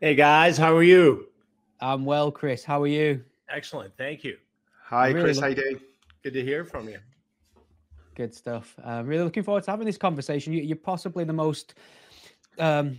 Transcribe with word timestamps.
Hey 0.00 0.14
guys, 0.14 0.56
how 0.56 0.76
are 0.76 0.84
you? 0.84 1.26
I'm 1.80 2.04
well, 2.04 2.30
Chris. 2.30 2.62
How 2.62 2.80
are 2.80 2.86
you? 2.86 3.24
Excellent, 3.52 3.92
thank 3.96 4.22
you. 4.22 4.36
Hi, 4.84 5.08
really 5.08 5.22
Chris. 5.22 5.40
How 5.40 5.48
you 5.48 5.56
doing? 5.56 5.80
Good 6.22 6.34
to 6.34 6.44
hear 6.44 6.64
from 6.64 6.88
you. 6.88 7.00
Good 8.14 8.32
stuff. 8.32 8.76
I'm 8.84 9.00
uh, 9.00 9.02
really 9.08 9.24
looking 9.24 9.42
forward 9.42 9.64
to 9.64 9.72
having 9.72 9.86
this 9.86 9.98
conversation. 9.98 10.52
You, 10.52 10.72
are 10.72 10.76
possibly 10.76 11.24
the 11.24 11.32
most 11.32 11.74
um, 12.60 12.96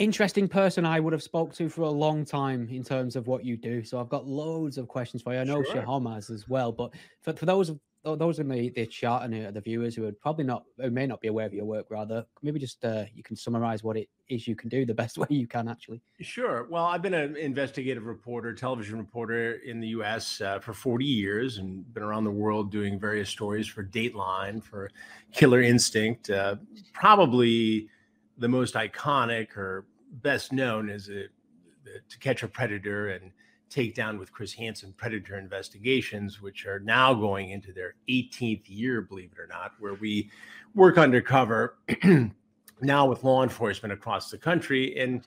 interesting 0.00 0.48
person 0.48 0.84
I 0.84 0.98
would 0.98 1.12
have 1.12 1.22
spoke 1.22 1.54
to 1.54 1.68
for 1.68 1.82
a 1.82 1.90
long 1.90 2.24
time 2.24 2.68
in 2.72 2.82
terms 2.82 3.14
of 3.14 3.28
what 3.28 3.44
you 3.44 3.56
do. 3.56 3.84
So 3.84 4.00
I've 4.00 4.08
got 4.08 4.26
loads 4.26 4.78
of 4.78 4.88
questions 4.88 5.22
for 5.22 5.32
you. 5.32 5.38
I 5.38 5.44
know 5.44 5.62
sure. 5.62 5.76
Shahom 5.76 6.12
has 6.12 6.28
as 6.28 6.48
well, 6.48 6.72
but 6.72 6.92
for, 7.20 7.34
for 7.34 7.46
those 7.46 7.68
of 7.68 7.78
those 8.04 8.38
in 8.40 8.48
the, 8.48 8.70
the 8.70 8.86
chat 8.86 9.22
and 9.22 9.54
the 9.54 9.60
viewers 9.60 9.94
who 9.94 10.06
are 10.06 10.12
probably 10.12 10.44
not 10.44 10.64
who 10.78 10.90
may 10.90 11.06
not 11.06 11.20
be 11.20 11.28
aware 11.28 11.46
of 11.46 11.54
your 11.54 11.64
work 11.64 11.86
rather 11.88 12.26
maybe 12.42 12.58
just 12.58 12.84
uh, 12.84 13.04
you 13.14 13.22
can 13.22 13.36
summarize 13.36 13.84
what 13.84 13.96
it 13.96 14.08
is 14.28 14.48
you 14.48 14.56
can 14.56 14.68
do 14.68 14.84
the 14.84 14.94
best 14.94 15.18
way 15.18 15.26
you 15.30 15.46
can 15.46 15.68
actually. 15.68 16.00
Sure. 16.20 16.66
Well 16.68 16.84
i've 16.84 17.02
been 17.02 17.14
an 17.14 17.36
investigative 17.36 18.04
reporter 18.04 18.52
television 18.54 18.98
reporter 18.98 19.54
in 19.64 19.80
the 19.80 19.88
us 19.88 20.40
uh, 20.40 20.58
for 20.58 20.72
40 20.72 21.04
years 21.04 21.58
and 21.58 21.92
been 21.94 22.02
around 22.02 22.24
the 22.24 22.30
world 22.30 22.70
doing 22.70 22.98
various 22.98 23.30
stories 23.30 23.66
for 23.66 23.84
dateline 23.84 24.62
for 24.62 24.90
killer 25.32 25.62
instinct. 25.62 26.30
Uh, 26.30 26.56
probably 26.92 27.88
the 28.38 28.48
most 28.48 28.74
iconic 28.74 29.56
or 29.56 29.86
best 30.22 30.52
known 30.52 30.90
is 30.90 31.08
a, 31.08 31.26
to 32.08 32.18
catch 32.18 32.42
a 32.42 32.48
predator 32.48 33.10
and 33.10 33.30
take 33.72 33.94
down 33.94 34.18
with 34.18 34.32
Chris 34.32 34.52
Hansen 34.52 34.92
predator 34.96 35.38
investigations, 35.38 36.42
which 36.42 36.66
are 36.66 36.80
now 36.80 37.14
going 37.14 37.50
into 37.50 37.72
their 37.72 37.94
18th 38.08 38.64
year, 38.66 39.00
believe 39.00 39.30
it 39.32 39.40
or 39.40 39.46
not, 39.46 39.72
where 39.78 39.94
we 39.94 40.30
work 40.74 40.98
undercover 40.98 41.76
now 42.80 43.06
with 43.06 43.24
law 43.24 43.42
enforcement 43.42 43.92
across 43.92 44.30
the 44.30 44.38
country 44.38 44.98
and 44.98 45.26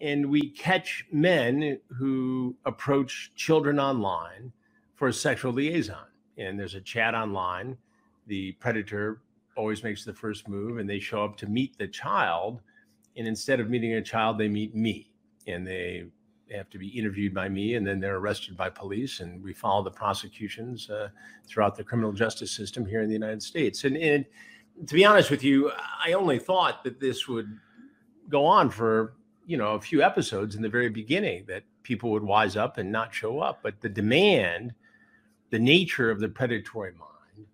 and 0.00 0.26
we 0.26 0.50
catch 0.50 1.06
men 1.12 1.78
who 1.96 2.56
approach 2.64 3.30
children 3.36 3.78
online 3.78 4.52
for 4.96 5.06
a 5.06 5.12
sexual 5.12 5.52
liaison. 5.52 6.06
And 6.36 6.58
there's 6.58 6.74
a 6.74 6.80
chat 6.80 7.14
online. 7.14 7.78
The 8.26 8.50
predator 8.52 9.20
always 9.56 9.84
makes 9.84 10.04
the 10.04 10.12
first 10.12 10.48
move 10.48 10.78
and 10.78 10.90
they 10.90 10.98
show 10.98 11.24
up 11.24 11.36
to 11.36 11.46
meet 11.46 11.78
the 11.78 11.86
child. 11.86 12.62
And 13.16 13.28
instead 13.28 13.60
of 13.60 13.70
meeting 13.70 13.92
a 13.92 14.02
child, 14.02 14.38
they 14.38 14.48
meet 14.48 14.74
me 14.74 15.12
and 15.46 15.64
they 15.64 16.06
have 16.52 16.70
to 16.70 16.78
be 16.78 16.88
interviewed 16.88 17.34
by 17.34 17.48
me, 17.48 17.74
and 17.74 17.86
then 17.86 18.00
they're 18.00 18.16
arrested 18.16 18.56
by 18.56 18.70
police. 18.70 19.20
And 19.20 19.42
we 19.42 19.52
follow 19.52 19.82
the 19.82 19.90
prosecutions 19.90 20.90
uh, 20.90 21.08
throughout 21.46 21.76
the 21.76 21.84
criminal 21.84 22.12
justice 22.12 22.50
system 22.50 22.86
here 22.86 23.02
in 23.02 23.08
the 23.08 23.14
United 23.14 23.42
States. 23.42 23.84
And, 23.84 23.96
and 23.96 24.24
to 24.86 24.94
be 24.94 25.04
honest 25.04 25.30
with 25.30 25.44
you, 25.44 25.70
I 26.04 26.12
only 26.12 26.38
thought 26.38 26.84
that 26.84 27.00
this 27.00 27.28
would 27.28 27.58
go 28.28 28.44
on 28.44 28.70
for 28.70 29.14
you 29.46 29.56
know 29.56 29.74
a 29.74 29.80
few 29.80 30.02
episodes 30.02 30.54
in 30.54 30.62
the 30.62 30.68
very 30.68 30.88
beginning 30.88 31.44
that 31.48 31.64
people 31.82 32.10
would 32.10 32.22
wise 32.22 32.56
up 32.56 32.78
and 32.78 32.90
not 32.90 33.14
show 33.14 33.40
up. 33.40 33.60
But 33.62 33.80
the 33.80 33.88
demand, 33.88 34.74
the 35.50 35.58
nature 35.58 36.10
of 36.10 36.20
the 36.20 36.28
predatory 36.28 36.92
mind, 36.92 37.46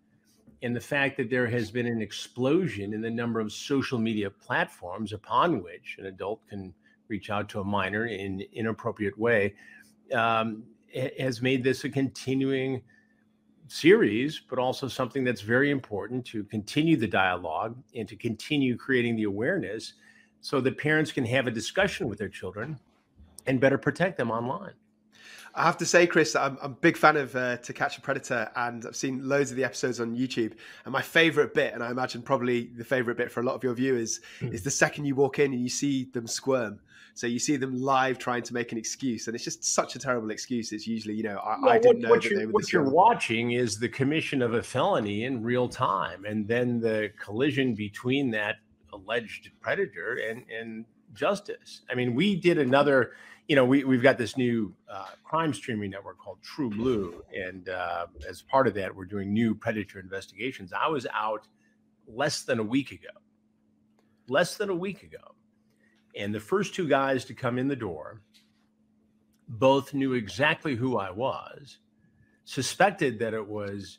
and 0.63 0.75
the 0.75 0.81
fact 0.81 1.17
that 1.17 1.31
there 1.31 1.47
has 1.47 1.71
been 1.71 1.87
an 1.87 2.03
explosion 2.03 2.93
in 2.93 3.01
the 3.01 3.11
number 3.11 3.41
of 3.41 3.53
social 3.53 3.99
media 3.99 4.31
platforms 4.31 5.13
upon 5.13 5.63
which 5.63 5.97
an 5.99 6.07
adult 6.07 6.47
can 6.49 6.75
reach 7.09 7.31
out 7.31 7.49
to 7.51 7.61
a 7.61 7.65
minor 7.65 8.07
in 8.07 8.43
inappropriate 8.53 9.19
way 9.19 9.55
um, 10.15 10.65
has 11.19 11.43
made 11.43 11.63
this 11.63 11.85
a 11.85 11.89
continuing 11.89 12.83
series, 13.69 14.41
but 14.49 14.59
also 14.59 14.89
something 14.89 15.25
that's 15.25 15.43
very 15.43 15.71
important 15.71 16.25
to 16.27 16.45
continue 16.45 16.97
the 16.97 17.07
dialogue 17.07 17.77
and 17.95 18.09
to 18.09 18.17
continue 18.17 18.77
creating 18.77 19.17
the 19.17 19.25
awareness 19.25 19.95
so 20.41 20.61
that 20.61 20.79
parents 20.79 21.13
can 21.13 21.25
have 21.25 21.47
a 21.47 21.51
discussion 21.51 22.09
with 22.09 22.19
their 22.19 22.29
children 22.29 22.79
and 23.47 23.61
better 23.61 23.79
protect 23.79 24.17
them 24.17 24.31
online. 24.31 24.73
I 25.55 25.65
have 25.65 25.77
to 25.79 25.87
say, 25.87 26.07
Chris, 26.07 26.37
I'm, 26.37 26.59
I'm 26.63 26.73
a 26.73 26.75
big 26.75 26.97
fan 26.97 27.17
of 27.17 27.35
uh, 27.35 27.57
To 27.57 27.73
Catch 27.73 27.99
a 27.99 28.01
Predator, 28.01 28.51
and 28.55 28.85
I've 28.87 28.95
seen 28.95 29.29
loads 29.29 29.51
of 29.51 29.57
the 29.57 29.65
episodes 29.65 29.99
on 29.99 30.17
YouTube. 30.17 30.53
And 30.85 30.93
my 30.93 31.03
favorite 31.03 31.53
bit, 31.55 31.75
and 31.75 31.83
I 31.83 31.91
imagine 31.91 32.23
probably 32.23 32.67
the 32.77 32.85
favorite 32.85 33.17
bit 33.17 33.33
for 33.33 33.41
a 33.41 33.43
lot 33.43 33.55
of 33.55 33.65
your 33.65 33.75
viewers, 33.75 34.21
mm. 34.41 34.53
is 34.53 34.63
the 34.63 34.71
second 34.71 35.07
you 35.07 35.15
walk 35.15 35.39
in 35.39 35.53
and 35.53 35.61
you 35.61 35.69
see 35.69 36.05
them 36.13 36.27
squirm. 36.27 36.79
So 37.19 37.27
you 37.27 37.41
see 37.41 37.57
them 37.57 37.83
live 37.83 38.17
trying 38.17 38.45
to 38.45 38.55
make 38.55 38.71
an 38.71 38.79
excuse, 38.79 39.27
and 39.27 39.35
it's 39.35 39.43
just 39.43 39.65
such 39.65 39.97
a 39.97 39.99
terrible 39.99 40.31
excuse. 40.31 40.71
It's 40.71 40.87
usually, 40.87 41.15
you 41.15 41.25
know, 41.25 41.39
I, 41.39 41.57
well, 41.61 41.73
I 41.73 41.79
didn't 41.81 41.97
what, 41.97 42.03
know 42.03 42.11
what 42.11 42.23
that 42.23 42.33
they 42.37 42.47
were. 42.47 42.53
What 42.53 42.73
you're 42.73 42.89
watching 42.89 43.51
is 43.51 43.77
the 43.77 43.89
commission 43.89 44.41
of 44.41 44.55
a 44.55 44.63
felony 44.63 45.25
in 45.25 45.43
real 45.43 45.69
time, 45.69 46.25
and 46.25 46.47
then 46.47 46.79
the 46.79 47.11
collision 47.21 47.75
between 47.75 48.31
that 48.31 48.59
alleged 48.93 49.51
predator 49.61 50.15
and 50.15 50.45
and 50.49 50.85
justice. 51.13 51.81
I 51.91 51.97
mean, 51.97 52.15
we 52.15 52.37
did 52.37 52.57
another 52.57 53.15
you 53.49 53.57
know, 53.57 53.65
we, 53.65 53.83
we've 53.83 54.03
got 54.03 54.17
this 54.17 54.37
new 54.37 54.73
uh, 54.89 55.07
crime 55.25 55.53
streaming 55.53 55.91
network 55.91 56.19
called 56.19 56.39
TruBlu. 56.43 57.23
And 57.35 57.69
uh, 57.69 58.07
as 58.29 58.43
part 58.43 58.69
of 58.69 58.75
that, 58.75 58.95
we're 58.95 59.07
doing 59.07 59.33
new 59.33 59.55
predator 59.57 59.99
investigations. 59.99 60.73
I 60.73 60.87
was 60.87 61.05
out 61.15 61.49
less 62.07 62.43
than 62.43 62.59
a 62.59 62.63
week 62.63 62.93
ago, 62.93 63.09
less 64.29 64.57
than 64.57 64.69
a 64.69 64.75
week 64.75 65.03
ago. 65.03 65.35
And 66.19 66.35
the 66.35 66.41
first 66.41 66.75
two 66.75 66.89
guys 66.89 67.25
to 67.27 67.35
come 67.35 67.59
in 67.59 67.69
the 67.69 67.77
door 67.77 68.21
both 69.49 69.95
knew 69.95 70.15
exactly 70.15 70.75
who 70.75 70.99
I 70.99 71.11
was, 71.13 71.79
suspected 72.45 73.21
that 73.21 73.35
it 73.35 73.47
was 73.47 73.99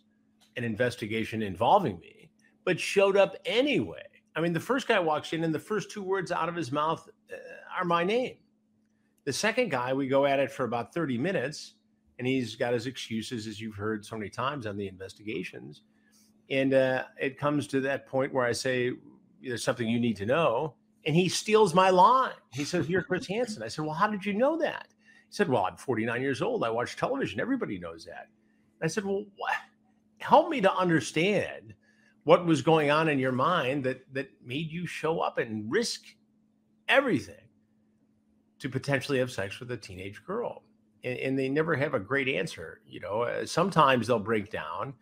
an 0.58 0.66
investigation 0.66 1.42
involving 1.42 1.98
me, 2.00 2.30
but 2.66 2.80
showed 2.80 3.16
up 3.16 3.36
anyway. 3.46 4.04
I 4.36 4.42
mean, 4.42 4.52
the 4.52 4.60
first 4.60 4.88
guy 4.88 5.00
walks 5.00 5.32
in, 5.32 5.44
and 5.46 5.56
the 5.56 5.60
first 5.60 5.90
two 5.90 6.04
words 6.04 6.32
out 6.32 6.50
of 6.50 6.56
his 6.56 6.72
mouth 6.74 7.08
uh, 7.32 7.38
are 7.78 7.86
my 7.86 8.04
name. 8.04 8.36
The 9.24 9.34
second 9.34 9.72
guy, 9.72 9.94
we 9.94 10.08
go 10.08 10.26
at 10.26 10.40
it 10.40 10.52
for 10.52 10.66
about 10.66 10.94
30 10.94 11.18
minutes, 11.18 11.76
and 12.20 12.28
he's 12.28 12.56
got 12.56 12.74
his 12.74 12.86
excuses, 12.86 13.48
as 13.48 13.62
you've 13.62 13.76
heard 13.76 14.06
so 14.06 14.18
many 14.18 14.30
times 14.30 14.66
on 14.66 14.76
the 14.76 14.88
investigations. 14.88 15.84
And 16.50 16.74
uh, 16.74 17.06
it 17.18 17.38
comes 17.38 17.66
to 17.68 17.80
that 17.82 18.08
point 18.08 18.34
where 18.34 18.46
I 18.46 18.52
say, 18.52 18.92
There's 19.42 19.64
something 19.64 19.88
you 19.88 20.00
need 20.00 20.18
to 20.18 20.26
know. 20.26 20.76
And 21.06 21.16
he 21.16 21.30
steals 21.30 21.74
my 21.74 21.90
line. 21.90 22.34
He 22.54 22.64
says, 22.64 22.90
You're 22.90 23.04
Chris 23.04 23.28
Hansen. 23.28 23.64
I 23.64 23.68
said, 23.68 23.86
Well, 23.86 23.94
how 23.94 24.08
did 24.08 24.26
you 24.26 24.34
know 24.34 24.58
that? 24.58 24.88
He 24.90 25.34
said, 25.36 25.50
Well, 25.50 25.66
I'm 25.66 25.78
49 25.78 26.22
years 26.22 26.42
old. 26.42 26.64
I 26.64 26.70
watch 26.70 26.96
television. 26.96 27.40
Everybody 27.40 27.80
knows 27.80 28.06
that. 28.06 28.28
I 28.82 28.88
said, 28.88 29.06
Well, 29.06 29.26
what? 29.38 29.54
help 30.20 30.50
me 30.50 30.62
to 30.62 30.74
understand 30.74 31.74
what 32.24 32.46
was 32.46 32.62
going 32.62 32.92
on 32.92 33.08
in 33.08 33.18
your 33.20 33.32
mind 33.32 33.84
that 33.84 34.02
that 34.14 34.30
made 34.46 34.72
you 34.72 34.86
show 34.86 35.20
up 35.20 35.38
and 35.38 35.70
risk 35.72 36.02
everything 36.88 37.36
to 38.60 38.70
potentially 38.70 39.20
have 39.20 39.32
sex 39.32 39.60
with 39.60 39.72
a 39.72 39.78
teenage 39.78 40.24
girl. 40.26 40.64
And, 41.04 41.18
and, 41.20 41.40
they 41.40 41.48
never 41.48 41.76
have 41.78 41.94
a 41.94 42.00
great 42.00 42.28
answer. 42.28 42.82
You 42.86 43.00
know, 43.00 43.46
sometimes 43.46 44.08
they'll 44.08 44.20
break 44.20 44.52
down, 44.52 44.94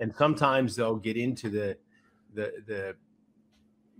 and 0.00 0.12
sometimes 0.16 0.74
they'll 0.74 0.96
get 0.96 1.16
into 1.16 1.48
the 1.48 1.76
the 2.34 2.52
the 2.66 2.96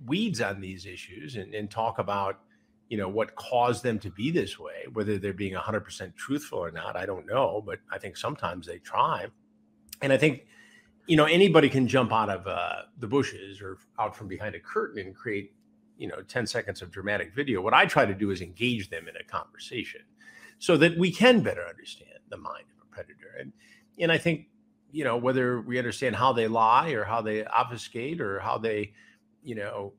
weeds 0.06 0.40
on 0.40 0.60
these 0.60 0.86
issues 0.86 1.36
and, 1.36 1.54
and 1.54 1.70
talk 1.70 1.98
about 1.98 2.40
you 2.88 2.98
know 2.98 3.08
what 3.08 3.34
caused 3.34 3.82
them 3.82 3.98
to 4.00 4.10
be 4.10 4.30
this 4.30 4.58
way. 4.58 4.84
Whether 4.92 5.18
they're 5.18 5.32
being 5.32 5.54
100% 5.54 6.14
truthful 6.16 6.58
or 6.58 6.70
not, 6.70 6.96
I 6.96 7.06
don't 7.06 7.26
know. 7.26 7.62
But 7.64 7.80
I 7.90 7.98
think 7.98 8.16
sometimes 8.16 8.66
they 8.66 8.78
try, 8.78 9.26
and 10.02 10.12
I 10.12 10.16
think 10.16 10.46
you 11.06 11.16
know 11.16 11.24
anybody 11.24 11.68
can 11.68 11.86
jump 11.86 12.12
out 12.12 12.30
of 12.30 12.46
uh, 12.46 12.82
the 12.98 13.06
bushes 13.06 13.60
or 13.60 13.78
out 13.98 14.16
from 14.16 14.28
behind 14.28 14.54
a 14.54 14.60
curtain 14.60 15.04
and 15.04 15.14
create 15.14 15.52
you 15.98 16.08
know 16.08 16.22
10 16.22 16.46
seconds 16.46 16.82
of 16.82 16.90
dramatic 16.90 17.32
video 17.34 17.60
what 17.60 17.74
i 17.74 17.86
try 17.86 18.04
to 18.04 18.14
do 18.14 18.30
is 18.30 18.40
engage 18.40 18.90
them 18.90 19.06
in 19.08 19.14
a 19.16 19.24
conversation 19.24 20.00
so 20.58 20.76
that 20.76 20.98
we 20.98 21.10
can 21.10 21.40
better 21.40 21.64
understand 21.68 22.18
the 22.30 22.36
mind 22.36 22.64
of 22.76 22.86
a 22.86 22.94
predator 22.94 23.36
and 23.38 23.52
and 23.98 24.10
i 24.10 24.18
think 24.18 24.46
you 24.90 25.04
know 25.04 25.16
whether 25.16 25.60
we 25.60 25.78
understand 25.78 26.16
how 26.16 26.32
they 26.32 26.48
lie 26.48 26.90
or 26.90 27.04
how 27.04 27.20
they 27.20 27.44
obfuscate 27.44 28.20
or 28.20 28.40
how 28.40 28.58
they 28.58 28.92
you 29.44 29.54
know 29.54 29.92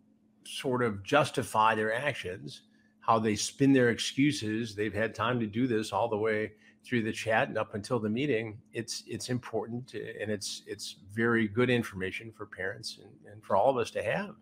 sort 0.46 0.84
of 0.84 1.04
justify 1.04 1.74
their 1.76 1.94
actions 1.94 2.64
how 3.06 3.20
they 3.20 3.36
spin 3.36 3.72
their 3.72 3.90
excuses. 3.90 4.74
They've 4.74 4.94
had 4.94 5.14
time 5.14 5.40
to 5.40 5.46
do 5.46 5.68
this 5.68 5.94
all 5.94 6.10
the 6.10 6.18
way 6.18 6.54
through 6.84 7.04
the 7.04 7.12
chat 7.12 7.50
and 7.50 7.58
up 7.58 7.76
until 7.76 8.00
the 8.00 8.10
meeting. 8.10 8.58
It's 8.74 9.04
it's 9.06 9.30
important 9.30 9.94
and 9.94 10.32
it's 10.32 10.64
it's 10.66 10.96
very 11.14 11.48
good 11.48 11.70
information 11.70 12.32
for 12.36 12.48
parents 12.48 13.00
and, 13.02 13.32
and 13.32 13.44
for 13.44 13.56
all 13.56 13.70
of 13.70 13.78
us 13.78 13.92
to 13.92 14.04
have. 14.04 14.36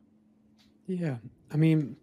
Yeah, 0.88 1.18
I 1.52 1.58
mean, 1.58 1.98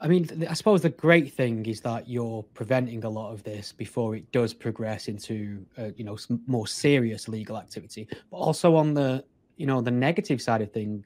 I 0.00 0.08
mean, 0.08 0.46
I 0.48 0.54
suppose 0.54 0.82
the 0.82 0.90
great 0.90 1.32
thing 1.34 1.66
is 1.66 1.80
that 1.82 2.08
you're 2.08 2.42
preventing 2.54 3.04
a 3.04 3.08
lot 3.08 3.32
of 3.32 3.44
this 3.44 3.72
before 3.72 4.16
it 4.16 4.30
does 4.32 4.52
progress 4.52 5.06
into, 5.06 5.64
uh, 5.78 5.90
you 5.96 6.04
know, 6.04 6.16
some 6.16 6.40
more 6.46 6.66
serious 6.66 7.28
legal 7.28 7.56
activity. 7.56 8.08
But 8.30 8.36
also 8.36 8.76
on 8.76 8.94
the, 8.94 9.24
you 9.56 9.66
know, 9.66 9.80
the 9.80 9.90
negative 9.90 10.40
side 10.40 10.62
of 10.62 10.72
things 10.72 11.04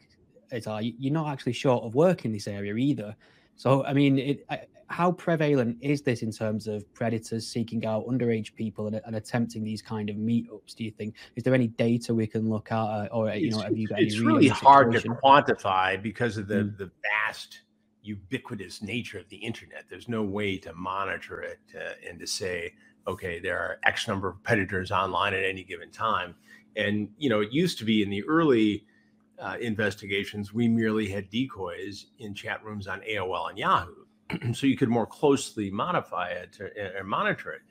that 0.50 0.84
you're 0.98 1.12
not 1.12 1.28
actually 1.28 1.52
short 1.52 1.84
of 1.84 1.94
work 1.94 2.24
in 2.24 2.32
this 2.32 2.48
area 2.48 2.74
either. 2.74 3.16
So, 3.56 3.84
I 3.84 3.92
mean, 3.92 4.18
it, 4.18 4.46
how 4.88 5.12
prevalent 5.12 5.78
is 5.80 6.02
this 6.02 6.22
in 6.22 6.30
terms 6.30 6.66
of 6.66 6.92
predators 6.94 7.46
seeking 7.46 7.84
out 7.86 8.06
underage 8.06 8.54
people 8.54 8.86
and, 8.86 9.00
and, 9.04 9.16
attempting 9.16 9.64
these 9.64 9.82
kind 9.82 10.08
of 10.08 10.16
meetups? 10.16 10.74
Do 10.76 10.84
you 10.84 10.90
think 10.90 11.14
is 11.34 11.42
there 11.42 11.54
any 11.54 11.68
data 11.68 12.14
we 12.14 12.26
can 12.26 12.48
look 12.48 12.70
at, 12.70 12.76
uh, 12.76 13.08
or 13.10 13.30
you 13.30 13.50
know, 13.50 13.60
have 13.60 13.76
you 13.76 13.88
got? 13.88 14.00
It's 14.00 14.18
really 14.18 14.48
hard 14.48 14.92
to 14.92 15.00
quantify 15.00 16.00
because 16.00 16.36
of 16.36 16.46
the 16.46 16.54
mm. 16.54 16.78
the 16.78 16.90
vast 17.02 17.62
ubiquitous 18.02 18.82
nature 18.82 19.18
of 19.18 19.28
the 19.28 19.36
internet. 19.36 19.84
There's 19.90 20.08
no 20.08 20.22
way 20.22 20.58
to 20.58 20.72
monitor 20.74 21.42
it 21.42 21.58
uh, 21.74 22.08
and 22.08 22.18
to 22.20 22.26
say, 22.26 22.72
okay, 23.08 23.40
there 23.40 23.58
are 23.58 23.78
X 23.84 24.06
number 24.06 24.28
of 24.28 24.42
predators 24.44 24.92
online 24.92 25.34
at 25.34 25.44
any 25.44 25.64
given 25.64 25.90
time. 25.90 26.34
And 26.76 27.08
you 27.18 27.28
know, 27.28 27.40
it 27.40 27.52
used 27.52 27.78
to 27.78 27.84
be 27.84 28.02
in 28.02 28.10
the 28.10 28.22
early 28.24 28.84
uh, 29.40 29.56
investigations, 29.60 30.52
we 30.52 30.68
merely 30.68 31.08
had 31.08 31.30
decoys 31.30 32.06
in 32.18 32.34
chat 32.34 32.64
rooms 32.64 32.86
on 32.86 33.00
AOL 33.00 33.50
and 33.50 33.58
Yahoo, 33.58 34.04
so 34.54 34.66
you 34.66 34.76
could 34.76 34.88
more 34.88 35.06
closely 35.06 35.70
modify 35.70 36.28
it 36.28 36.58
or, 36.60 36.70
or 36.98 37.04
monitor 37.04 37.52
it. 37.52 37.62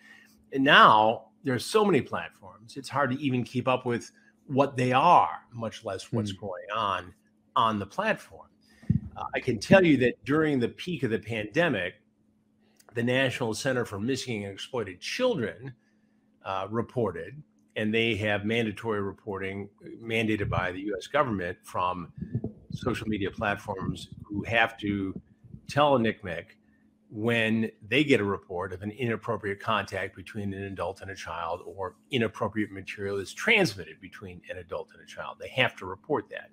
And 0.53 0.63
now 0.63 1.29
there's 1.43 1.65
so 1.65 1.83
many 1.83 2.01
platforms; 2.01 2.77
it's 2.77 2.89
hard 2.89 3.11
to 3.11 3.21
even 3.21 3.43
keep 3.43 3.67
up 3.67 3.85
with 3.85 4.11
what 4.47 4.77
they 4.77 4.91
are, 4.91 5.41
much 5.51 5.83
less 5.83 6.11
what's 6.11 6.33
mm. 6.33 6.39
going 6.39 6.65
on 6.73 7.13
on 7.55 7.79
the 7.79 7.85
platform. 7.85 8.47
Uh, 9.17 9.23
I 9.33 9.39
can 9.39 9.59
tell 9.59 9.83
you 9.83 9.97
that 9.97 10.23
during 10.25 10.59
the 10.59 10.67
peak 10.67 11.03
of 11.03 11.09
the 11.09 11.19
pandemic, 11.19 11.95
the 12.93 13.03
National 13.03 13.53
Center 13.53 13.85
for 13.85 13.99
Missing 13.99 14.43
and 14.43 14.53
Exploited 14.53 14.99
Children 14.99 15.73
uh, 16.43 16.67
reported, 16.69 17.41
and 17.75 17.93
they 17.93 18.15
have 18.15 18.45
mandatory 18.45 19.01
reporting 19.01 19.69
mandated 20.01 20.49
by 20.49 20.71
the 20.71 20.79
US 20.93 21.07
government 21.07 21.57
from 21.63 22.11
social 22.73 23.07
media 23.07 23.31
platforms 23.31 24.09
who 24.23 24.43
have 24.43 24.77
to 24.77 25.19
tell 25.67 25.95
a 25.95 25.99
NCMEC 25.99 26.45
when 27.09 27.71
they 27.87 28.03
get 28.03 28.19
a 28.19 28.23
report 28.23 28.73
of 28.73 28.81
an 28.81 28.91
inappropriate 28.91 29.59
contact 29.59 30.15
between 30.15 30.53
an 30.53 30.63
adult 30.63 31.01
and 31.01 31.11
a 31.11 31.15
child 31.15 31.61
or 31.65 31.95
inappropriate 32.11 32.71
material 32.71 33.17
is 33.19 33.33
transmitted 33.33 33.99
between 34.01 34.41
an 34.49 34.57
adult 34.57 34.89
and 34.93 35.01
a 35.01 35.05
child. 35.05 35.37
They 35.39 35.49
have 35.49 35.75
to 35.77 35.85
report 35.85 36.29
that. 36.31 36.49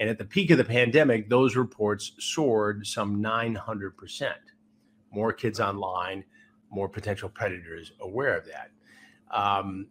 And 0.00 0.10
at 0.10 0.18
the 0.18 0.24
peak 0.24 0.50
of 0.50 0.58
the 0.58 0.64
pandemic, 0.64 1.28
those 1.28 1.54
reports 1.56 2.12
soared 2.18 2.86
some 2.86 3.22
900%. 3.22 4.32
More 5.12 5.32
kids 5.32 5.60
online, 5.60 6.24
more 6.70 6.88
potential 6.88 7.28
predators 7.28 7.92
aware 8.00 8.36
of 8.36 8.46
that. 8.46 8.70
Um, 9.30 9.86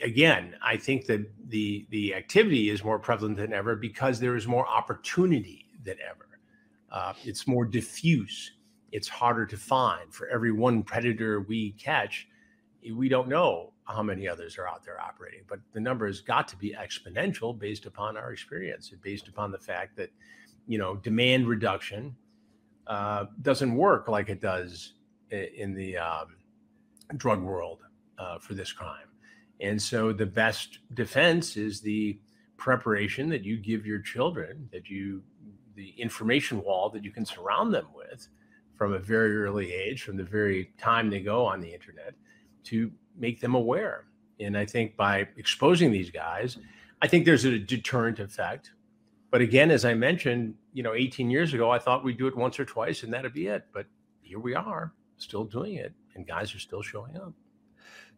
again, 0.00 0.54
I 0.62 0.76
think 0.76 1.06
that 1.06 1.26
the 1.48 1.86
the 1.90 2.14
activity 2.14 2.70
is 2.70 2.84
more 2.84 2.98
prevalent 2.98 3.36
than 3.36 3.52
ever 3.52 3.76
because 3.76 4.20
there 4.20 4.36
is 4.36 4.46
more 4.46 4.66
opportunity 4.66 5.66
than 5.84 5.96
ever. 6.08 6.38
Uh, 6.90 7.12
it's 7.24 7.46
more 7.46 7.64
diffuse. 7.64 8.52
It's 8.92 9.08
harder 9.08 9.46
to 9.46 9.56
find. 9.56 10.12
For 10.12 10.28
every 10.28 10.52
one 10.52 10.82
predator 10.82 11.40
we 11.40 11.72
catch, 11.72 12.28
we 12.94 13.08
don't 13.08 13.28
know 13.28 13.72
how 13.84 14.02
many 14.02 14.28
others 14.28 14.58
are 14.58 14.66
out 14.66 14.84
there 14.84 15.00
operating, 15.00 15.42
but 15.48 15.60
the 15.72 15.80
number 15.80 16.06
has 16.06 16.20
got 16.20 16.48
to 16.48 16.56
be 16.56 16.74
exponential 16.74 17.56
based 17.56 17.86
upon 17.86 18.16
our 18.16 18.32
experience 18.32 18.90
and 18.92 19.00
based 19.00 19.28
upon 19.28 19.50
the 19.50 19.58
fact 19.58 19.96
that, 19.96 20.10
you 20.66 20.78
know, 20.78 20.96
demand 20.96 21.46
reduction 21.46 22.16
uh, 22.86 23.26
doesn't 23.42 23.74
work 23.74 24.08
like 24.08 24.28
it 24.28 24.40
does 24.40 24.94
in 25.30 25.74
the 25.74 25.96
um, 25.96 26.36
drug 27.16 27.42
world 27.42 27.80
uh, 28.18 28.38
for 28.38 28.54
this 28.54 28.72
crime. 28.72 29.06
And 29.60 29.80
so 29.80 30.12
the 30.12 30.26
best 30.26 30.78
defense 30.94 31.56
is 31.56 31.80
the 31.80 32.18
preparation 32.56 33.28
that 33.30 33.44
you 33.44 33.56
give 33.56 33.86
your 33.86 34.00
children, 34.00 34.68
that 34.72 34.88
you, 34.88 35.22
the 35.74 35.94
information 35.98 36.62
wall 36.62 36.90
that 36.90 37.04
you 37.04 37.10
can 37.10 37.24
surround 37.24 37.72
them 37.72 37.86
with 37.94 38.28
from 38.76 38.92
a 38.92 38.98
very 38.98 39.36
early 39.36 39.72
age, 39.72 40.02
from 40.02 40.16
the 40.16 40.24
very 40.24 40.72
time 40.78 41.08
they 41.08 41.20
go 41.20 41.44
on 41.44 41.60
the 41.60 41.72
internet 41.72 42.14
to 42.64 42.90
make 43.16 43.40
them 43.40 43.54
aware. 43.54 44.04
And 44.38 44.56
I 44.56 44.66
think 44.66 44.96
by 44.96 45.28
exposing 45.36 45.90
these 45.90 46.10
guys, 46.10 46.58
I 47.00 47.08
think 47.08 47.24
there's 47.24 47.44
a 47.44 47.58
deterrent 47.58 48.18
effect. 48.18 48.72
But 49.30 49.40
again, 49.40 49.70
as 49.70 49.84
I 49.84 49.94
mentioned, 49.94 50.54
you 50.72 50.82
know, 50.82 50.94
18 50.94 51.30
years 51.30 51.54
ago, 51.54 51.70
I 51.70 51.78
thought 51.78 52.04
we'd 52.04 52.18
do 52.18 52.26
it 52.26 52.36
once 52.36 52.60
or 52.60 52.64
twice 52.64 53.02
and 53.02 53.12
that'd 53.12 53.32
be 53.32 53.46
it. 53.46 53.64
But 53.72 53.86
here 54.22 54.38
we 54.38 54.54
are, 54.54 54.92
still 55.16 55.44
doing 55.44 55.74
it, 55.74 55.92
and 56.14 56.26
guys 56.26 56.54
are 56.54 56.58
still 56.58 56.82
showing 56.82 57.16
up. 57.16 57.32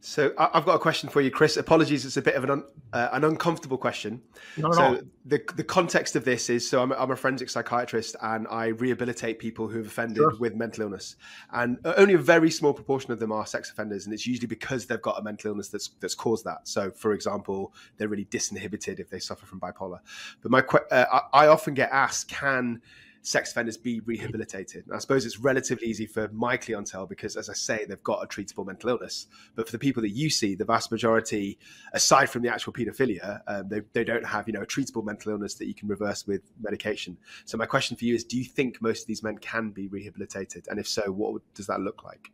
So 0.00 0.32
I've 0.38 0.64
got 0.64 0.76
a 0.76 0.78
question 0.78 1.08
for 1.08 1.20
you, 1.20 1.30
Chris. 1.30 1.56
Apologies, 1.56 2.06
it's 2.06 2.16
a 2.16 2.22
bit 2.22 2.36
of 2.36 2.44
an 2.44 2.50
un, 2.50 2.64
uh, 2.92 3.08
an 3.12 3.24
uncomfortable 3.24 3.76
question. 3.76 4.22
No, 4.56 4.70
so 4.70 4.92
no. 4.92 5.00
the 5.24 5.42
the 5.56 5.64
context 5.64 6.14
of 6.14 6.24
this 6.24 6.48
is 6.48 6.68
so 6.68 6.80
I'm, 6.80 6.92
I'm, 6.92 7.10
a 7.10 7.16
forensic 7.16 7.50
psychiatrist 7.50 8.14
and 8.22 8.46
I 8.48 8.68
rehabilitate 8.68 9.40
people 9.40 9.66
who've 9.66 9.86
offended 9.86 10.18
sure. 10.18 10.36
with 10.38 10.54
mental 10.54 10.84
illness, 10.84 11.16
and 11.52 11.78
only 11.84 12.14
a 12.14 12.18
very 12.18 12.50
small 12.50 12.72
proportion 12.72 13.10
of 13.10 13.18
them 13.18 13.32
are 13.32 13.44
sex 13.44 13.72
offenders, 13.72 14.04
and 14.04 14.14
it's 14.14 14.24
usually 14.24 14.46
because 14.46 14.86
they've 14.86 15.02
got 15.02 15.18
a 15.18 15.22
mental 15.22 15.50
illness 15.50 15.68
that's 15.68 15.88
that's 15.98 16.14
caused 16.14 16.44
that. 16.44 16.68
So, 16.68 16.92
for 16.92 17.12
example, 17.12 17.74
they're 17.96 18.08
really 18.08 18.26
disinhibited 18.26 19.00
if 19.00 19.10
they 19.10 19.18
suffer 19.18 19.46
from 19.46 19.58
bipolar. 19.58 19.98
But 20.42 20.52
my 20.52 20.60
uh, 20.92 21.06
I, 21.32 21.44
I 21.44 21.46
often 21.48 21.74
get 21.74 21.90
asked, 21.90 22.28
can 22.28 22.82
sex 23.28 23.50
offenders 23.50 23.76
be 23.76 24.00
rehabilitated. 24.00 24.86
And 24.86 24.96
I 24.96 24.98
suppose 24.98 25.26
it's 25.26 25.38
relatively 25.38 25.86
easy 25.86 26.06
for 26.06 26.28
my 26.28 26.56
clientele 26.56 27.06
because, 27.06 27.36
as 27.36 27.50
I 27.50 27.52
say, 27.52 27.84
they've 27.84 28.02
got 28.02 28.24
a 28.24 28.26
treatable 28.26 28.66
mental 28.66 28.88
illness. 28.88 29.26
But 29.54 29.66
for 29.66 29.72
the 29.72 29.78
people 29.78 30.00
that 30.02 30.10
you 30.10 30.30
see, 30.30 30.54
the 30.54 30.64
vast 30.64 30.90
majority, 30.90 31.58
aside 31.92 32.30
from 32.30 32.42
the 32.42 32.48
actual 32.48 32.72
paedophilia, 32.72 33.40
um, 33.46 33.68
they, 33.68 33.82
they 33.92 34.02
don't 34.02 34.24
have 34.24 34.46
you 34.48 34.54
know 34.54 34.62
a 34.62 34.66
treatable 34.66 35.04
mental 35.04 35.32
illness 35.32 35.54
that 35.56 35.66
you 35.66 35.74
can 35.74 35.88
reverse 35.88 36.26
with 36.26 36.40
medication. 36.60 37.18
So 37.44 37.58
my 37.58 37.66
question 37.66 37.96
for 37.98 38.06
you 38.06 38.14
is: 38.14 38.24
Do 38.24 38.38
you 38.38 38.44
think 38.44 38.80
most 38.80 39.02
of 39.02 39.06
these 39.08 39.22
men 39.22 39.36
can 39.38 39.70
be 39.70 39.88
rehabilitated? 39.88 40.66
And 40.70 40.80
if 40.80 40.88
so, 40.88 41.12
what 41.12 41.42
does 41.54 41.66
that 41.66 41.80
look 41.80 42.04
like? 42.04 42.30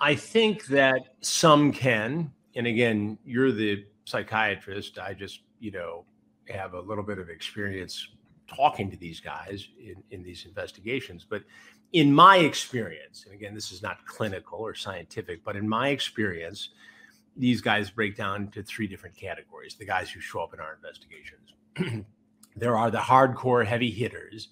I 0.00 0.14
think 0.14 0.66
that 0.66 1.00
some 1.20 1.72
can. 1.72 2.32
And 2.56 2.66
again, 2.66 3.18
you're 3.24 3.52
the 3.52 3.84
psychiatrist. 4.06 4.98
I 4.98 5.12
just 5.12 5.40
you 5.60 5.72
know 5.72 6.04
have 6.48 6.72
a 6.72 6.80
little 6.80 7.04
bit 7.04 7.18
of 7.18 7.28
experience 7.28 8.08
talking 8.48 8.90
to 8.90 8.96
these 8.96 9.20
guys 9.20 9.68
in, 9.78 10.02
in 10.10 10.22
these 10.22 10.46
investigations. 10.46 11.26
But 11.28 11.44
in 11.92 12.12
my 12.12 12.38
experience, 12.38 13.24
and 13.24 13.34
again, 13.34 13.54
this 13.54 13.72
is 13.72 13.82
not 13.82 14.04
clinical 14.06 14.58
or 14.58 14.74
scientific, 14.74 15.44
but 15.44 15.56
in 15.56 15.68
my 15.68 15.88
experience, 15.88 16.70
these 17.36 17.60
guys 17.60 17.90
break 17.90 18.16
down 18.16 18.48
to 18.48 18.62
three 18.62 18.86
different 18.86 19.16
categories 19.16 19.74
the 19.74 19.86
guys 19.86 20.10
who 20.10 20.20
show 20.20 20.40
up 20.40 20.52
in 20.54 20.60
our 20.60 20.74
investigations. 20.74 22.04
there 22.56 22.76
are 22.76 22.90
the 22.90 22.98
hardcore 22.98 23.64
heavy 23.64 23.90
hitters 23.90 24.48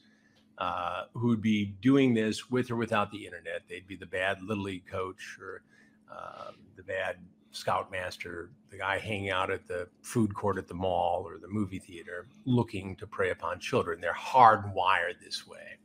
uh, 0.59 1.03
who'd 1.15 1.43
be 1.43 1.67
doing 1.83 2.15
this 2.15 2.51
with 2.51 2.71
or 2.71 2.77
without 2.77 3.11
the 3.11 3.27
internet. 3.27 3.63
They'd 3.69 3.87
be 3.87 3.97
the 3.97 4.07
bad 4.07 4.43
little 4.43 4.65
league 4.65 4.87
coach 4.87 5.39
or 5.41 5.63
uh, 6.11 6.53
the 6.77 6.83
bad 6.83 7.17
scoutmaster, 7.57 8.51
the 8.71 8.79
guy 8.79 8.99
hanging 8.99 9.31
out 9.31 9.51
at 9.51 9.67
the 9.67 9.89
food 10.03 10.35
court 10.35 10.59
at 10.59 10.69
the 10.69 10.75
mall 10.75 11.25
or 11.27 11.39
the 11.39 11.49
movie 11.49 11.79
theater 11.79 12.29
looking 12.45 12.95
to 12.97 13.07
prey 13.07 13.31
upon 13.31 13.59
children. 13.59 14.01
They're 14.01 14.13
hardwired 14.13 15.21
this 15.23 15.47
way. 15.47 15.79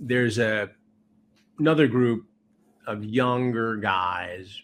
There's 0.00 0.38
a 0.38 0.70
another 1.58 1.88
group 1.88 2.26
of 2.86 3.04
younger 3.04 3.76
guys 3.76 4.62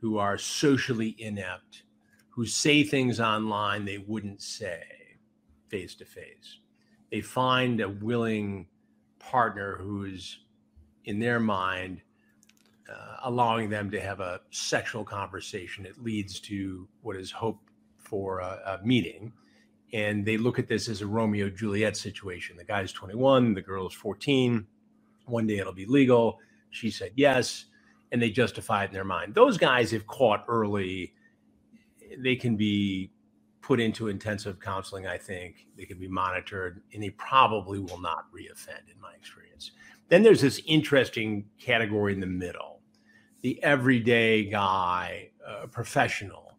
who 0.00 0.18
are 0.18 0.38
socially 0.38 1.14
inept, 1.18 1.82
who 2.30 2.46
say 2.46 2.82
things 2.82 3.20
online 3.20 3.84
they 3.84 3.98
wouldn't 3.98 4.42
say 4.42 4.82
face 5.68 5.94
to 5.96 6.04
face. 6.04 6.58
They 7.10 7.20
find 7.20 7.80
a 7.80 7.88
willing 7.88 8.66
partner 9.18 9.76
who's 9.76 10.40
in 11.04 11.18
their 11.18 11.40
mind 11.40 12.00
uh, 12.90 13.16
allowing 13.24 13.70
them 13.70 13.90
to 13.90 14.00
have 14.00 14.20
a 14.20 14.40
sexual 14.50 15.04
conversation. 15.04 15.86
It 15.86 16.02
leads 16.02 16.40
to 16.40 16.86
what 17.02 17.16
is 17.16 17.30
hoped 17.30 17.70
for 17.96 18.40
a, 18.40 18.78
a, 18.82 18.86
meeting. 18.86 19.32
And 19.92 20.24
they 20.24 20.36
look 20.36 20.58
at 20.58 20.68
this 20.68 20.88
as 20.88 21.00
a 21.00 21.06
Romeo 21.06 21.48
Juliet 21.48 21.96
situation. 21.96 22.56
The 22.56 22.64
guy's 22.64 22.92
21, 22.92 23.54
the 23.54 23.62
girl 23.62 23.86
is 23.86 23.94
14. 23.94 24.66
One 25.26 25.46
day 25.46 25.58
it'll 25.58 25.72
be 25.72 25.86
legal. 25.86 26.38
She 26.70 26.90
said 26.90 27.12
yes. 27.16 27.66
And 28.12 28.20
they 28.20 28.30
justify 28.30 28.84
it 28.84 28.88
in 28.88 28.92
their 28.92 29.04
mind. 29.04 29.34
Those 29.34 29.56
guys, 29.56 29.92
if 29.92 30.06
caught 30.06 30.44
early, 30.46 31.14
they 32.18 32.36
can 32.36 32.56
be 32.56 33.10
put 33.62 33.80
into 33.80 34.08
intensive 34.08 34.60
counseling, 34.60 35.06
I 35.06 35.16
think. 35.16 35.66
They 35.76 35.86
can 35.86 35.98
be 35.98 36.06
monitored, 36.06 36.82
and 36.92 37.02
they 37.02 37.10
probably 37.10 37.78
will 37.78 38.00
not 38.00 38.26
reoffend, 38.30 38.92
in 38.92 39.00
my 39.00 39.14
experience. 39.14 39.72
Then 40.10 40.22
there's 40.22 40.42
this 40.42 40.60
interesting 40.66 41.46
category 41.58 42.12
in 42.12 42.20
the 42.20 42.26
middle 42.26 42.73
the 43.44 43.62
everyday 43.62 44.46
guy, 44.46 45.28
a 45.46 45.68
professional, 45.68 46.54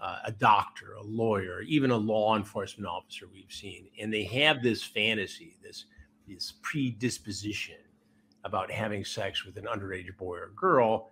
uh, 0.00 0.20
a 0.24 0.32
doctor, 0.32 0.94
a 0.94 1.02
lawyer, 1.02 1.60
even 1.60 1.90
a 1.90 1.96
law 1.96 2.34
enforcement 2.34 2.88
officer 2.88 3.26
we've 3.30 3.52
seen, 3.52 3.90
and 4.00 4.10
they 4.10 4.24
have 4.24 4.62
this 4.62 4.82
fantasy, 4.82 5.58
this 5.62 5.84
this 6.26 6.54
predisposition 6.62 7.76
about 8.44 8.70
having 8.70 9.04
sex 9.04 9.44
with 9.44 9.58
an 9.58 9.66
underage 9.66 10.16
boy 10.16 10.38
or 10.38 10.50
girl, 10.56 11.10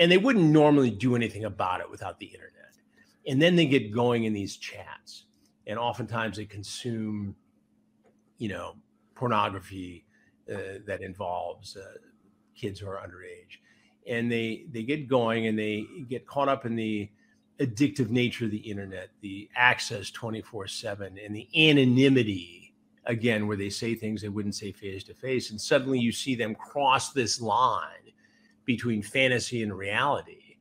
and 0.00 0.10
they 0.10 0.18
wouldn't 0.18 0.50
normally 0.50 0.90
do 0.90 1.14
anything 1.14 1.44
about 1.44 1.80
it 1.80 1.88
without 1.88 2.18
the 2.18 2.26
internet. 2.26 2.74
And 3.28 3.40
then 3.40 3.54
they 3.54 3.66
get 3.66 3.92
going 3.92 4.24
in 4.24 4.32
these 4.32 4.56
chats, 4.56 5.26
and 5.68 5.78
oftentimes 5.78 6.36
they 6.36 6.46
consume, 6.46 7.36
you 8.38 8.48
know, 8.48 8.74
pornography 9.14 10.04
uh, 10.52 10.80
that 10.84 11.00
involves 11.00 11.76
uh, 11.76 11.98
kids 12.56 12.80
who 12.80 12.88
are 12.88 12.96
underage 12.96 13.58
and 14.08 14.30
they 14.30 14.66
they 14.72 14.82
get 14.82 15.08
going 15.08 15.46
and 15.46 15.58
they 15.58 15.86
get 16.08 16.26
caught 16.26 16.48
up 16.48 16.66
in 16.66 16.74
the 16.74 17.08
addictive 17.60 18.10
nature 18.10 18.44
of 18.44 18.50
the 18.50 18.58
internet, 18.58 19.10
the 19.20 19.48
access 19.56 20.10
24/7 20.10 21.24
and 21.24 21.34
the 21.34 21.48
anonymity 21.56 22.74
again, 23.04 23.46
where 23.46 23.56
they 23.56 23.70
say 23.70 23.94
things 23.94 24.22
they 24.22 24.28
wouldn't 24.28 24.54
say 24.54 24.70
face 24.70 25.02
to 25.04 25.14
face. 25.14 25.50
And 25.50 25.60
suddenly 25.60 25.98
you 25.98 26.12
see 26.12 26.34
them 26.34 26.54
cross 26.54 27.12
this 27.12 27.40
line 27.40 28.12
between 28.64 29.02
fantasy 29.02 29.62
and 29.62 29.76
reality, 29.76 30.56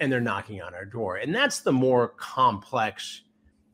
and 0.00 0.10
they're 0.10 0.20
knocking 0.20 0.62
on 0.62 0.74
our 0.74 0.86
door. 0.86 1.16
And 1.16 1.34
that's 1.34 1.60
the 1.60 1.72
more 1.72 2.08
complex 2.08 3.22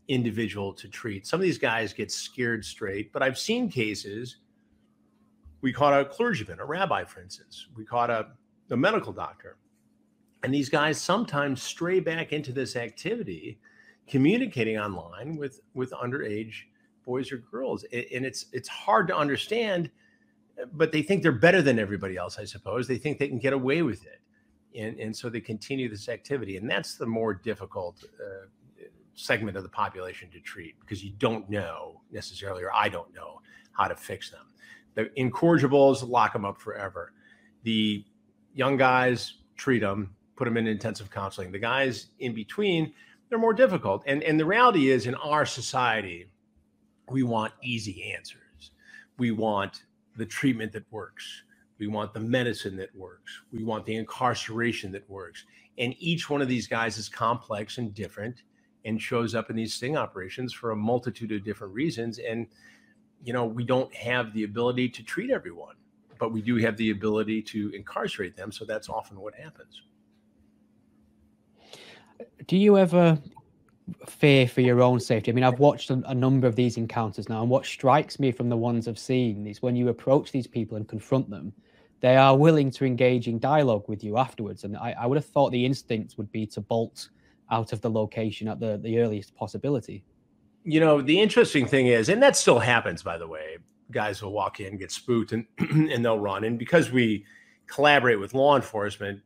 individual 0.08 0.72
to 0.72 0.88
treat. 0.88 1.26
Some 1.26 1.38
of 1.38 1.42
these 1.42 1.58
guys 1.58 1.92
get 1.92 2.10
scared 2.10 2.64
straight, 2.64 3.12
but 3.12 3.22
I've 3.22 3.38
seen 3.38 3.70
cases. 3.70 4.38
We 5.60 5.72
caught 5.72 5.98
a 5.98 6.04
clergyman, 6.04 6.60
a 6.60 6.64
rabbi, 6.64 7.04
for 7.04 7.20
instance. 7.20 7.68
We 7.76 7.84
caught 7.84 8.10
a, 8.10 8.28
a 8.70 8.76
medical 8.76 9.12
doctor. 9.12 9.56
And 10.42 10.54
these 10.54 10.68
guys 10.68 11.00
sometimes 11.00 11.62
stray 11.62 12.00
back 12.00 12.32
into 12.32 12.52
this 12.52 12.76
activity, 12.76 13.58
communicating 14.06 14.78
online 14.78 15.36
with, 15.36 15.60
with 15.74 15.90
underage 15.92 16.54
boys 17.04 17.32
or 17.32 17.38
girls. 17.38 17.84
And 17.84 18.24
it's 18.24 18.46
it's 18.52 18.68
hard 18.68 19.08
to 19.08 19.16
understand, 19.16 19.90
but 20.74 20.92
they 20.92 21.02
think 21.02 21.22
they're 21.22 21.32
better 21.32 21.62
than 21.62 21.78
everybody 21.78 22.16
else, 22.16 22.38
I 22.38 22.44
suppose. 22.44 22.86
They 22.86 22.98
think 22.98 23.18
they 23.18 23.28
can 23.28 23.38
get 23.38 23.52
away 23.52 23.82
with 23.82 24.04
it. 24.06 24.20
And, 24.78 24.98
and 25.00 25.16
so 25.16 25.28
they 25.28 25.40
continue 25.40 25.88
this 25.88 26.08
activity. 26.08 26.56
And 26.56 26.70
that's 26.70 26.96
the 26.96 27.06
more 27.06 27.34
difficult 27.34 28.04
uh, 28.20 28.46
segment 29.14 29.56
of 29.56 29.64
the 29.64 29.68
population 29.68 30.30
to 30.30 30.40
treat 30.40 30.78
because 30.80 31.02
you 31.02 31.10
don't 31.18 31.48
know 31.50 32.02
necessarily, 32.12 32.62
or 32.62 32.72
I 32.72 32.88
don't 32.88 33.12
know 33.12 33.40
how 33.72 33.88
to 33.88 33.96
fix 33.96 34.30
them. 34.30 34.46
The 34.94 35.10
incorrigibles 35.20 36.08
lock 36.08 36.32
them 36.32 36.44
up 36.44 36.60
forever. 36.60 37.12
The 37.62 38.04
young 38.58 38.76
guys 38.76 39.34
treat 39.56 39.78
them, 39.78 40.14
put 40.36 40.44
them 40.44 40.56
in 40.56 40.66
intensive 40.66 41.10
counseling. 41.10 41.52
The 41.52 41.60
guys 41.60 42.08
in 42.18 42.34
between, 42.34 42.92
they're 43.28 43.38
more 43.38 43.54
difficult. 43.54 44.02
And 44.06 44.22
and 44.24 44.38
the 44.38 44.44
reality 44.44 44.90
is, 44.90 45.06
in 45.06 45.14
our 45.14 45.46
society, 45.46 46.28
we 47.08 47.22
want 47.22 47.52
easy 47.62 48.12
answers. 48.12 48.72
We 49.16 49.30
want 49.30 49.84
the 50.16 50.26
treatment 50.26 50.72
that 50.72 50.84
works. 50.90 51.24
We 51.78 51.86
want 51.86 52.12
the 52.12 52.20
medicine 52.20 52.76
that 52.78 52.94
works. 52.96 53.40
We 53.52 53.62
want 53.62 53.86
the 53.86 53.94
incarceration 53.94 54.90
that 54.92 55.08
works. 55.08 55.44
And 55.78 55.94
each 56.00 56.28
one 56.28 56.42
of 56.42 56.48
these 56.48 56.66
guys 56.66 56.98
is 56.98 57.08
complex 57.08 57.78
and 57.78 57.94
different 57.94 58.42
and 58.84 59.00
shows 59.00 59.34
up 59.36 59.50
in 59.50 59.56
these 59.56 59.74
sting 59.74 59.96
operations 59.96 60.52
for 60.52 60.72
a 60.72 60.76
multitude 60.76 61.30
of 61.30 61.44
different 61.44 61.72
reasons. 61.74 62.18
And, 62.18 62.48
you 63.22 63.32
know, 63.32 63.44
we 63.46 63.64
don't 63.64 63.94
have 63.94 64.32
the 64.32 64.42
ability 64.42 64.88
to 64.90 65.04
treat 65.04 65.30
everyone, 65.30 65.76
but 66.18 66.32
we 66.32 66.42
do 66.42 66.56
have 66.56 66.76
the 66.76 66.90
ability 66.90 67.42
to 67.42 67.70
incarcerate 67.74 68.36
them. 68.36 68.52
So 68.52 68.64
that's 68.64 68.88
often 68.88 69.20
what 69.20 69.34
happens. 69.34 69.82
Do 72.46 72.56
you 72.56 72.78
ever 72.78 73.18
fear 74.06 74.48
for 74.48 74.60
your 74.60 74.82
own 74.82 75.00
safety? 75.00 75.30
I 75.30 75.34
mean, 75.34 75.44
I've 75.44 75.58
watched 75.58 75.90
a, 75.90 76.02
a, 76.06 76.14
number 76.14 76.46
of 76.46 76.56
these 76.56 76.76
encounters 76.76 77.28
now, 77.28 77.42
and 77.42 77.50
what 77.50 77.64
strikes 77.64 78.18
me 78.18 78.32
from 78.32 78.48
the 78.48 78.56
ones 78.56 78.88
I've 78.88 78.98
seen 78.98 79.46
is 79.46 79.62
when 79.62 79.76
you 79.76 79.88
approach 79.88 80.32
these 80.32 80.46
people 80.46 80.76
and 80.76 80.88
confront 80.88 81.30
them, 81.30 81.52
they 82.00 82.16
are 82.16 82.36
willing 82.36 82.70
to 82.72 82.84
engage 82.84 83.28
in 83.28 83.38
dialogue 83.38 83.84
with 83.88 84.04
you 84.04 84.18
afterwards. 84.18 84.64
And 84.64 84.76
I, 84.76 84.94
I 84.98 85.06
would 85.06 85.16
have 85.16 85.26
thought 85.26 85.50
the 85.50 85.64
instinct 85.64 86.16
would 86.16 86.30
be 86.30 86.46
to 86.48 86.60
bolt 86.60 87.08
out 87.50 87.72
of 87.72 87.80
the 87.80 87.90
location 87.90 88.48
at 88.48 88.60
the, 88.60 88.78
the 88.78 88.98
earliest 88.98 89.34
possibility. 89.34 90.04
You 90.64 90.80
know, 90.80 91.00
the 91.00 91.20
interesting 91.20 91.66
thing 91.66 91.86
is, 91.86 92.08
and 92.08 92.22
that 92.22 92.36
still 92.36 92.58
happens, 92.58 93.02
by 93.02 93.16
the 93.18 93.26
way, 93.26 93.58
guys 93.90 94.22
will 94.22 94.32
walk 94.32 94.60
in, 94.60 94.76
get 94.76 94.90
spooked, 94.90 95.32
and, 95.32 95.46
and 95.58 96.04
they'll 96.04 96.18
run. 96.18 96.44
And 96.44 96.58
because 96.58 96.90
we 96.90 97.24
collaborate 97.66 98.20
with 98.20 98.34
law 98.34 98.56
enforcement, 98.56 99.20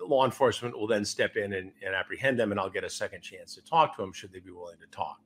law 0.00 0.24
enforcement 0.24 0.78
will 0.78 0.86
then 0.86 1.04
step 1.04 1.36
in 1.36 1.52
and, 1.52 1.72
and 1.84 1.94
apprehend 1.94 2.38
them, 2.38 2.50
and 2.50 2.60
I'll 2.60 2.70
get 2.70 2.84
a 2.84 2.90
second 2.90 3.22
chance 3.22 3.54
to 3.54 3.62
talk 3.62 3.96
to 3.96 4.02
them 4.02 4.12
should 4.12 4.32
they 4.32 4.40
be 4.40 4.50
willing 4.50 4.78
to 4.78 4.86
talk. 4.86 5.20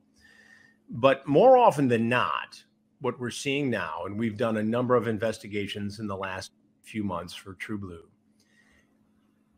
But 0.89 1.27
more 1.27 1.57
often 1.57 1.89
than 1.89 2.09
not, 2.09 2.63
what 3.01 3.19
we're 3.19 3.31
seeing 3.31 3.71
now, 3.71 4.05
and 4.07 4.19
we've 4.19 4.37
done 4.37 4.59
a 4.59 4.63
number 4.63 4.95
of 4.95 5.09
investigations 5.09 5.99
in 5.99 6.07
the 6.07 6.17
last 6.17 6.53
few 6.83 7.03
months 7.03 7.35
for 7.35 7.55
TruBlu, 7.55 8.01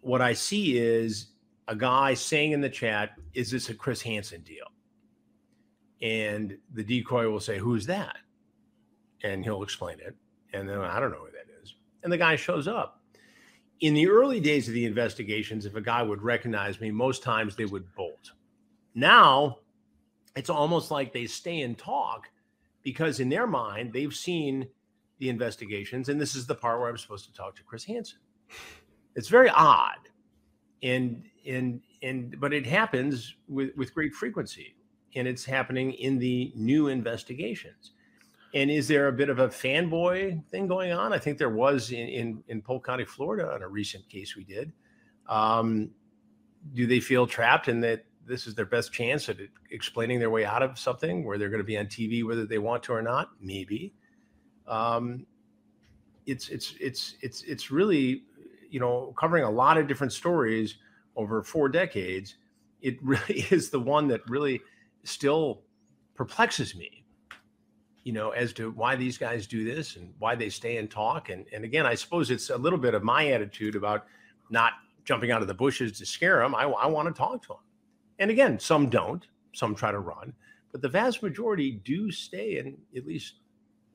what 0.00 0.20
I 0.20 0.32
see 0.32 0.78
is 0.78 1.28
a 1.68 1.74
guy 1.74 2.14
saying 2.14 2.52
in 2.52 2.60
the 2.60 2.68
chat, 2.68 3.10
Is 3.32 3.50
this 3.50 3.70
a 3.70 3.74
Chris 3.74 4.02
Hansen 4.02 4.42
deal? 4.42 4.66
And 6.02 6.56
the 6.72 6.84
decoy 6.84 7.28
will 7.28 7.40
say, 7.40 7.58
Who's 7.58 7.86
that? 7.86 8.16
And 9.24 9.42
he'll 9.42 9.64
explain 9.64 9.98
it. 9.98 10.14
And 10.52 10.68
then 10.68 10.78
I 10.78 11.00
don't 11.00 11.10
know 11.10 11.24
who 11.24 11.32
that 11.32 11.62
is. 11.62 11.74
And 12.04 12.12
the 12.12 12.18
guy 12.18 12.36
shows 12.36 12.68
up. 12.68 13.00
In 13.80 13.94
the 13.94 14.06
early 14.08 14.38
days 14.38 14.68
of 14.68 14.74
the 14.74 14.84
investigations, 14.86 15.66
if 15.66 15.74
a 15.74 15.80
guy 15.80 16.02
would 16.02 16.22
recognize 16.22 16.80
me, 16.80 16.92
most 16.92 17.24
times 17.24 17.56
they 17.56 17.64
would 17.64 17.92
bolt. 17.96 18.30
Now 18.94 19.58
it's 20.36 20.50
almost 20.50 20.90
like 20.90 21.12
they 21.12 21.26
stay 21.26 21.62
and 21.62 21.76
talk 21.76 22.28
because 22.82 23.18
in 23.18 23.28
their 23.28 23.46
mind, 23.46 23.92
they've 23.92 24.14
seen 24.14 24.68
the 25.18 25.28
investigations. 25.28 26.08
And 26.08 26.20
this 26.20 26.34
is 26.34 26.46
the 26.46 26.54
part 26.54 26.80
where 26.80 26.88
I'm 26.88 26.98
supposed 26.98 27.24
to 27.26 27.32
talk 27.32 27.56
to 27.56 27.62
Chris 27.64 27.84
Hansen. 27.84 28.18
It's 29.16 29.28
very 29.28 29.48
odd. 29.48 29.98
And 30.82 31.24
and 31.46 31.80
and 32.02 32.38
but 32.38 32.52
it 32.52 32.66
happens 32.66 33.34
with 33.48 33.70
with 33.76 33.94
great 33.94 34.12
frequency 34.12 34.76
and 35.14 35.26
it's 35.26 35.44
happening 35.44 35.92
in 35.92 36.18
the 36.18 36.52
new 36.54 36.88
investigations 36.88 37.92
and 38.54 38.70
is 38.70 38.88
there 38.88 39.08
a 39.08 39.12
bit 39.12 39.28
of 39.28 39.40
a 39.40 39.48
fanboy 39.48 40.42
thing 40.46 40.66
going 40.66 40.92
on? 40.92 41.12
I 41.12 41.18
think 41.18 41.38
there 41.38 41.50
was 41.50 41.90
in 41.90 42.08
in, 42.08 42.44
in 42.48 42.62
polk 42.62 42.86
county 42.86 43.04
florida 43.04 43.52
on 43.52 43.62
a 43.62 43.68
recent 43.68 44.08
case 44.08 44.36
we 44.36 44.44
did. 44.44 44.72
Um, 45.28 45.90
do 46.72 46.86
they 46.86 47.00
feel 47.00 47.26
trapped 47.26 47.68
and 47.68 47.82
that 47.84 48.06
this 48.26 48.46
is 48.46 48.54
their 48.54 48.64
best 48.64 48.92
chance 48.92 49.28
at 49.28 49.36
explaining 49.70 50.18
their 50.18 50.30
way 50.30 50.46
out 50.46 50.62
of 50.62 50.78
something 50.78 51.24
where 51.24 51.36
they're 51.36 51.50
going 51.50 51.58
to 51.58 51.64
be 51.64 51.76
on 51.76 51.86
tv 51.86 52.24
whether 52.24 52.46
they 52.46 52.58
want 52.58 52.82
to 52.84 52.92
or 52.92 53.02
not? 53.02 53.30
Maybe. 53.40 53.92
Um, 54.66 55.26
it's 56.26 56.48
it's 56.48 56.74
it's 56.80 57.16
it's 57.20 57.42
it's 57.42 57.70
really 57.70 58.22
you 58.70 58.80
know 58.80 59.14
covering 59.18 59.44
a 59.44 59.50
lot 59.50 59.76
of 59.76 59.86
different 59.86 60.12
stories 60.12 60.76
over 61.16 61.42
four 61.42 61.68
decades, 61.68 62.36
it 62.80 63.02
really 63.02 63.46
is 63.50 63.70
the 63.70 63.80
one 63.80 64.08
that 64.08 64.28
really 64.28 64.60
still 65.04 65.62
perplexes 66.14 66.74
me, 66.74 67.03
you 68.04 68.12
know, 68.12 68.30
as 68.30 68.52
to 68.52 68.70
why 68.70 68.94
these 68.94 69.18
guys 69.18 69.46
do 69.46 69.64
this 69.64 69.96
and 69.96 70.12
why 70.18 70.34
they 70.34 70.50
stay 70.50 70.76
and 70.76 70.90
talk. 70.90 71.30
And, 71.30 71.46
and 71.52 71.64
again, 71.64 71.86
I 71.86 71.94
suppose 71.94 72.30
it's 72.30 72.50
a 72.50 72.56
little 72.56 72.78
bit 72.78 72.94
of 72.94 73.02
my 73.02 73.28
attitude 73.30 73.74
about 73.74 74.06
not 74.50 74.74
jumping 75.04 75.30
out 75.30 75.42
of 75.42 75.48
the 75.48 75.54
bushes 75.54 75.98
to 75.98 76.06
scare 76.06 76.40
them. 76.40 76.54
I, 76.54 76.64
I 76.64 76.86
want 76.86 77.08
to 77.08 77.14
talk 77.14 77.42
to 77.42 77.48
them. 77.48 77.58
And 78.18 78.30
again, 78.30 78.58
some 78.58 78.90
don't, 78.90 79.26
some 79.54 79.74
try 79.74 79.90
to 79.90 79.98
run, 79.98 80.34
but 80.70 80.82
the 80.82 80.88
vast 80.88 81.22
majority 81.22 81.80
do 81.84 82.10
stay 82.10 82.58
and 82.58 82.76
at 82.96 83.06
least 83.06 83.34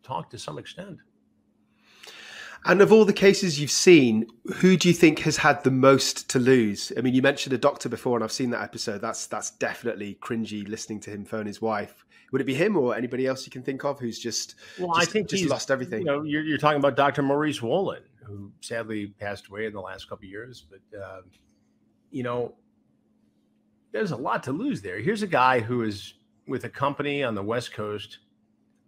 talk 0.03 0.29
to 0.31 0.39
some 0.39 0.57
extent. 0.57 0.97
And 2.65 2.81
of 2.81 2.91
all 2.91 3.05
the 3.05 3.13
cases 3.13 3.59
you've 3.59 3.71
seen, 3.71 4.27
who 4.55 4.75
do 4.75 4.89
you 4.89 4.93
think 4.93 5.19
has 5.19 5.37
had 5.37 5.63
the 5.63 5.71
most 5.71 6.29
to 6.31 6.39
lose? 6.39 6.91
I 6.97 7.01
mean, 7.01 7.13
you 7.13 7.21
mentioned 7.21 7.53
a 7.53 7.57
doctor 7.57 7.87
before, 7.87 8.17
and 8.17 8.23
I've 8.23 8.31
seen 8.31 8.49
that 8.49 8.61
episode. 8.61 9.01
That's 9.01 9.27
that's 9.27 9.51
definitely 9.51 10.17
cringy 10.21 10.67
listening 10.67 10.99
to 11.01 11.11
him 11.11 11.25
phone 11.25 11.45
his 11.45 11.61
wife. 11.61 12.05
Would 12.31 12.41
it 12.41 12.45
be 12.45 12.53
him 12.53 12.77
or 12.77 12.95
anybody 12.95 13.25
else 13.25 13.45
you 13.45 13.51
can 13.51 13.63
think 13.63 13.83
of 13.85 13.99
who's 13.99 14.19
just 14.19 14.55
well? 14.77 14.93
Just, 14.95 15.09
I 15.09 15.11
think 15.11 15.29
just 15.29 15.45
lost 15.45 15.71
everything. 15.71 16.01
You 16.01 16.05
know, 16.05 16.23
you're, 16.23 16.43
you're 16.43 16.57
talking 16.57 16.79
about 16.79 16.95
Dr. 16.95 17.23
Maurice 17.23 17.59
Wolin, 17.59 18.01
who 18.23 18.51
sadly 18.61 19.07
passed 19.19 19.47
away 19.47 19.65
in 19.65 19.73
the 19.73 19.81
last 19.81 20.09
couple 20.09 20.25
of 20.25 20.29
years. 20.29 20.65
But 20.69 20.99
uh, 20.99 21.21
you 22.11 22.23
know, 22.23 22.55
there's 23.93 24.11
a 24.11 24.17
lot 24.17 24.43
to 24.43 24.51
lose 24.51 24.81
there. 24.81 24.99
Here's 24.99 25.23
a 25.23 25.27
guy 25.27 25.61
who 25.61 25.83
is 25.83 26.13
with 26.47 26.65
a 26.65 26.69
company 26.69 27.23
on 27.23 27.35
the 27.35 27.43
West 27.43 27.73
Coast 27.73 28.19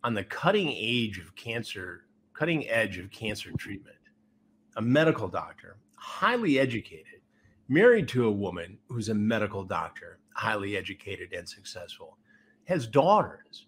on 0.03 0.13
the 0.13 0.23
cutting 0.23 0.69
edge 0.69 1.19
of 1.19 1.35
cancer 1.35 2.05
cutting 2.41 2.67
edge 2.69 2.97
of 2.97 3.11
cancer 3.11 3.51
treatment, 3.59 3.95
a 4.75 4.81
medical 4.81 5.27
doctor, 5.27 5.77
highly 5.93 6.57
educated, 6.57 7.21
married 7.69 8.07
to 8.07 8.25
a 8.25 8.31
woman 8.31 8.79
who's 8.89 9.09
a 9.09 9.13
medical 9.13 9.63
doctor, 9.63 10.17
highly 10.33 10.75
educated 10.75 11.31
and 11.33 11.47
successful, 11.47 12.17
has 12.63 12.87
daughters, 12.87 13.67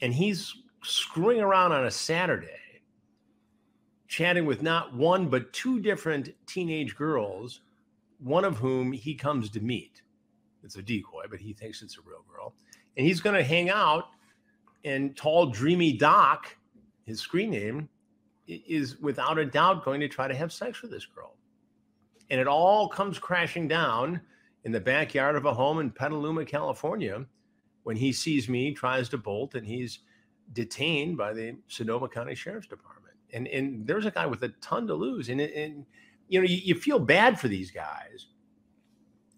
and 0.00 0.14
he's 0.14 0.54
screwing 0.84 1.40
around 1.40 1.72
on 1.72 1.86
a 1.86 1.90
Saturday, 1.90 2.60
chatting 4.06 4.46
with 4.46 4.62
not 4.62 4.94
one 4.94 5.28
but 5.28 5.52
two 5.52 5.80
different 5.80 6.28
teenage 6.46 6.94
girls, 6.94 7.62
one 8.20 8.44
of 8.44 8.58
whom 8.58 8.92
he 8.92 9.12
comes 9.12 9.50
to 9.50 9.58
meet. 9.58 10.02
It's 10.62 10.76
a 10.76 10.82
decoy, 10.82 11.24
but 11.28 11.40
he 11.40 11.52
thinks 11.52 11.82
it's 11.82 11.98
a 11.98 12.02
real 12.02 12.24
girl. 12.32 12.54
And 12.96 13.04
he's 13.04 13.20
going 13.20 13.34
to 13.34 13.42
hang 13.42 13.70
out 13.70 14.04
and 14.84 15.16
tall, 15.16 15.46
dreamy 15.46 15.94
Doc 15.94 16.54
his 17.08 17.20
screen 17.20 17.50
name, 17.50 17.88
is 18.46 18.98
without 19.00 19.38
a 19.38 19.44
doubt 19.44 19.84
going 19.84 20.00
to 20.00 20.08
try 20.08 20.28
to 20.28 20.34
have 20.34 20.52
sex 20.52 20.82
with 20.82 20.90
this 20.90 21.06
girl. 21.06 21.34
And 22.30 22.40
it 22.40 22.46
all 22.46 22.88
comes 22.88 23.18
crashing 23.18 23.68
down 23.68 24.20
in 24.64 24.72
the 24.72 24.80
backyard 24.80 25.36
of 25.36 25.46
a 25.46 25.54
home 25.54 25.80
in 25.80 25.90
Petaluma, 25.90 26.44
California, 26.44 27.24
when 27.84 27.96
he 27.96 28.12
sees 28.12 28.48
me, 28.48 28.72
tries 28.72 29.08
to 29.08 29.18
bolt, 29.18 29.54
and 29.54 29.66
he's 29.66 30.00
detained 30.52 31.16
by 31.16 31.32
the 31.32 31.56
Sonoma 31.68 32.08
County 32.08 32.34
Sheriff's 32.34 32.66
Department. 32.66 33.16
And 33.32 33.46
and 33.48 33.86
there's 33.86 34.06
a 34.06 34.10
guy 34.10 34.26
with 34.26 34.42
a 34.42 34.48
ton 34.60 34.86
to 34.86 34.94
lose. 34.94 35.28
And, 35.28 35.40
and 35.40 35.84
you 36.28 36.40
know, 36.40 36.46
you, 36.46 36.56
you 36.56 36.74
feel 36.74 36.98
bad 36.98 37.38
for 37.38 37.48
these 37.48 37.70
guys. 37.70 38.26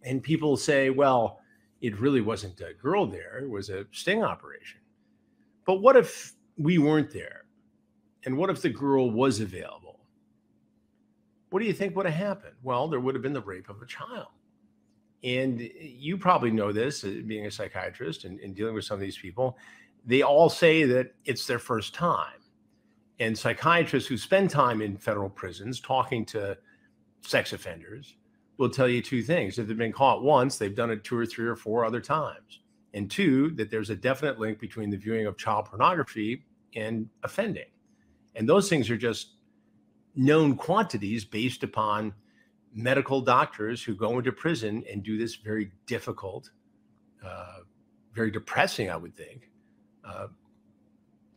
And 0.03 0.23
people 0.23 0.57
say, 0.57 0.91
well, 0.91 1.41
it 1.81 1.99
really 2.01 2.21
wasn't 2.21 2.61
a 2.61 2.75
girl 2.75 3.07
there, 3.07 3.39
it 3.39 3.51
was 3.51 3.71
a 3.71 3.87
sting 3.93 4.23
operation. 4.23 4.81
But 5.65 5.77
what 5.77 5.97
if 5.97 6.35
we 6.59 6.79
weren't 6.79 7.13
there? 7.13 7.45
And 8.25 8.37
what 8.37 8.51
if 8.51 8.63
the 8.63 8.69
girl 8.69 9.11
was 9.11 9.41
available? 9.41 10.01
What 11.51 11.61
do 11.61 11.67
you 11.67 11.73
think 11.73 11.97
would 11.97 12.07
have 12.07 12.15
happened? 12.15 12.55
Well, 12.63 12.89
there 12.89 13.01
would 13.01 13.15
have 13.15 13.23
been 13.23 13.33
the 13.33 13.41
rape 13.41 13.69
of 13.69 13.83
a 13.83 13.87
child. 13.87 14.29
And 15.23 15.61
you 15.79 16.17
probably 16.17 16.51
know 16.51 16.73
this, 16.73 17.05
uh, 17.05 17.21
being 17.27 17.47
a 17.47 17.51
psychiatrist 17.51 18.25
and, 18.25 18.41
and 18.41 18.55
dealing 18.55 18.75
with 18.75 18.85
some 18.85 18.95
of 18.95 19.01
these 19.01 19.19
people. 19.19 19.59
They 20.07 20.23
all 20.23 20.49
say 20.49 20.85
that 20.85 21.15
it's 21.25 21.47
their 21.47 21.59
first 21.59 21.95
time. 21.95 22.39
And 23.19 23.37
psychiatrists 23.37 24.09
who 24.09 24.17
spend 24.17 24.49
time 24.49 24.81
in 24.81 24.97
federal 24.97 25.29
prisons 25.29 25.79
talking 25.81 26.25
to 26.27 26.57
sex 27.21 27.53
offenders 27.53 28.15
will 28.57 28.71
tell 28.71 28.89
you 28.89 29.03
two 29.03 29.23
things. 29.23 29.59
If 29.59 29.67
they've 29.67 29.77
been 29.77 29.93
caught 29.93 30.23
once, 30.23 30.57
they've 30.57 30.75
done 30.75 30.91
it 30.91 31.05
two 31.05 31.19
or 31.19 31.27
three 31.27 31.47
or 31.47 31.57
four 31.57 31.85
other 31.85 32.01
times. 32.01 32.61
And 32.95 33.11
two, 33.11 33.51
that 33.53 33.71
there's 33.71 33.91
a 33.91 33.97
definite 33.97 34.39
link 34.39 34.59
between 34.59 34.89
the 34.89 34.97
viewing 34.97 35.27
of 35.27 35.37
child 35.37 35.67
pornography 35.67 36.45
and 36.75 37.09
offending. 37.23 37.67
And 38.35 38.49
those 38.49 38.69
things 38.69 38.91
are 38.91 38.97
just 38.97 39.35
known 40.15 40.57
quantities 40.57 41.25
based 41.25 41.63
upon 41.63 42.15
medical 42.73 43.21
doctors 43.21 43.83
who 43.83 43.95
go 43.95 44.19
into 44.19 44.33
prison 44.33 44.85
and 44.91 45.03
do 45.03 45.19
this 45.19 45.37
very 45.37 45.73
difficult, 45.87 46.51
uh, 47.25 47.61
very 48.15 48.31
depressing, 48.31 48.91
I 48.91 48.97
would 48.97 49.17
think, 49.17 49.51
uh, 50.05 50.29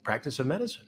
practice 0.04 0.40
of 0.40 0.48
medicine. 0.48 0.88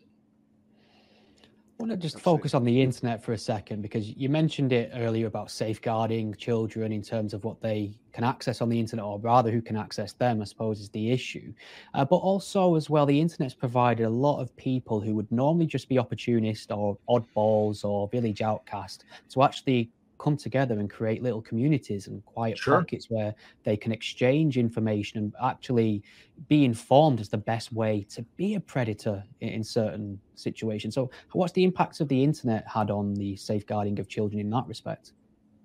I 1.77 1.83
want 1.83 1.91
to 1.91 1.97
just 1.97 2.15
Absolutely. 2.15 2.37
focus 2.37 2.53
on 2.53 2.63
the 2.63 2.81
internet 2.81 3.21
for 3.21 3.33
a 3.33 3.37
second 3.37 3.81
because 3.81 4.15
you 4.15 4.29
mentioned 4.29 4.71
it 4.71 4.91
earlier 4.93 5.27
about 5.27 5.51
safeguarding 5.51 6.33
children 6.35 6.93
in 6.93 7.01
terms 7.01 7.33
of 7.33 7.43
what 7.43 7.59
they 7.59 7.91
can 8.13 8.23
access 8.23 8.61
on 8.61 8.69
the 8.69 8.79
internet, 8.79 9.03
or 9.03 9.19
rather, 9.19 9.51
who 9.51 9.61
can 9.61 9.75
access 9.75 10.13
them, 10.13 10.41
I 10.41 10.45
suppose, 10.45 10.79
is 10.79 10.87
the 10.91 11.11
issue. 11.11 11.51
Uh, 11.93 12.05
but 12.05 12.15
also, 12.15 12.75
as 12.75 12.89
well, 12.89 13.05
the 13.05 13.19
internet's 13.19 13.53
provided 13.53 14.05
a 14.05 14.09
lot 14.09 14.39
of 14.39 14.55
people 14.55 15.01
who 15.01 15.15
would 15.15 15.29
normally 15.33 15.65
just 15.65 15.89
be 15.89 15.99
opportunists 15.99 16.71
or 16.71 16.97
oddballs 17.09 17.83
or 17.83 18.07
village 18.07 18.41
outcast 18.41 19.03
to 19.31 19.43
actually 19.43 19.91
come 20.17 20.37
together 20.37 20.79
and 20.79 20.89
create 20.89 21.21
little 21.21 21.41
communities 21.41 22.07
and 22.07 22.23
quiet 22.25 22.57
sure. 22.57 22.79
pockets 22.79 23.09
where 23.09 23.33
they 23.63 23.75
can 23.75 23.91
exchange 23.91 24.57
information 24.57 25.19
and 25.19 25.33
actually 25.43 26.03
be 26.47 26.65
informed 26.65 27.19
is 27.19 27.29
the 27.29 27.37
best 27.37 27.71
way 27.73 28.05
to 28.09 28.21
be 28.37 28.55
a 28.55 28.59
predator 28.59 29.23
in, 29.41 29.49
in, 29.49 29.63
certain 29.63 30.19
situations. 30.35 30.95
So, 30.95 31.09
what's 31.33 31.53
the 31.53 31.63
impact 31.63 31.99
of 32.01 32.07
the 32.07 32.23
internet 32.23 32.67
had 32.67 32.91
on 32.91 33.13
the 33.13 33.35
safeguarding 33.35 33.99
of 33.99 34.07
children 34.07 34.39
in 34.39 34.49
that 34.51 34.67
respect? 34.67 35.13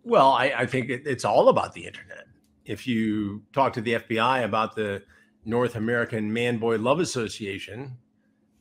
Well, 0.02 0.30
I, 0.30 0.52
I 0.57 0.66
think 0.66 0.88
it, 0.90 1.02
it's 1.07 1.25
all 1.25 1.49
about 1.49 1.73
the 1.73 1.87
internet. 1.87 2.25
If 2.64 2.87
you 2.87 3.42
talk 3.52 3.73
to 3.75 3.80
the 3.80 3.95
FBI 3.95 4.45
about 4.45 4.75
the 4.75 5.02
North 5.45 5.76
American 5.76 6.33
Man 6.33 6.59
Boy 6.59 6.76
Love 6.76 7.00
Association, 7.00 7.97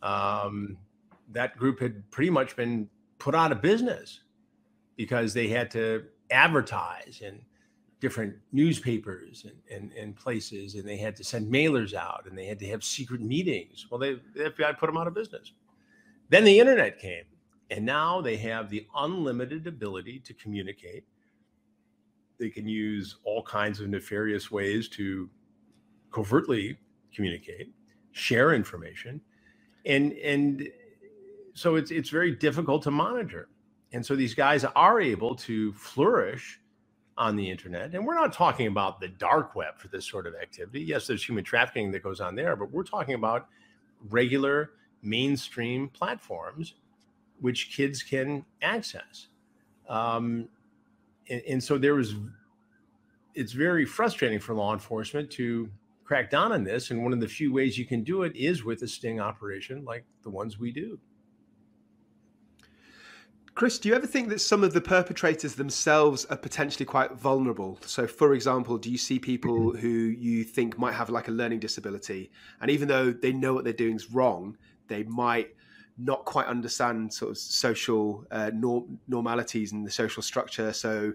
um, 0.01 0.77
that 1.31 1.57
group 1.57 1.79
had 1.79 2.09
pretty 2.11 2.29
much 2.29 2.55
been 2.55 2.89
put 3.19 3.35
out 3.35 3.51
of 3.51 3.61
business 3.61 4.21
because 4.99 5.33
they 5.33 5.47
had 5.47 5.71
to 5.71 6.03
advertise 6.29 7.21
in 7.21 7.39
different 8.01 8.35
newspapers 8.51 9.45
and, 9.45 9.55
and, 9.71 9.93
and, 9.93 10.13
places, 10.13 10.75
and 10.75 10.85
they 10.85 10.97
had 10.97 11.15
to 11.15 11.23
send 11.23 11.49
mailers 11.49 11.93
out, 11.93 12.25
and 12.27 12.37
they 12.37 12.45
had 12.45 12.59
to 12.59 12.67
have 12.67 12.83
secret 12.83 13.21
meetings. 13.21 13.87
Well, 13.89 13.97
they, 13.97 14.15
the 14.35 14.49
FBI 14.51 14.77
put 14.77 14.87
them 14.87 14.97
out 14.97 15.07
of 15.07 15.13
business. 15.13 15.53
Then 16.27 16.43
the 16.43 16.59
internet 16.59 16.99
came, 16.99 17.23
and 17.69 17.85
now 17.85 18.19
they 18.19 18.35
have 18.35 18.69
the 18.69 18.85
unlimited 18.93 19.67
ability 19.67 20.19
to 20.19 20.33
communicate. 20.33 21.05
They 22.37 22.49
can 22.49 22.67
use 22.67 23.19
all 23.23 23.41
kinds 23.41 23.79
of 23.79 23.87
nefarious 23.87 24.51
ways 24.51 24.89
to 24.89 25.29
covertly 26.11 26.77
communicate, 27.15 27.71
share 28.11 28.53
information, 28.53 29.21
and 29.85 30.11
and 30.11 30.67
so 31.53 31.75
it's 31.75 31.89
it's 31.89 32.09
very 32.09 32.35
difficult 32.35 32.83
to 32.83 32.91
monitor. 32.91 33.47
And 33.91 34.05
so 34.05 34.15
these 34.15 34.35
guys 34.35 34.63
are 34.63 35.01
able 35.01 35.35
to 35.35 35.73
flourish 35.73 36.59
on 37.17 37.35
the 37.35 37.49
internet. 37.49 37.93
And 37.93 38.05
we're 38.05 38.15
not 38.15 38.31
talking 38.31 38.67
about 38.67 38.99
the 38.99 39.09
dark 39.09 39.55
web 39.55 39.77
for 39.77 39.89
this 39.89 40.05
sort 40.05 40.25
of 40.25 40.35
activity. 40.35 40.81
Yes, 40.81 41.05
there's 41.05 41.27
human 41.27 41.43
trafficking 41.43 41.91
that 41.91 42.03
goes 42.03 42.21
on 42.21 42.35
there, 42.35 42.55
but 42.55 42.71
we're 42.71 42.83
talking 42.83 43.15
about 43.15 43.47
regular 44.09 44.71
mainstream 45.01 45.89
platforms 45.89 46.75
which 47.41 47.71
kids 47.75 48.03
can 48.03 48.45
access. 48.61 49.27
Um, 49.87 50.47
and, 51.29 51.41
and 51.47 51.63
so 51.63 51.77
there 51.77 51.95
was, 51.95 52.15
it's 53.33 53.53
very 53.53 53.85
frustrating 53.85 54.39
for 54.39 54.53
law 54.53 54.73
enforcement 54.73 55.29
to 55.31 55.69
crack 56.03 56.29
down 56.29 56.51
on 56.51 56.63
this. 56.63 56.91
And 56.91 57.03
one 57.03 57.13
of 57.13 57.19
the 57.19 57.27
few 57.27 57.53
ways 57.53 57.77
you 57.77 57.85
can 57.85 58.03
do 58.03 58.23
it 58.23 58.35
is 58.35 58.63
with 58.63 58.81
a 58.81 58.87
sting 58.87 59.19
operation 59.19 59.85
like 59.85 60.05
the 60.23 60.29
ones 60.29 60.59
we 60.59 60.71
do. 60.71 60.99
Chris, 63.59 63.77
do 63.77 63.89
you 63.89 63.95
ever 63.95 64.07
think 64.07 64.29
that 64.29 64.39
some 64.39 64.63
of 64.63 64.71
the 64.71 64.79
perpetrators 64.79 65.55
themselves 65.55 66.23
are 66.23 66.37
potentially 66.37 66.85
quite 66.85 67.11
vulnerable? 67.11 67.77
So, 67.85 68.07
for 68.07 68.33
example, 68.33 68.77
do 68.77 68.89
you 68.89 68.97
see 68.97 69.19
people 69.19 69.71
mm-hmm. 69.71 69.79
who 69.79 69.89
you 69.89 70.45
think 70.45 70.79
might 70.79 70.93
have 70.93 71.09
like 71.09 71.27
a 71.27 71.31
learning 71.31 71.59
disability, 71.59 72.31
and 72.61 72.71
even 72.71 72.87
though 72.87 73.11
they 73.11 73.33
know 73.33 73.53
what 73.53 73.65
they're 73.65 73.73
doing 73.73 73.97
is 73.97 74.11
wrong, 74.11 74.55
they 74.87 75.03
might 75.03 75.49
not 75.97 76.23
quite 76.23 76.47
understand 76.47 77.11
sort 77.11 77.31
of 77.31 77.37
social 77.37 78.25
uh, 78.31 78.49
norm- 78.53 78.97
normalities 79.09 79.73
and 79.73 79.85
the 79.85 79.91
social 79.91 80.23
structure. 80.23 80.71
So, 80.71 81.11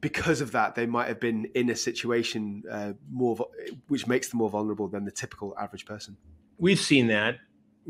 because 0.00 0.40
of 0.40 0.50
that, 0.50 0.74
they 0.74 0.86
might 0.86 1.06
have 1.06 1.20
been 1.20 1.44
in 1.54 1.70
a 1.70 1.76
situation 1.76 2.64
uh, 2.68 2.94
more, 3.12 3.46
which 3.86 4.08
makes 4.08 4.28
them 4.28 4.38
more 4.38 4.50
vulnerable 4.50 4.88
than 4.88 5.04
the 5.04 5.12
typical 5.12 5.56
average 5.56 5.86
person. 5.86 6.16
We've 6.58 6.80
seen 6.80 7.06
that 7.06 7.38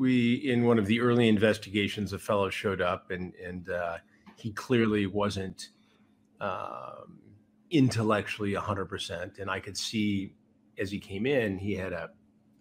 we 0.01 0.35
in 0.51 0.65
one 0.65 0.79
of 0.79 0.87
the 0.87 1.01
early 1.01 1.29
investigations, 1.29 2.13
a 2.13 2.19
fellow 2.19 2.49
showed 2.49 2.81
up 2.81 3.11
and 3.11 3.35
and 3.35 3.69
uh, 3.69 3.99
he 4.37 4.51
clearly 4.53 5.07
wasn't 5.07 5.69
um, 6.41 7.21
intellectually 7.71 8.55
hundred 8.55 8.87
percent, 8.87 9.39
and 9.39 9.51
I 9.51 9.61
could 9.61 9.77
see 9.77 10.35
as 10.79 10.91
he 10.91 10.99
came 10.99 11.27
in, 11.27 11.59
he 11.59 11.75
had 11.75 11.93
a 11.93 12.11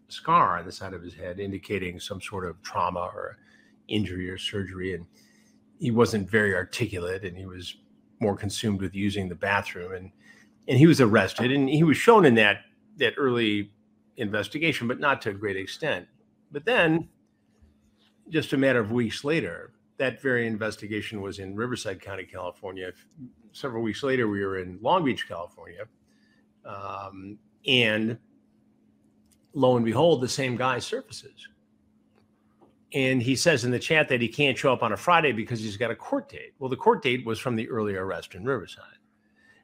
scar 0.10 0.60
on 0.60 0.66
the 0.66 0.72
side 0.72 0.94
of 0.94 1.02
his 1.02 1.14
head 1.14 1.40
indicating 1.40 2.00
some 2.00 2.20
sort 2.22 2.46
of 2.46 2.62
trauma 2.62 3.10
or 3.16 3.38
injury 3.88 4.30
or 4.30 4.38
surgery, 4.38 4.94
and 4.94 5.06
he 5.80 5.92
wasn't 5.92 6.30
very 6.30 6.54
articulate, 6.54 7.24
and 7.24 7.38
he 7.38 7.46
was 7.46 7.78
more 8.20 8.36
consumed 8.36 8.82
with 8.82 8.94
using 8.94 9.30
the 9.30 9.36
bathroom, 9.36 9.94
and 9.94 10.12
and 10.68 10.78
he 10.78 10.88
was 10.88 11.00
arrested, 11.00 11.52
and 11.54 11.70
he 11.70 11.84
was 11.84 11.96
shown 11.96 12.26
in 12.26 12.36
that 12.36 12.58
that 12.98 13.14
early 13.18 13.72
investigation, 14.18 14.90
but 14.90 15.00
not 15.00 15.22
to 15.22 15.30
a 15.30 15.34
great 15.34 15.56
extent. 15.56 16.06
But 16.52 16.66
then 16.66 17.08
just 18.30 18.54
a 18.54 18.58
matter 18.58 18.80
of 18.80 18.92
weeks 18.92 19.24
later, 19.24 19.74
that 19.98 20.22
very 20.22 20.48
investigation 20.48 21.22
was 21.22 21.40
in 21.40 21.56
Riverside 21.56 22.02
County, 22.02 22.24
California. 22.24 22.92
Several 23.52 23.84
weeks 23.84 24.04
later, 24.04 24.28
we 24.28 24.44
were 24.46 24.60
in 24.60 24.80
Long 24.82 25.04
Beach, 25.04 25.28
California. 25.28 25.86
Um, 26.66 27.38
and 27.68 28.18
lo 29.54 29.76
and 29.76 29.86
behold, 29.86 30.22
the 30.22 30.30
same 30.30 30.56
guy 30.56 30.80
surfaces. 30.80 31.48
And 32.94 33.22
he 33.22 33.36
says 33.36 33.66
in 33.66 33.72
the 33.72 33.80
chat 33.80 34.08
that 34.10 34.22
he 34.22 34.28
can't 34.28 34.58
show 34.58 34.74
up 34.74 34.82
on 34.82 34.94
a 34.94 34.98
Friday 34.98 35.32
because 35.32 35.60
he's 35.60 35.78
got 35.78 35.92
a 35.92 35.96
court 35.96 36.30
date. 36.30 36.54
Well, 36.58 36.70
the 36.70 36.76
court 36.76 37.04
date 37.04 37.26
was 37.26 37.40
from 37.40 37.56
the 37.56 37.70
earlier 37.70 38.06
arrest 38.06 38.36
in 38.36 38.44
Riverside. 38.44 38.86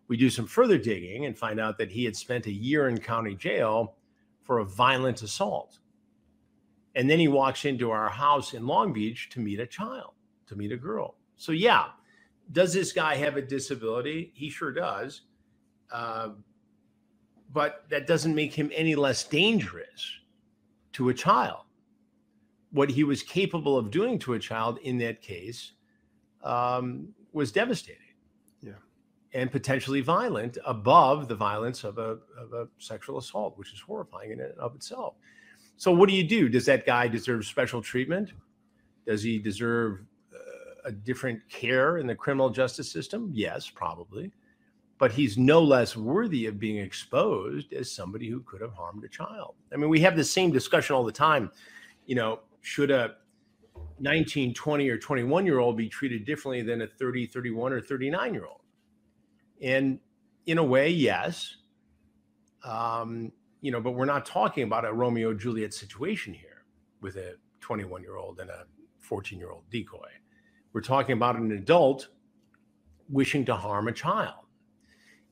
We 0.07 0.17
do 0.17 0.29
some 0.29 0.45
further 0.45 0.77
digging 0.77 1.25
and 1.25 1.35
find 1.35 1.59
out 1.59 1.77
that 1.79 1.89
he 1.89 2.05
had 2.05 2.15
spent 2.15 2.45
a 2.45 2.51
year 2.51 2.87
in 2.87 2.99
county 2.99 3.35
jail 3.35 3.95
for 4.43 4.59
a 4.59 4.65
violent 4.65 5.23
assault. 5.23 5.79
And 6.95 7.09
then 7.09 7.19
he 7.19 7.27
walks 7.27 7.65
into 7.65 7.91
our 7.91 8.09
house 8.09 8.53
in 8.53 8.65
Long 8.65 8.93
Beach 8.93 9.29
to 9.31 9.39
meet 9.39 9.59
a 9.59 9.67
child, 9.67 10.13
to 10.47 10.55
meet 10.55 10.71
a 10.71 10.77
girl. 10.77 11.15
So, 11.35 11.51
yeah, 11.51 11.87
does 12.51 12.73
this 12.73 12.93
guy 12.93 13.15
have 13.15 13.35
a 13.35 13.41
disability? 13.41 14.31
He 14.33 14.49
sure 14.49 14.71
does. 14.71 15.21
Uh, 15.91 16.29
but 17.51 17.85
that 17.89 18.07
doesn't 18.07 18.33
make 18.33 18.53
him 18.53 18.71
any 18.73 18.95
less 18.95 19.23
dangerous 19.23 20.19
to 20.93 21.09
a 21.09 21.13
child. 21.13 21.63
What 22.71 22.89
he 22.89 23.03
was 23.03 23.23
capable 23.23 23.77
of 23.77 23.91
doing 23.91 24.19
to 24.19 24.33
a 24.33 24.39
child 24.39 24.79
in 24.83 24.97
that 24.99 25.21
case 25.21 25.73
um, 26.43 27.09
was 27.33 27.51
devastating. 27.51 28.01
Yeah. 28.61 28.73
And 29.33 29.51
potentially 29.51 30.01
violent 30.01 30.57
above 30.65 31.27
the 31.27 31.35
violence 31.35 31.83
of 31.83 31.97
a, 31.97 32.19
of 32.37 32.53
a 32.53 32.67
sexual 32.77 33.17
assault, 33.17 33.57
which 33.57 33.73
is 33.73 33.79
horrifying 33.79 34.31
in 34.31 34.41
and 34.41 34.57
of 34.57 34.75
itself. 34.75 35.15
So, 35.77 35.91
what 35.91 36.09
do 36.09 36.15
you 36.15 36.23
do? 36.23 36.49
Does 36.49 36.65
that 36.65 36.85
guy 36.85 37.07
deserve 37.07 37.45
special 37.45 37.81
treatment? 37.81 38.31
Does 39.05 39.21
he 39.21 39.37
deserve 39.37 39.99
uh, 40.33 40.89
a 40.89 40.91
different 40.91 41.41
care 41.49 41.97
in 41.97 42.07
the 42.07 42.15
criminal 42.15 42.49
justice 42.49 42.89
system? 42.91 43.29
Yes, 43.33 43.69
probably. 43.69 44.31
But 44.97 45.11
he's 45.11 45.37
no 45.37 45.61
less 45.61 45.97
worthy 45.97 46.45
of 46.45 46.57
being 46.57 46.77
exposed 46.77 47.73
as 47.73 47.91
somebody 47.91 48.29
who 48.29 48.41
could 48.41 48.61
have 48.61 48.73
harmed 48.73 49.03
a 49.03 49.09
child. 49.09 49.55
I 49.73 49.75
mean, 49.75 49.89
we 49.89 49.99
have 50.01 50.15
the 50.15 50.23
same 50.23 50.51
discussion 50.51 50.95
all 50.95 51.03
the 51.03 51.11
time. 51.11 51.51
You 52.05 52.15
know, 52.15 52.39
should 52.61 52.91
a 52.91 53.15
19, 53.99 54.53
20, 54.53 54.89
or 54.89 54.97
21 54.97 55.45
year 55.45 55.59
old 55.59 55.75
be 55.75 55.89
treated 55.89 56.23
differently 56.23 56.61
than 56.61 56.81
a 56.81 56.87
30, 56.87 57.27
31, 57.27 57.73
or 57.73 57.81
39 57.81 58.33
year 58.33 58.45
old? 58.45 58.61
And 59.61 59.99
in 60.45 60.57
a 60.57 60.63
way, 60.63 60.89
yes. 60.89 61.57
Um, 62.63 63.33
you 63.65 63.71
know, 63.71 63.81
but 63.81 63.93
we're 63.93 64.05
not 64.05 64.27
talking 64.27 64.61
about 64.61 64.85
a 64.85 64.93
Romeo 64.93 65.33
Juliet 65.33 65.73
situation 65.73 66.35
here. 66.35 66.63
with 67.01 67.17
a 67.17 67.35
21 67.61 68.03
year 68.03 68.15
old 68.15 68.39
and 68.39 68.49
a 68.49 68.65
14 68.99 69.39
year 69.39 69.49
old 69.49 69.63
decoy. 69.71 70.09
We're 70.71 70.81
talking 70.81 71.13
about 71.13 71.35
an 71.35 71.51
adult 71.51 72.09
wishing 73.09 73.43
to 73.45 73.55
harm 73.55 73.87
a 73.87 73.91
child. 73.91 74.45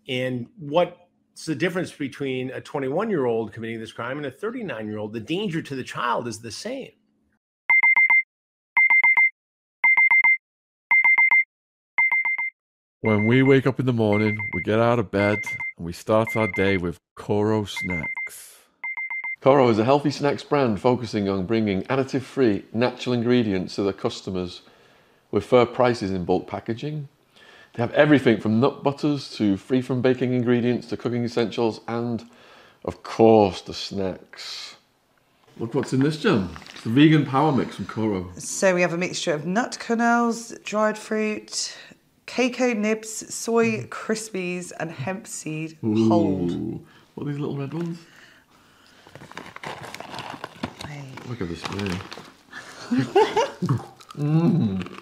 And 0.07 0.47
what's 0.57 1.45
the 1.45 1.55
difference 1.55 1.91
between 1.91 2.49
a 2.51 2.59
21 2.59 3.11
year 3.11 3.25
old 3.25 3.53
committing 3.53 3.79
this 3.79 3.91
crime 3.91 4.17
and 4.17 4.25
a 4.25 4.31
39 4.31 4.87
year 4.87 4.97
old? 4.97 5.13
The 5.13 5.19
danger 5.19 5.61
to 5.61 5.75
the 5.75 5.83
child 5.83 6.27
is 6.27 6.39
the 6.39 6.51
same. 6.51 6.91
When 13.03 13.25
we 13.25 13.43
wake 13.43 13.67
up 13.67 13.81
in 13.81 13.85
the 13.85 13.91
morning, 13.91 14.37
we 14.53 14.61
get 14.61 14.79
out 14.79 14.97
of 14.97 15.11
bed 15.11 15.43
and 15.77 15.85
we 15.85 15.91
start 15.91 16.37
our 16.37 16.47
day 16.47 16.77
with 16.77 17.01
Koro 17.15 17.65
snacks. 17.65 18.59
Koro 19.41 19.67
is 19.67 19.77
a 19.77 19.83
healthy 19.83 20.09
snacks 20.09 20.41
brand 20.41 20.79
focusing 20.79 21.27
on 21.27 21.45
bringing 21.45 21.83
additive 21.83 22.21
free 22.21 22.63
natural 22.71 23.11
ingredients 23.11 23.75
to 23.75 23.83
their 23.83 23.91
customers 23.91 24.61
with 25.31 25.43
fair 25.43 25.65
prices 25.65 26.11
in 26.11 26.23
bulk 26.23 26.47
packaging. 26.47 27.09
They 27.73 27.83
have 27.83 27.91
everything 27.91 28.39
from 28.39 28.61
nut 28.61 28.83
butters 28.83 29.29
to 29.35 29.57
free 29.57 29.81
from 29.81 30.01
baking 30.01 30.33
ingredients 30.33 30.87
to 30.87 30.95
cooking 30.95 31.25
essentials 31.25 31.81
and, 31.89 32.23
of 32.85 33.03
course, 33.03 33.59
the 33.59 33.73
snacks. 33.73 34.77
Look 35.59 35.73
what's 35.73 35.91
in 35.91 35.99
this, 35.99 36.21
Jen. 36.21 36.47
It's 36.73 36.83
the 36.83 36.89
vegan 36.89 37.25
power 37.25 37.51
mix 37.51 37.75
from 37.75 37.85
Koro. 37.85 38.31
So 38.37 38.73
we 38.73 38.81
have 38.81 38.93
a 38.93 38.97
mixture 38.97 39.33
of 39.33 39.45
nut 39.45 39.77
kernels, 39.77 40.57
dried 40.63 40.97
fruit, 40.97 41.77
Cocoa 42.35 42.73
nibs, 42.73 43.31
soy 43.31 43.67
mm-hmm. 43.67 43.89
crispies, 43.89 44.71
and 44.79 44.91
hemp 44.91 45.27
seed 45.27 45.77
hold. 45.83 46.83
What 47.13 47.27
are 47.27 47.31
these 47.31 47.39
little 47.39 47.55
red 47.55 47.71
ones? 47.75 47.99
Hey. 50.87 51.03
Look 51.27 51.41
at 51.41 51.49
this 51.49 51.61
thing. 51.61 51.99
Mmm. 54.17 54.99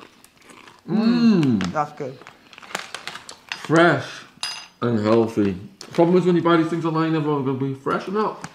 Mmm. 0.89 1.71
That's 1.71 1.93
good. 1.93 2.17
Fresh 3.51 4.23
and 4.81 4.99
healthy. 4.99 5.57
Problem 5.93 6.17
is 6.17 6.25
when 6.25 6.35
you 6.35 6.41
buy 6.41 6.57
these 6.57 6.67
things 6.67 6.83
online, 6.83 7.13
they're 7.13 7.21
going 7.21 7.45
to 7.45 7.53
be 7.53 7.73
fresh 7.73 8.09
or 8.09 8.11
not. 8.11 8.45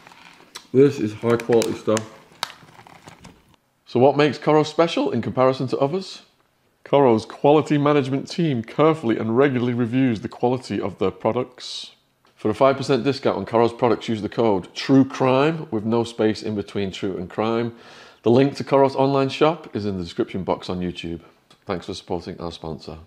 This 0.74 1.00
is 1.00 1.14
high 1.14 1.38
quality 1.38 1.72
stuff. 1.78 2.12
So 3.86 3.98
what 4.00 4.18
makes 4.18 4.36
Koro 4.36 4.64
special 4.64 5.12
in 5.12 5.22
comparison 5.22 5.66
to 5.68 5.78
others? 5.78 6.25
Koro's 6.86 7.26
quality 7.26 7.78
management 7.78 8.30
team 8.30 8.62
carefully 8.62 9.18
and 9.18 9.36
regularly 9.36 9.74
reviews 9.74 10.20
the 10.20 10.28
quality 10.28 10.80
of 10.80 11.00
their 11.00 11.10
products. 11.10 11.96
For 12.36 12.48
a 12.48 12.54
5% 12.54 13.02
discount 13.02 13.36
on 13.36 13.44
Koro's 13.44 13.72
products, 13.72 14.08
use 14.08 14.22
the 14.22 14.28
code 14.28 14.72
TRUECRIME 14.72 15.66
with 15.72 15.84
no 15.84 16.04
space 16.04 16.44
in 16.44 16.54
between 16.54 16.92
true 16.92 17.16
and 17.16 17.28
crime. 17.28 17.74
The 18.22 18.30
link 18.30 18.54
to 18.58 18.62
Koro's 18.62 18.94
online 18.94 19.30
shop 19.30 19.74
is 19.74 19.84
in 19.84 19.96
the 19.96 20.04
description 20.04 20.44
box 20.44 20.70
on 20.70 20.78
YouTube. 20.78 21.22
Thanks 21.64 21.86
for 21.86 21.94
supporting 21.94 22.40
our 22.40 22.52
sponsor. 22.52 22.98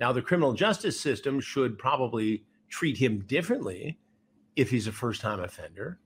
Now, 0.00 0.10
the 0.10 0.20
criminal 0.20 0.52
justice 0.52 0.98
system 0.98 1.38
should 1.38 1.78
probably 1.78 2.42
treat 2.68 2.96
him 2.96 3.20
differently 3.28 4.00
if 4.56 4.68
he's 4.68 4.88
a 4.88 4.92
first 4.92 5.20
time 5.20 5.38
offender, 5.38 6.00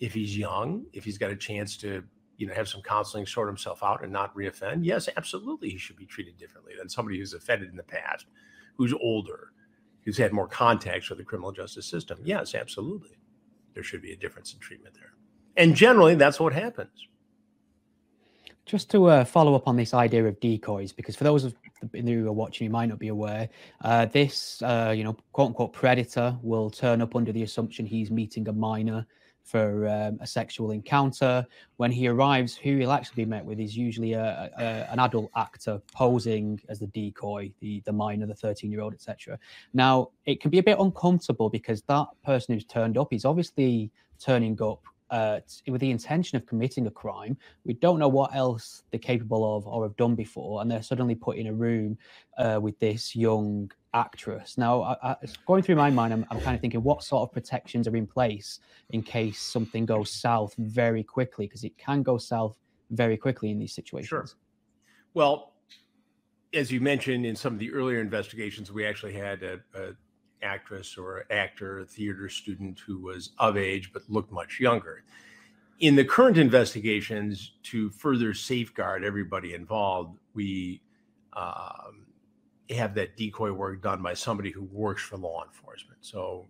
if 0.00 0.14
he's 0.14 0.36
young, 0.36 0.86
if 0.92 1.04
he's 1.04 1.16
got 1.16 1.30
a 1.30 1.36
chance 1.36 1.76
to 1.76 2.02
you 2.40 2.46
know 2.46 2.54
have 2.54 2.68
some 2.68 2.80
counseling, 2.80 3.26
sort 3.26 3.48
himself 3.48 3.82
out, 3.82 4.02
and 4.02 4.10
not 4.10 4.34
reoffend. 4.34 4.80
Yes, 4.82 5.10
absolutely, 5.14 5.68
he 5.68 5.76
should 5.76 5.96
be 5.96 6.06
treated 6.06 6.38
differently 6.38 6.72
than 6.76 6.88
somebody 6.88 7.18
who's 7.18 7.34
offended 7.34 7.68
in 7.68 7.76
the 7.76 7.82
past, 7.82 8.24
who's 8.76 8.94
older, 8.94 9.52
who's 10.04 10.16
had 10.16 10.32
more 10.32 10.48
contacts 10.48 11.10
with 11.10 11.18
the 11.18 11.24
criminal 11.24 11.52
justice 11.52 11.84
system. 11.86 12.18
Yes, 12.24 12.54
absolutely, 12.54 13.18
there 13.74 13.82
should 13.82 14.00
be 14.00 14.12
a 14.12 14.16
difference 14.16 14.54
in 14.54 14.58
treatment 14.58 14.94
there, 14.94 15.12
and 15.58 15.76
generally 15.76 16.14
that's 16.14 16.40
what 16.40 16.54
happens. 16.54 17.08
Just 18.64 18.90
to 18.92 19.06
uh, 19.06 19.24
follow 19.24 19.54
up 19.54 19.68
on 19.68 19.76
this 19.76 19.92
idea 19.92 20.24
of 20.24 20.40
decoys, 20.40 20.92
because 20.92 21.16
for 21.16 21.24
those 21.24 21.44
of 21.44 21.54
you 21.92 22.22
who 22.22 22.28
are 22.28 22.32
watching 22.32 22.68
who 22.68 22.72
might 22.72 22.86
not 22.86 22.98
be 22.98 23.08
aware, 23.08 23.50
uh, 23.82 24.06
this 24.06 24.62
uh, 24.62 24.94
you 24.96 25.04
know 25.04 25.14
quote 25.32 25.48
unquote 25.48 25.74
predator 25.74 26.38
will 26.40 26.70
turn 26.70 27.02
up 27.02 27.14
under 27.14 27.32
the 27.32 27.42
assumption 27.42 27.84
he's 27.84 28.10
meeting 28.10 28.48
a 28.48 28.52
minor 28.52 29.06
for 29.50 29.88
um, 29.88 30.18
a 30.20 30.26
sexual 30.26 30.70
encounter. 30.70 31.44
When 31.76 31.90
he 31.90 32.06
arrives, 32.06 32.54
who 32.54 32.76
he'll 32.76 32.92
actually 32.92 33.24
be 33.24 33.30
met 33.30 33.44
with 33.44 33.58
is 33.58 33.76
usually 33.76 34.12
a, 34.12 34.50
a, 34.56 34.62
an 34.92 35.00
adult 35.00 35.30
actor 35.36 35.80
posing 35.92 36.60
as 36.68 36.78
the 36.78 36.86
decoy, 36.86 37.50
the 37.60 37.82
the 37.84 37.92
minor, 37.92 38.26
the 38.26 38.34
thirteen 38.34 38.70
year 38.70 38.80
old, 38.80 38.94
etc. 38.94 39.38
Now 39.74 40.10
it 40.24 40.40
can 40.40 40.50
be 40.50 40.58
a 40.58 40.62
bit 40.62 40.78
uncomfortable 40.78 41.50
because 41.50 41.82
that 41.82 42.06
person 42.24 42.54
who's 42.54 42.64
turned 42.64 42.96
up 42.96 43.12
is 43.12 43.24
obviously 43.24 43.90
turning 44.18 44.60
up 44.62 44.82
uh, 45.10 45.40
with 45.66 45.80
the 45.80 45.90
intention 45.90 46.36
of 46.36 46.46
committing 46.46 46.86
a 46.86 46.90
crime. 46.90 47.36
We 47.64 47.74
don't 47.74 47.98
know 47.98 48.08
what 48.08 48.34
else 48.34 48.84
they're 48.90 49.00
capable 49.00 49.56
of 49.56 49.66
or 49.66 49.82
have 49.82 49.96
done 49.96 50.14
before, 50.14 50.62
and 50.62 50.70
they're 50.70 50.82
suddenly 50.82 51.14
put 51.14 51.36
in 51.36 51.48
a 51.48 51.52
room 51.52 51.98
uh, 52.38 52.60
with 52.62 52.78
this 52.78 53.16
young 53.16 53.70
actress. 53.94 54.56
Now, 54.56 54.82
I, 54.82 54.96
I, 55.02 55.16
going 55.46 55.62
through 55.62 55.76
my 55.76 55.90
mind, 55.90 56.12
I'm, 56.12 56.26
I'm, 56.30 56.40
kind 56.40 56.54
of 56.54 56.60
thinking 56.60 56.82
what 56.82 57.02
sort 57.02 57.22
of 57.22 57.32
protections 57.32 57.88
are 57.88 57.96
in 57.96 58.06
place 58.06 58.60
in 58.90 59.02
case 59.02 59.40
something 59.40 59.86
goes 59.86 60.10
south 60.10 60.54
very 60.58 61.02
quickly, 61.02 61.46
because 61.46 61.64
it 61.64 61.76
can 61.76 62.02
go 62.02 62.18
south 62.18 62.56
very 62.90 63.16
quickly 63.16 63.50
in 63.50 63.58
these 63.58 63.74
situations. 63.74 64.08
Sure. 64.08 64.26
Well, 65.14 65.54
as 66.54 66.70
you 66.70 66.80
mentioned 66.80 67.26
in 67.26 67.36
some 67.36 67.52
of 67.52 67.58
the 67.58 67.72
earlier 67.72 68.00
investigations, 68.00 68.72
we 68.72 68.86
actually 68.86 69.14
had 69.14 69.42
a, 69.42 69.60
a 69.74 69.92
actress 70.42 70.96
or 70.96 71.24
actor, 71.30 71.80
a 71.80 71.84
theater 71.84 72.28
student 72.28 72.80
who 72.80 72.98
was 72.98 73.30
of 73.38 73.56
age 73.56 73.92
but 73.92 74.02
looked 74.08 74.32
much 74.32 74.58
younger. 74.58 75.02
In 75.80 75.96
the 75.96 76.04
current 76.04 76.36
investigations, 76.36 77.52
to 77.64 77.90
further 77.90 78.34
safeguard 78.34 79.04
everybody 79.04 79.54
involved, 79.54 80.18
we 80.34 80.82
um, 81.32 82.06
have 82.70 82.94
that 82.94 83.16
decoy 83.16 83.52
work 83.52 83.82
done 83.82 84.02
by 84.02 84.14
somebody 84.14 84.50
who 84.50 84.64
works 84.64 85.02
for 85.02 85.16
law 85.16 85.44
enforcement. 85.44 85.98
So, 86.00 86.46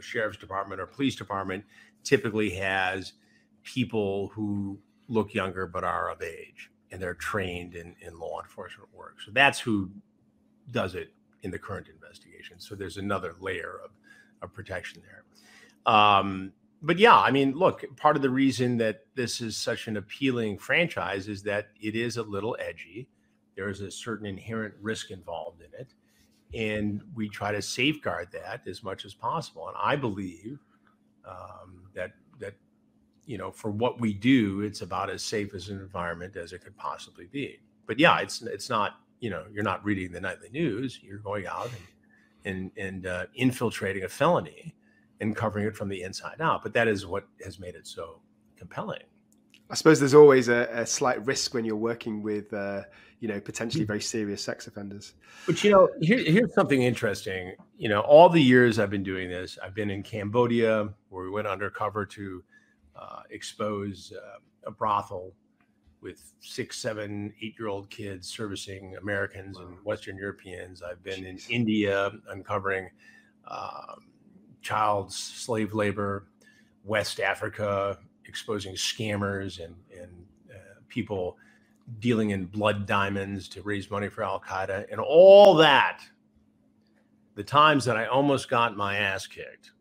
sheriff's 0.00 0.38
department 0.38 0.80
or 0.80 0.86
police 0.86 1.16
department 1.16 1.64
typically 2.04 2.50
has 2.50 3.14
people 3.62 4.28
who 4.28 4.78
look 5.08 5.34
younger 5.34 5.66
but 5.66 5.84
are 5.84 6.10
of 6.10 6.22
age 6.22 6.70
and 6.90 7.00
they're 7.00 7.14
trained 7.14 7.74
in, 7.74 7.96
in 8.00 8.18
law 8.18 8.40
enforcement 8.40 8.88
work. 8.94 9.20
So 9.24 9.30
that's 9.32 9.58
who 9.58 9.90
does 10.70 10.94
it 10.94 11.12
in 11.42 11.50
the 11.50 11.58
current 11.58 11.88
investigation. 11.88 12.60
So 12.60 12.74
there's 12.74 12.98
another 12.98 13.34
layer 13.40 13.80
of, 13.84 13.90
of 14.42 14.52
protection 14.52 15.02
there. 15.02 15.94
Um, 15.94 16.52
but 16.82 16.98
yeah, 16.98 17.16
I 17.16 17.30
mean, 17.30 17.52
look, 17.52 17.84
part 17.96 18.16
of 18.16 18.22
the 18.22 18.30
reason 18.30 18.76
that 18.78 19.06
this 19.14 19.40
is 19.40 19.56
such 19.56 19.86
an 19.86 19.96
appealing 19.96 20.58
franchise 20.58 21.28
is 21.28 21.42
that 21.44 21.68
it 21.80 21.94
is 21.94 22.16
a 22.16 22.22
little 22.22 22.56
edgy. 22.60 23.08
There 23.56 23.68
is 23.68 23.80
a 23.80 23.90
certain 23.90 24.26
inherent 24.26 24.74
risk 24.80 25.10
involved 25.10 25.62
in 25.62 25.80
it. 25.80 25.94
And 26.54 27.02
we 27.14 27.28
try 27.28 27.52
to 27.52 27.62
safeguard 27.62 28.28
that 28.32 28.66
as 28.66 28.82
much 28.82 29.04
as 29.04 29.14
possible. 29.14 29.68
And 29.68 29.76
I 29.80 29.96
believe 29.96 30.58
um, 31.26 31.84
that 31.94 32.12
that 32.40 32.54
you 33.24 33.38
know, 33.38 33.50
for 33.50 33.70
what 33.70 34.00
we 34.00 34.12
do, 34.12 34.60
it's 34.62 34.82
about 34.82 35.08
as 35.08 35.22
safe 35.22 35.54
as 35.54 35.68
an 35.68 35.78
environment 35.78 36.36
as 36.36 36.52
it 36.52 36.62
could 36.62 36.76
possibly 36.76 37.26
be. 37.26 37.60
But 37.86 37.98
yeah, 37.98 38.18
it's 38.18 38.42
it's 38.42 38.68
not 38.68 38.96
you 39.22 39.30
know 39.30 39.46
you're 39.50 39.62
not 39.62 39.82
reading 39.82 40.12
the 40.12 40.20
nightly 40.20 40.50
news 40.50 41.00
you're 41.02 41.18
going 41.18 41.46
out 41.46 41.70
and 41.70 41.86
and, 42.44 42.70
and 42.76 43.06
uh, 43.06 43.26
infiltrating 43.36 44.02
a 44.02 44.08
felony 44.08 44.74
and 45.20 45.34
covering 45.34 45.64
it 45.64 45.76
from 45.76 45.88
the 45.88 46.02
inside 46.02 46.40
out 46.40 46.62
but 46.62 46.74
that 46.74 46.88
is 46.88 47.06
what 47.06 47.26
has 47.42 47.58
made 47.58 47.76
it 47.76 47.86
so 47.86 48.20
compelling 48.56 49.04
i 49.72 49.74
suppose 49.74 49.98
there's 49.98 50.14
always 50.14 50.48
a, 50.48 50.68
a 50.72 50.86
slight 50.86 51.24
risk 51.26 51.54
when 51.54 51.64
you're 51.64 51.74
working 51.74 52.22
with 52.22 52.52
uh, 52.52 52.82
you 53.18 53.28
know 53.28 53.40
potentially 53.40 53.84
very 53.84 54.00
serious 54.00 54.42
sex 54.42 54.66
offenders 54.68 55.14
but 55.46 55.64
you 55.64 55.70
know 55.70 55.88
here, 56.00 56.18
here's 56.18 56.54
something 56.54 56.82
interesting 56.82 57.54
you 57.76 57.88
know 57.88 58.00
all 58.00 58.28
the 58.28 58.40
years 58.40 58.78
i've 58.78 58.90
been 58.90 59.02
doing 59.02 59.28
this 59.28 59.58
i've 59.64 59.74
been 59.74 59.90
in 59.90 60.02
cambodia 60.02 60.88
where 61.08 61.24
we 61.24 61.30
went 61.30 61.48
undercover 61.48 62.06
to 62.06 62.42
uh, 62.94 63.22
expose 63.30 64.12
uh, 64.16 64.38
a 64.68 64.70
brothel 64.70 65.32
with 66.02 66.34
six, 66.40 66.78
seven, 66.78 67.32
eight 67.40 67.54
year 67.58 67.68
old 67.68 67.88
kids 67.88 68.28
servicing 68.28 68.96
Americans 69.00 69.56
wow. 69.56 69.66
and 69.66 69.76
Western 69.84 70.16
Europeans. 70.16 70.82
I've 70.82 71.02
been 71.02 71.22
Jeez. 71.22 71.48
in 71.48 71.54
India 71.54 72.10
uncovering 72.28 72.90
um, 73.48 74.08
child 74.60 75.12
slave 75.12 75.72
labor, 75.72 76.26
West 76.84 77.20
Africa 77.20 77.98
exposing 78.26 78.74
scammers 78.74 79.64
and, 79.64 79.74
and 79.96 80.10
uh, 80.50 80.80
people 80.88 81.36
dealing 81.98 82.30
in 82.30 82.46
blood 82.46 82.86
diamonds 82.86 83.48
to 83.48 83.62
raise 83.62 83.90
money 83.90 84.08
for 84.08 84.22
Al 84.22 84.40
Qaeda, 84.40 84.90
and 84.90 85.00
all 85.00 85.54
that. 85.56 86.00
The 87.34 87.42
times 87.42 87.84
that 87.86 87.96
I 87.96 88.06
almost 88.06 88.50
got 88.50 88.76
my 88.76 88.96
ass 88.96 89.26
kicked 89.26 89.72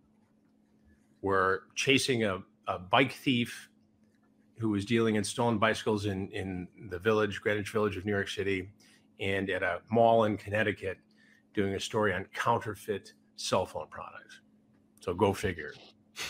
were 1.21 1.63
chasing 1.75 2.23
a, 2.23 2.41
a 2.67 2.79
bike 2.79 3.11
thief 3.11 3.69
who 4.57 4.69
was 4.69 4.85
dealing 4.85 5.15
in 5.15 5.23
stolen 5.23 5.57
bicycles 5.57 6.05
in 6.05 6.29
in 6.29 6.67
the 6.89 6.99
village, 6.99 7.41
Greenwich 7.41 7.71
Village 7.71 7.97
of 7.97 8.05
New 8.05 8.11
York 8.11 8.29
City, 8.29 8.69
and 9.19 9.49
at 9.49 9.63
a 9.63 9.81
mall 9.89 10.25
in 10.25 10.37
Connecticut, 10.37 10.97
doing 11.53 11.75
a 11.75 11.79
story 11.79 12.13
on 12.13 12.25
counterfeit 12.33 13.13
cell 13.35 13.65
phone 13.65 13.87
products. 13.89 14.41
So 15.01 15.13
go 15.13 15.33
figure. 15.33 15.73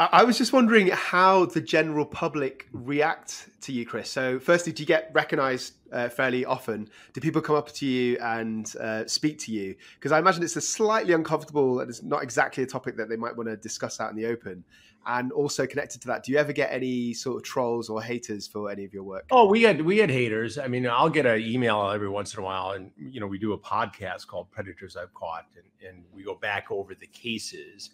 I 0.00 0.22
was 0.22 0.38
just 0.38 0.52
wondering 0.52 0.86
how 0.88 1.46
the 1.46 1.60
general 1.60 2.06
public 2.06 2.68
react 2.72 3.48
to 3.62 3.72
you, 3.72 3.84
Chris. 3.84 4.08
So, 4.08 4.38
firstly, 4.38 4.72
do 4.72 4.84
you 4.84 4.86
get 4.86 5.10
recognised 5.12 5.74
uh, 5.92 6.08
fairly 6.08 6.44
often? 6.44 6.88
Do 7.14 7.20
people 7.20 7.42
come 7.42 7.56
up 7.56 7.72
to 7.72 7.84
you 7.84 8.16
and 8.18 8.72
uh, 8.76 9.08
speak 9.08 9.40
to 9.40 9.52
you? 9.52 9.74
Because 9.96 10.12
I 10.12 10.20
imagine 10.20 10.44
it's 10.44 10.54
a 10.54 10.60
slightly 10.60 11.14
uncomfortable 11.14 11.80
and 11.80 11.90
it's 11.90 12.04
not 12.04 12.22
exactly 12.22 12.62
a 12.62 12.66
topic 12.66 12.96
that 12.96 13.08
they 13.08 13.16
might 13.16 13.36
want 13.36 13.48
to 13.48 13.56
discuss 13.56 13.98
out 13.98 14.10
in 14.12 14.16
the 14.16 14.26
open. 14.26 14.62
And 15.04 15.32
also 15.32 15.66
connected 15.66 16.00
to 16.02 16.06
that, 16.08 16.22
do 16.22 16.30
you 16.30 16.38
ever 16.38 16.52
get 16.52 16.70
any 16.70 17.12
sort 17.12 17.38
of 17.38 17.42
trolls 17.42 17.88
or 17.88 18.00
haters 18.00 18.46
for 18.46 18.70
any 18.70 18.84
of 18.84 18.94
your 18.94 19.02
work? 19.02 19.24
Oh, 19.32 19.48
we 19.48 19.62
had 19.62 19.80
we 19.80 19.98
had 19.98 20.10
haters. 20.10 20.58
I 20.58 20.68
mean, 20.68 20.86
I'll 20.86 21.10
get 21.10 21.26
an 21.26 21.40
email 21.40 21.90
every 21.90 22.08
once 22.08 22.34
in 22.34 22.40
a 22.40 22.44
while, 22.44 22.70
and 22.70 22.92
you 22.96 23.18
know, 23.18 23.26
we 23.26 23.38
do 23.38 23.52
a 23.52 23.58
podcast 23.58 24.28
called 24.28 24.48
Predators 24.52 24.96
I've 24.96 25.12
Caught, 25.14 25.46
and, 25.56 25.88
and 25.88 26.04
we 26.12 26.22
go 26.22 26.36
back 26.36 26.70
over 26.70 26.94
the 26.94 27.08
cases. 27.08 27.90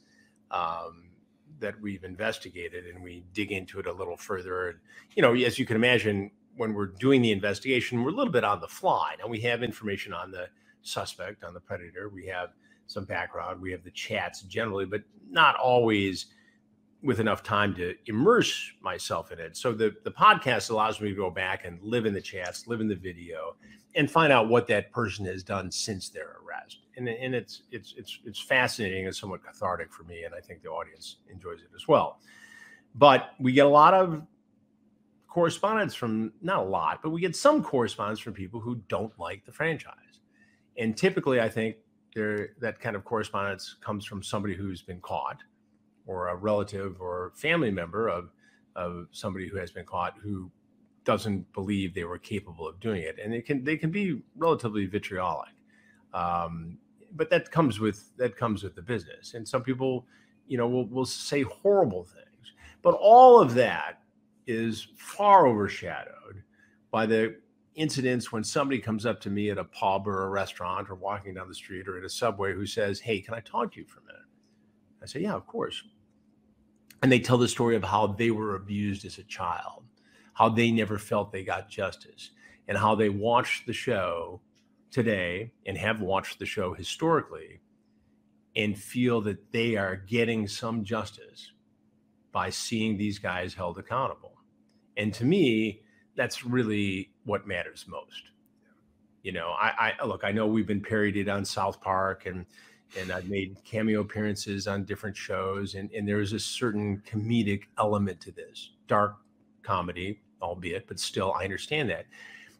Um, 0.50 1.13
that 1.60 1.80
we've 1.80 2.04
investigated 2.04 2.86
and 2.86 3.02
we 3.02 3.24
dig 3.32 3.52
into 3.52 3.78
it 3.78 3.86
a 3.86 3.92
little 3.92 4.16
further. 4.16 4.68
And, 4.68 4.78
you 5.14 5.22
know, 5.22 5.34
as 5.34 5.58
you 5.58 5.66
can 5.66 5.76
imagine, 5.76 6.30
when 6.56 6.74
we're 6.74 6.86
doing 6.86 7.22
the 7.22 7.32
investigation, 7.32 8.02
we're 8.02 8.10
a 8.10 8.14
little 8.14 8.32
bit 8.32 8.44
on 8.44 8.60
the 8.60 8.68
fly. 8.68 9.16
Now 9.18 9.26
we 9.28 9.40
have 9.40 9.62
information 9.62 10.12
on 10.12 10.30
the 10.30 10.46
suspect, 10.82 11.42
on 11.44 11.54
the 11.54 11.60
predator. 11.60 12.08
We 12.08 12.26
have 12.26 12.50
some 12.86 13.04
background. 13.04 13.60
We 13.60 13.72
have 13.72 13.82
the 13.82 13.90
chats 13.90 14.42
generally, 14.42 14.84
but 14.84 15.02
not 15.30 15.56
always 15.56 16.26
with 17.02 17.20
enough 17.20 17.42
time 17.42 17.74
to 17.74 17.94
immerse 18.06 18.72
myself 18.80 19.30
in 19.30 19.38
it. 19.38 19.56
So 19.56 19.72
the, 19.72 19.94
the 20.04 20.10
podcast 20.10 20.70
allows 20.70 21.00
me 21.00 21.10
to 21.10 21.14
go 21.14 21.30
back 21.30 21.64
and 21.64 21.78
live 21.82 22.06
in 22.06 22.14
the 22.14 22.20
chats, 22.20 22.66
live 22.66 22.80
in 22.80 22.88
the 22.88 22.94
video, 22.94 23.56
and 23.94 24.10
find 24.10 24.32
out 24.32 24.48
what 24.48 24.66
that 24.68 24.90
person 24.90 25.26
has 25.26 25.42
done 25.42 25.70
since 25.70 26.08
their 26.08 26.36
arrest. 26.44 26.83
And, 26.96 27.08
and 27.08 27.34
it's 27.34 27.62
it's 27.70 27.94
it's 27.96 28.20
it's 28.24 28.40
fascinating 28.40 29.06
and 29.06 29.14
somewhat 29.14 29.44
cathartic 29.44 29.92
for 29.92 30.04
me, 30.04 30.24
and 30.24 30.34
I 30.34 30.40
think 30.40 30.62
the 30.62 30.68
audience 30.68 31.16
enjoys 31.30 31.60
it 31.60 31.70
as 31.74 31.88
well. 31.88 32.20
But 32.94 33.30
we 33.40 33.52
get 33.52 33.66
a 33.66 33.68
lot 33.68 33.94
of 33.94 34.22
correspondence 35.28 35.94
from 35.94 36.32
not 36.40 36.58
a 36.60 36.62
lot, 36.62 37.00
but 37.02 37.10
we 37.10 37.20
get 37.20 37.34
some 37.34 37.62
correspondence 37.62 38.20
from 38.20 38.32
people 38.32 38.60
who 38.60 38.76
don't 38.88 39.12
like 39.18 39.44
the 39.44 39.50
franchise. 39.50 40.20
And 40.78 40.96
typically, 40.96 41.40
I 41.40 41.48
think 41.48 41.76
there 42.14 42.50
that 42.60 42.78
kind 42.78 42.94
of 42.94 43.04
correspondence 43.04 43.76
comes 43.80 44.04
from 44.04 44.22
somebody 44.22 44.54
who's 44.54 44.82
been 44.82 45.00
caught, 45.00 45.42
or 46.06 46.28
a 46.28 46.36
relative 46.36 47.00
or 47.00 47.32
family 47.34 47.72
member 47.72 48.08
of 48.08 48.30
of 48.76 49.08
somebody 49.10 49.48
who 49.48 49.56
has 49.56 49.70
been 49.72 49.84
caught 49.84 50.14
who 50.22 50.50
doesn't 51.04 51.52
believe 51.52 51.94
they 51.94 52.04
were 52.04 52.18
capable 52.18 52.66
of 52.66 52.80
doing 52.80 53.02
it, 53.02 53.18
and 53.22 53.34
it 53.34 53.44
can 53.44 53.64
they 53.64 53.76
can 53.76 53.90
be 53.90 54.22
relatively 54.36 54.86
vitriolic. 54.86 55.50
Um, 56.12 56.78
but 57.14 57.30
that 57.30 57.50
comes 57.50 57.80
with 57.80 58.16
that 58.16 58.36
comes 58.36 58.62
with 58.62 58.74
the 58.74 58.82
business, 58.82 59.34
and 59.34 59.46
some 59.46 59.62
people, 59.62 60.06
you 60.46 60.58
know, 60.58 60.68
will 60.68 60.86
will 60.88 61.06
say 61.06 61.42
horrible 61.42 62.04
things. 62.04 62.52
But 62.82 62.94
all 62.94 63.40
of 63.40 63.54
that 63.54 64.02
is 64.46 64.88
far 64.96 65.46
overshadowed 65.46 66.42
by 66.90 67.06
the 67.06 67.36
incidents 67.74 68.30
when 68.30 68.44
somebody 68.44 68.78
comes 68.78 69.06
up 69.06 69.20
to 69.22 69.30
me 69.30 69.50
at 69.50 69.58
a 69.58 69.64
pub 69.64 70.06
or 70.06 70.24
a 70.24 70.28
restaurant 70.28 70.90
or 70.90 70.94
walking 70.94 71.34
down 71.34 71.48
the 71.48 71.54
street 71.54 71.88
or 71.88 71.98
at 71.98 72.04
a 72.04 72.08
subway 72.08 72.52
who 72.52 72.66
says, 72.66 73.00
"Hey, 73.00 73.20
can 73.20 73.34
I 73.34 73.40
talk 73.40 73.72
to 73.72 73.80
you 73.80 73.86
for 73.86 74.00
a 74.00 74.04
minute?" 74.04 74.22
I 75.02 75.06
say, 75.06 75.20
"Yeah, 75.20 75.34
of 75.34 75.46
course." 75.46 75.82
And 77.02 77.10
they 77.10 77.18
tell 77.18 77.38
the 77.38 77.48
story 77.48 77.76
of 77.76 77.84
how 77.84 78.06
they 78.06 78.30
were 78.30 78.56
abused 78.56 79.04
as 79.04 79.18
a 79.18 79.24
child 79.24 79.84
how 80.34 80.48
they 80.48 80.70
never 80.70 80.98
felt 80.98 81.32
they 81.32 81.44
got 81.44 81.70
justice 81.70 82.30
and 82.68 82.76
how 82.76 82.94
they 82.94 83.08
watched 83.08 83.66
the 83.66 83.72
show 83.72 84.40
today 84.94 85.50
and 85.66 85.76
have 85.76 86.00
watched 86.00 86.38
the 86.38 86.46
show 86.46 86.72
historically 86.72 87.60
and 88.54 88.78
feel 88.78 89.20
that 89.20 89.50
they 89.50 89.74
are 89.74 89.96
getting 89.96 90.46
some 90.46 90.84
justice 90.84 91.50
by 92.30 92.48
seeing 92.48 92.96
these 92.96 93.18
guys 93.18 93.54
held 93.54 93.76
accountable. 93.76 94.34
And 94.96 95.12
to 95.14 95.24
me, 95.24 95.82
that's 96.14 96.46
really 96.46 97.10
what 97.24 97.44
matters 97.44 97.86
most. 97.88 98.30
You 99.24 99.32
know, 99.32 99.48
I, 99.58 99.94
I 100.00 100.04
look, 100.04 100.22
I 100.22 100.30
know 100.30 100.46
we've 100.46 100.66
been 100.66 100.80
parodied 100.80 101.28
on 101.28 101.44
South 101.44 101.80
Park 101.80 102.26
and 102.26 102.46
and 102.96 103.10
I've 103.10 103.28
made 103.28 103.56
cameo 103.64 104.02
appearances 104.02 104.68
on 104.68 104.84
different 104.84 105.16
shows, 105.16 105.74
and, 105.74 105.90
and 105.90 106.06
there's 106.06 106.32
a 106.32 106.38
certain 106.38 107.02
comedic 107.04 107.62
element 107.76 108.20
to 108.20 108.30
this 108.30 108.70
dark 108.86 109.16
comedy, 109.64 110.20
albeit, 110.40 110.86
but 110.86 111.00
still, 111.00 111.32
I 111.32 111.42
understand 111.42 111.90
that. 111.90 112.06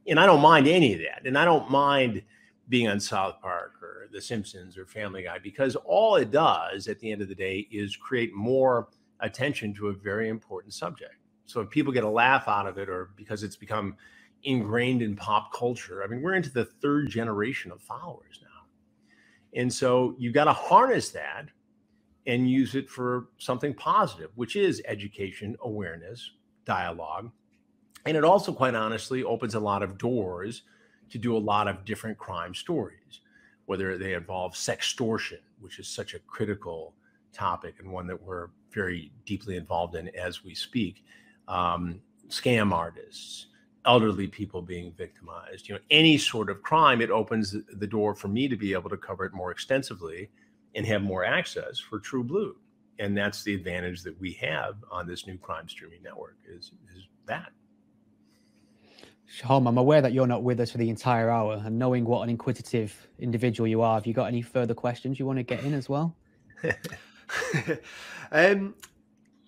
And 0.06 0.20
I 0.20 0.26
don't 0.26 0.40
mind 0.40 0.68
any 0.68 0.92
of 0.94 1.00
that. 1.00 1.26
And 1.26 1.38
I 1.38 1.44
don't 1.44 1.70
mind 1.70 2.22
being 2.68 2.88
on 2.88 3.00
South 3.00 3.40
Park 3.40 3.74
or 3.82 4.08
The 4.12 4.20
Simpsons 4.20 4.78
or 4.78 4.86
Family 4.86 5.22
Guy 5.22 5.38
because 5.38 5.76
all 5.76 6.16
it 6.16 6.30
does 6.30 6.88
at 6.88 6.98
the 6.98 7.10
end 7.10 7.22
of 7.22 7.28
the 7.28 7.34
day 7.34 7.66
is 7.70 7.96
create 7.96 8.34
more 8.34 8.88
attention 9.20 9.74
to 9.74 9.88
a 9.88 9.92
very 9.92 10.28
important 10.28 10.74
subject. 10.74 11.14
So 11.46 11.60
if 11.60 11.70
people 11.70 11.92
get 11.92 12.04
a 12.04 12.08
laugh 12.08 12.48
out 12.48 12.66
of 12.66 12.78
it 12.78 12.88
or 12.88 13.10
because 13.16 13.42
it's 13.42 13.56
become 13.56 13.96
ingrained 14.44 15.02
in 15.02 15.16
pop 15.16 15.52
culture, 15.52 16.02
I 16.02 16.06
mean, 16.06 16.22
we're 16.22 16.34
into 16.34 16.50
the 16.50 16.64
third 16.64 17.08
generation 17.08 17.70
of 17.70 17.80
followers 17.82 18.40
now. 18.42 19.60
And 19.60 19.72
so 19.72 20.14
you've 20.18 20.34
got 20.34 20.44
to 20.44 20.52
harness 20.52 21.10
that 21.10 21.48
and 22.26 22.50
use 22.50 22.74
it 22.74 22.88
for 22.88 23.28
something 23.38 23.74
positive, 23.74 24.30
which 24.34 24.56
is 24.56 24.82
education, 24.86 25.56
awareness, 25.60 26.32
dialogue, 26.64 27.30
and 28.06 28.16
it 28.16 28.24
also, 28.24 28.52
quite 28.52 28.74
honestly, 28.74 29.24
opens 29.24 29.54
a 29.54 29.60
lot 29.60 29.82
of 29.82 29.98
doors 29.98 30.62
to 31.10 31.18
do 31.18 31.36
a 31.36 31.38
lot 31.38 31.68
of 31.68 31.84
different 31.84 32.18
crime 32.18 32.54
stories, 32.54 33.20
whether 33.66 33.96
they 33.96 34.14
involve 34.14 34.54
sextortion, 34.54 35.38
which 35.60 35.78
is 35.78 35.88
such 35.88 36.14
a 36.14 36.18
critical 36.20 36.94
topic 37.32 37.76
and 37.78 37.90
one 37.90 38.06
that 38.06 38.22
we're 38.22 38.48
very 38.72 39.10
deeply 39.24 39.56
involved 39.56 39.94
in 39.94 40.08
as 40.16 40.44
we 40.44 40.54
speak, 40.54 41.04
um, 41.48 42.00
scam 42.28 42.72
artists, 42.72 43.46
elderly 43.86 44.26
people 44.26 44.62
being 44.62 44.92
victimized, 44.92 45.68
you 45.68 45.74
know, 45.74 45.80
any 45.90 46.16
sort 46.16 46.48
of 46.50 46.62
crime, 46.62 47.00
it 47.00 47.10
opens 47.10 47.54
the 47.76 47.86
door 47.86 48.14
for 48.14 48.28
me 48.28 48.48
to 48.48 48.56
be 48.56 48.72
able 48.72 48.90
to 48.90 48.96
cover 48.96 49.24
it 49.24 49.34
more 49.34 49.50
extensively 49.50 50.30
and 50.74 50.86
have 50.86 51.02
more 51.02 51.24
access 51.24 51.78
for 51.78 52.00
TruBlu. 52.00 52.52
And 52.98 53.16
that's 53.16 53.42
the 53.42 53.54
advantage 53.54 54.02
that 54.02 54.18
we 54.20 54.32
have 54.34 54.76
on 54.90 55.06
this 55.06 55.26
new 55.26 55.36
crime 55.36 55.68
streaming 55.68 56.02
network 56.02 56.36
is, 56.48 56.72
is 56.94 57.06
that. 57.26 57.50
Shahom, 59.34 59.66
I'm 59.66 59.78
aware 59.78 60.00
that 60.00 60.12
you're 60.12 60.28
not 60.28 60.44
with 60.44 60.60
us 60.60 60.70
for 60.70 60.78
the 60.78 60.88
entire 60.88 61.28
hour, 61.28 61.60
and 61.64 61.76
knowing 61.76 62.04
what 62.04 62.22
an 62.22 62.30
inquisitive 62.30 63.08
individual 63.18 63.66
you 63.66 63.82
are, 63.82 63.94
have 63.94 64.06
you 64.06 64.14
got 64.14 64.26
any 64.26 64.42
further 64.42 64.74
questions 64.74 65.18
you 65.18 65.26
want 65.26 65.38
to 65.38 65.42
get 65.42 65.64
in 65.64 65.74
as 65.74 65.88
well? 65.88 66.14
um, 68.32 68.74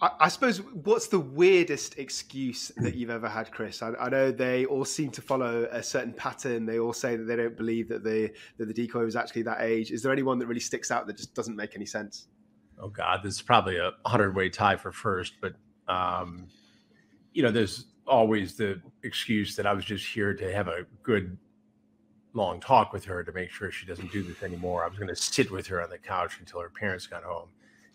I, 0.00 0.10
I, 0.20 0.28
suppose 0.28 0.60
what's 0.60 1.06
the 1.06 1.20
weirdest 1.20 1.98
excuse 1.98 2.72
that 2.78 2.96
you've 2.96 3.10
ever 3.10 3.28
had, 3.28 3.52
Chris? 3.52 3.80
I, 3.80 3.92
I, 4.00 4.08
know 4.08 4.32
they 4.32 4.66
all 4.66 4.84
seem 4.84 5.10
to 5.12 5.22
follow 5.22 5.68
a 5.70 5.82
certain 5.82 6.12
pattern. 6.12 6.66
They 6.66 6.80
all 6.80 6.92
say 6.92 7.14
that 7.14 7.24
they 7.24 7.36
don't 7.36 7.56
believe 7.56 7.88
that 7.88 8.02
the 8.02 8.32
that 8.58 8.66
the 8.66 8.74
decoy 8.74 9.04
was 9.04 9.14
actually 9.14 9.42
that 9.42 9.60
age. 9.60 9.92
Is 9.92 10.02
there 10.02 10.12
anyone 10.12 10.40
that 10.40 10.46
really 10.46 10.60
sticks 10.60 10.90
out 10.90 11.06
that 11.06 11.16
just 11.16 11.34
doesn't 11.34 11.54
make 11.54 11.76
any 11.76 11.86
sense? 11.86 12.26
Oh 12.80 12.88
God, 12.88 13.20
this 13.22 13.36
is 13.36 13.42
probably 13.42 13.76
a 13.76 13.92
hundred 14.04 14.34
way 14.34 14.48
tie 14.48 14.76
for 14.76 14.90
first, 14.90 15.34
but 15.40 15.54
um, 15.86 16.48
you 17.32 17.42
know, 17.42 17.52
there's 17.52 17.86
always 18.06 18.54
the 18.54 18.80
excuse 19.02 19.56
that 19.56 19.66
I 19.66 19.72
was 19.72 19.84
just 19.84 20.06
here 20.06 20.34
to 20.34 20.52
have 20.52 20.68
a 20.68 20.86
good 21.02 21.36
long 22.34 22.60
talk 22.60 22.92
with 22.92 23.04
her 23.04 23.24
to 23.24 23.32
make 23.32 23.50
sure 23.50 23.70
she 23.70 23.86
doesn't 23.86 24.12
do 24.12 24.22
this 24.22 24.42
anymore. 24.42 24.84
I 24.84 24.88
was 24.88 24.98
going 24.98 25.08
to 25.08 25.16
sit 25.16 25.50
with 25.50 25.66
her 25.68 25.82
on 25.82 25.90
the 25.90 25.98
couch 25.98 26.38
until 26.38 26.60
her 26.60 26.70
parents 26.70 27.06
got 27.06 27.22
home. 27.22 27.48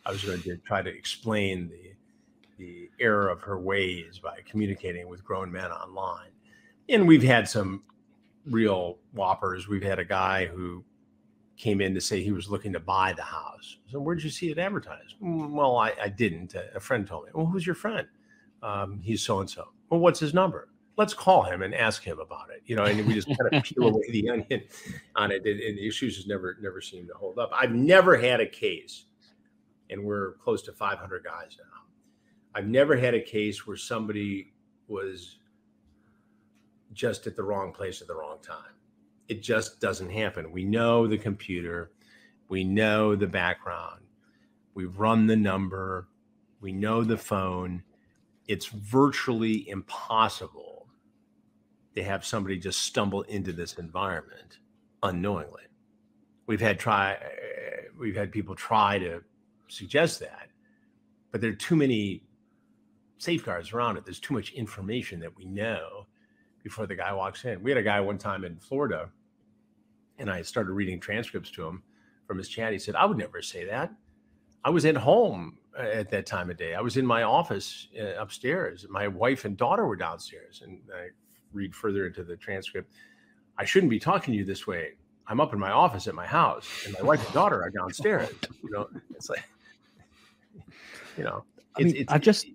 I 0.05 0.11
was 0.11 0.23
going 0.23 0.41
to 0.41 0.57
try 0.57 0.81
to 0.81 0.89
explain 0.89 1.69
the 1.69 1.93
the 2.57 2.89
error 2.99 3.27
of 3.27 3.41
her 3.41 3.59
ways 3.59 4.19
by 4.19 4.37
communicating 4.47 5.07
with 5.07 5.23
grown 5.23 5.51
men 5.51 5.71
online. 5.71 6.29
And 6.89 7.07
we've 7.07 7.23
had 7.23 7.49
some 7.49 7.81
real 8.45 8.99
whoppers. 9.13 9.67
We've 9.67 9.81
had 9.81 9.97
a 9.97 10.05
guy 10.05 10.45
who 10.45 10.83
came 11.57 11.81
in 11.81 11.95
to 11.95 12.01
say 12.01 12.21
he 12.21 12.31
was 12.31 12.49
looking 12.49 12.71
to 12.73 12.79
buy 12.79 13.13
the 13.13 13.23
house. 13.23 13.77
So 13.87 13.99
where 13.99 14.13
did 14.13 14.23
you 14.23 14.29
see 14.29 14.51
it 14.51 14.59
advertised? 14.59 15.15
Mm, 15.23 15.51
well, 15.51 15.75
I, 15.77 15.93
I 15.99 16.09
didn't. 16.09 16.53
A 16.75 16.79
friend 16.79 17.07
told 17.07 17.25
me. 17.25 17.31
Well, 17.33 17.47
who's 17.47 17.65
your 17.65 17.75
friend? 17.75 18.07
Um, 18.61 18.99
he's 19.01 19.23
so 19.23 19.39
and 19.39 19.49
so 19.49 19.69
well, 19.91 19.99
what's 19.99 20.19
his 20.19 20.33
number? 20.33 20.69
Let's 20.97 21.13
call 21.13 21.43
him 21.43 21.61
and 21.61 21.75
ask 21.75 22.03
him 22.03 22.19
about 22.19 22.49
it. 22.49 22.63
You 22.65 22.77
know, 22.77 22.85
and 22.85 23.05
we 23.05 23.13
just 23.13 23.27
kind 23.27 23.53
of 23.53 23.63
peel 23.63 23.89
away 23.89 24.09
the 24.09 24.29
onion 24.29 24.63
on 25.15 25.31
it. 25.31 25.45
And, 25.45 25.59
and 25.59 25.77
the 25.77 25.87
issues 25.87 26.15
just 26.15 26.27
never 26.27 26.57
never 26.61 26.81
seem 26.81 27.07
to 27.07 27.13
hold 27.13 27.37
up. 27.37 27.51
I've 27.53 27.73
never 27.73 28.17
had 28.17 28.39
a 28.39 28.47
case, 28.47 29.05
and 29.89 30.03
we're 30.03 30.33
close 30.33 30.61
to 30.63 30.71
500 30.71 31.23
guys 31.23 31.57
now. 31.59 31.81
I've 32.55 32.67
never 32.67 32.95
had 32.95 33.13
a 33.13 33.21
case 33.21 33.67
where 33.67 33.77
somebody 33.77 34.53
was 34.87 35.37
just 36.93 37.27
at 37.27 37.35
the 37.35 37.43
wrong 37.43 37.71
place 37.71 38.01
at 38.01 38.07
the 38.07 38.15
wrong 38.15 38.37
time. 38.41 38.73
It 39.27 39.41
just 39.41 39.79
doesn't 39.79 40.09
happen. 40.09 40.51
We 40.51 40.65
know 40.65 41.07
the 41.07 41.17
computer, 41.17 41.91
we 42.49 42.63
know 42.63 43.15
the 43.15 43.27
background, 43.27 44.01
we've 44.73 44.97
run 44.99 45.27
the 45.27 45.37
number, 45.37 46.07
we 46.59 46.73
know 46.73 47.03
the 47.03 47.17
phone 47.17 47.83
it's 48.47 48.67
virtually 48.67 49.67
impossible 49.69 50.87
to 51.95 52.03
have 52.03 52.25
somebody 52.25 52.57
just 52.57 52.81
stumble 52.81 53.21
into 53.23 53.51
this 53.51 53.73
environment 53.73 54.59
unknowingly. 55.03 55.63
We've 56.47 56.61
had 56.61 56.79
try 56.79 57.17
we've 57.97 58.15
had 58.15 58.31
people 58.31 58.55
try 58.55 58.97
to 58.99 59.21
suggest 59.67 60.19
that, 60.19 60.49
but 61.31 61.41
there 61.41 61.51
are 61.51 61.55
too 61.55 61.75
many 61.75 62.23
safeguards 63.17 63.73
around 63.73 63.97
it. 63.97 64.05
There's 64.05 64.19
too 64.19 64.33
much 64.33 64.51
information 64.51 65.19
that 65.19 65.35
we 65.35 65.45
know 65.45 66.07
before 66.63 66.87
the 66.87 66.95
guy 66.95 67.13
walks 67.13 67.45
in. 67.45 67.61
We 67.61 67.71
had 67.71 67.77
a 67.77 67.83
guy 67.83 67.99
one 67.99 68.17
time 68.17 68.43
in 68.43 68.57
Florida, 68.57 69.09
and 70.17 70.29
I 70.29 70.41
started 70.41 70.73
reading 70.73 70.99
transcripts 70.99 71.51
to 71.51 71.67
him 71.67 71.83
from 72.25 72.37
his 72.37 72.49
chat. 72.49 72.73
He 72.73 72.79
said, 72.79 72.95
I 72.95 73.05
would 73.05 73.17
never 73.17 73.41
say 73.41 73.65
that. 73.65 73.91
I 74.63 74.69
was 74.69 74.85
at 74.85 74.97
home 74.97 75.57
at 75.77 76.09
that 76.09 76.25
time 76.25 76.49
of 76.49 76.57
day. 76.57 76.75
I 76.75 76.81
was 76.81 76.97
in 76.97 77.05
my 77.05 77.23
office 77.23 77.87
uh, 77.99 78.21
upstairs. 78.21 78.85
My 78.89 79.07
wife 79.07 79.45
and 79.45 79.55
daughter 79.55 79.87
were 79.87 79.95
downstairs. 79.95 80.61
And 80.65 80.81
I 80.93 81.07
read 81.53 81.73
further 81.73 82.07
into 82.07 82.23
the 82.23 82.35
transcript. 82.35 82.93
I 83.57 83.65
shouldn't 83.65 83.89
be 83.89 83.99
talking 83.99 84.33
to 84.33 84.37
you 84.37 84.45
this 84.45 84.67
way. 84.67 84.93
I'm 85.27 85.39
up 85.39 85.53
in 85.53 85.59
my 85.59 85.71
office 85.71 86.07
at 86.07 86.15
my 86.15 86.25
house, 86.25 86.67
and 86.85 86.93
my 86.93 87.03
wife 87.03 87.23
and 87.23 87.33
daughter 87.33 87.63
are 87.63 87.69
downstairs. 87.77 88.29
You 88.63 88.71
know, 88.71 88.89
it's 89.15 89.29
like, 89.29 89.43
you 91.17 91.23
know, 91.23 91.43
I 91.77 91.83
mean, 91.83 92.05
I 92.09 92.17
just 92.17 92.47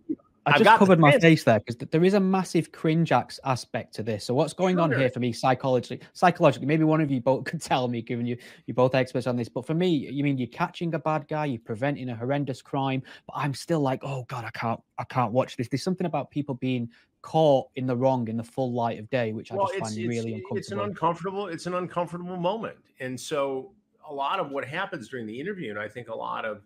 I 0.47 0.53
I've 0.53 0.63
just 0.63 0.79
covered 0.79 1.01
my 1.01 1.19
face 1.19 1.43
there 1.43 1.59
because 1.59 1.77
there 1.77 2.05
is 2.05 2.15
a 2.15 2.21
massive 2.21 2.71
cringe 2.71 3.11
aspect 3.11 3.95
to 3.95 4.05
this. 4.05 4.25
So 4.25 4.33
what's 4.33 4.53
going 4.53 4.77
sure. 4.77 4.83
on 4.83 4.93
here 4.93 5.11
for 5.11 5.19
me 5.19 5.33
psychologically? 5.33 6.07
Psychologically, 6.13 6.69
maybe 6.69 6.85
one 6.85 7.01
of 7.01 7.11
you 7.11 7.21
both 7.21 7.45
could 7.47 7.61
tell 7.61 7.89
me, 7.89 8.01
given 8.01 8.27
you 8.27 8.37
you're 8.67 8.75
both 8.77 8.95
experts 8.95 9.27
on 9.27 9.37
this. 9.37 9.49
But 9.49 9.67
for 9.67 9.75
me, 9.75 9.89
you 9.89 10.23
mean 10.23 10.39
you're 10.39 10.47
catching 10.47 10.95
a 10.95 11.01
bad 11.01 11.27
guy, 11.27 11.47
you're 11.47 11.61
preventing 11.61 12.11
a 12.11 12.15
horrendous 12.15 12.63
crime, 12.63 13.03
but 13.27 13.35
I'm 13.37 13.55
still 13.55 13.81
like, 13.81 14.01
oh 14.05 14.25
god, 14.29 14.45
I 14.45 14.51
can't, 14.51 14.81
I 14.99 15.05
can't 15.05 15.33
watch 15.33 15.57
this. 15.57 15.69
There's 15.69 15.83
something 15.83 16.07
about 16.07 16.31
people 16.31 16.55
being 16.55 16.89
caught 17.23 17.67
in 17.75 17.89
the 17.89 17.97
wrong 17.97 18.29
in 18.29 18.37
the 18.37 18.45
full 18.45 18.73
light 18.73 19.01
of 19.01 19.11
day, 19.11 19.33
which 19.33 19.51
well, 19.51 19.67
I 19.67 19.79
just 19.79 19.81
find 19.81 19.99
it's, 19.99 20.09
really 20.09 20.35
uncomfortable. 20.35 20.57
It's 20.59 20.71
an 20.71 20.81
uncomfortable, 20.81 21.47
it's 21.49 21.67
an 21.67 21.75
uncomfortable 21.75 22.37
moment, 22.37 22.77
and 23.01 23.19
so 23.19 23.73
a 24.09 24.15
lot 24.15 24.39
of 24.39 24.53
what 24.53 24.65
happens 24.65 25.09
during 25.09 25.27
the 25.27 25.41
interview, 25.41 25.71
and 25.71 25.79
I 25.79 25.89
think 25.89 26.07
a 26.07 26.15
lot 26.15 26.45
of 26.45 26.63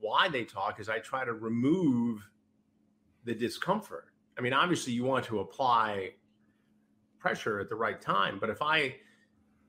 why 0.00 0.28
they 0.28 0.42
talk 0.42 0.80
is 0.80 0.88
I 0.88 0.98
try 0.98 1.24
to 1.24 1.34
remove 1.34 2.28
the 3.24 3.34
discomfort. 3.34 4.06
I 4.38 4.40
mean, 4.40 4.52
obviously, 4.52 4.92
you 4.92 5.04
want 5.04 5.24
to 5.26 5.40
apply 5.40 6.12
pressure 7.18 7.60
at 7.60 7.68
the 7.68 7.74
right 7.76 8.00
time, 8.00 8.38
but 8.40 8.50
if 8.50 8.60
I 8.60 8.96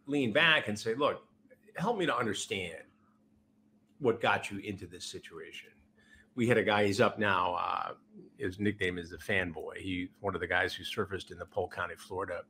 lean 0.08 0.34
back 0.34 0.68
and 0.68 0.78
say, 0.78 0.96
look, 0.96 1.24
help 1.76 1.98
me 1.98 2.06
to 2.06 2.16
understand 2.16 2.84
what 4.00 4.22
got 4.22 4.52
you 4.52 4.60
into 4.60 4.86
this 4.86 5.06
situation. 5.06 5.70
We 6.36 6.48
had 6.48 6.58
a 6.58 6.63
guy, 6.63 6.86
he's 6.86 7.00
up 7.00 7.20
now. 7.20 7.56
Uh, 7.56 7.94
his 8.38 8.60
nickname 8.60 8.98
is 8.98 9.12
the 9.12 9.18
fanboy. 9.18 9.78
He's 9.78 10.10
one 10.20 10.36
of 10.36 10.42
the 10.42 10.48
guys 10.48 10.74
who 10.74 10.84
surfaced 10.84 11.32
in 11.32 11.38
the 11.38 11.46
Polk 11.46 11.76
County, 11.76 11.96
Florida 11.96 12.42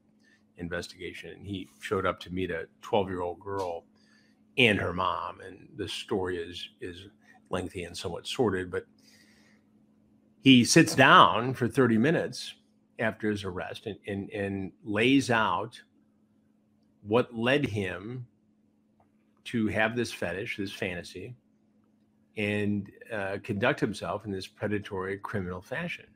investigation. 0.58 1.32
And 1.32 1.46
he 1.46 1.70
showed 1.80 2.06
up 2.06 2.20
to 2.22 2.32
meet 2.32 2.50
a 2.50 2.68
12 2.82 3.10
year 3.10 3.22
old 3.22 3.40
girl 3.40 3.84
and 4.58 4.80
her 4.80 4.94
mom. 4.94 5.42
And 5.42 5.68
the 5.76 5.88
story 5.88 6.38
is, 6.38 6.70
is 6.80 7.08
lengthy 7.50 7.84
and 7.84 7.96
somewhat 7.96 8.26
sordid, 8.26 8.72
but 8.72 8.86
he 10.44 10.66
sits 10.66 10.94
down 10.94 11.54
for 11.54 11.70
30 11.70 11.98
minutes 11.98 12.54
after 13.00 13.30
his 13.30 13.46
arrest 13.46 13.86
and, 13.86 13.98
and, 14.06 14.30
and 14.32 14.72
lays 14.84 15.32
out 15.32 15.82
what 17.02 17.34
led 17.34 17.66
him 17.66 18.28
to 19.46 19.68
have 19.68 19.96
this 19.96 20.12
fetish, 20.12 20.58
this 20.58 20.74
fantasy, 20.74 21.36
and 22.36 22.92
uh, 23.12 23.38
conduct 23.42 23.80
himself 23.80 24.26
in 24.26 24.32
this 24.32 24.46
predatory 24.46 25.18
criminal 25.18 25.62
fashion. 25.62 26.08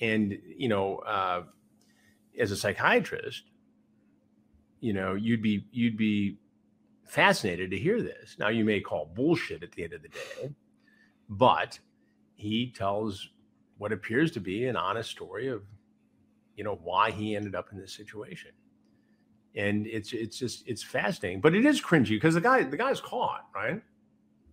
And, 0.00 0.38
you 0.56 0.68
know, 0.68 0.98
uh, 0.98 1.42
as 2.38 2.52
a 2.52 2.56
psychiatrist, 2.56 3.42
you 4.80 4.92
know, 4.92 5.14
you'd 5.14 5.42
be, 5.42 5.66
you'd 5.72 5.96
be 5.96 6.38
fascinated 7.04 7.72
to 7.72 7.78
hear 7.78 8.00
this. 8.00 8.36
Now, 8.38 8.48
you 8.48 8.64
may 8.64 8.80
call 8.80 9.10
bullshit 9.12 9.64
at 9.64 9.72
the 9.72 9.82
end 9.82 9.92
of 9.92 10.02
the 10.02 10.08
day, 10.08 10.54
but 11.28 11.80
he 12.34 12.70
tells 12.70 13.30
what 13.78 13.92
appears 13.92 14.30
to 14.32 14.40
be 14.40 14.66
an 14.66 14.76
honest 14.76 15.10
story 15.10 15.48
of 15.48 15.62
you 16.56 16.64
know 16.64 16.78
why 16.82 17.10
he 17.10 17.36
ended 17.36 17.54
up 17.54 17.68
in 17.72 17.78
this 17.78 17.92
situation. 17.92 18.50
And 19.56 19.86
it's 19.86 20.12
it's 20.12 20.36
just 20.36 20.66
it's 20.66 20.82
fascinating 20.82 21.40
but 21.40 21.54
it 21.54 21.64
is 21.64 21.80
cringy 21.80 22.10
because 22.10 22.34
the 22.34 22.40
guy 22.40 22.62
the 22.64 22.76
guy's 22.76 23.00
caught 23.00 23.46
right? 23.54 23.80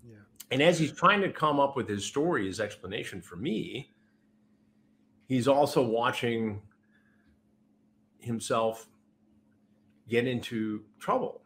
Yeah. 0.08 0.16
And 0.52 0.62
as 0.62 0.80
he's 0.80 0.92
trying 0.92 1.22
to 1.22 1.32
come 1.32 1.60
up 1.60 1.76
with 1.76 1.88
his 1.88 2.06
story 2.06 2.46
his 2.46 2.60
explanation 2.60 3.22
for 3.22 3.36
me 3.36 3.92
he's 5.28 5.48
also 5.48 5.82
watching 5.82 6.62
himself 8.20 8.88
get 10.08 10.28
into 10.28 10.84
trouble. 11.00 11.42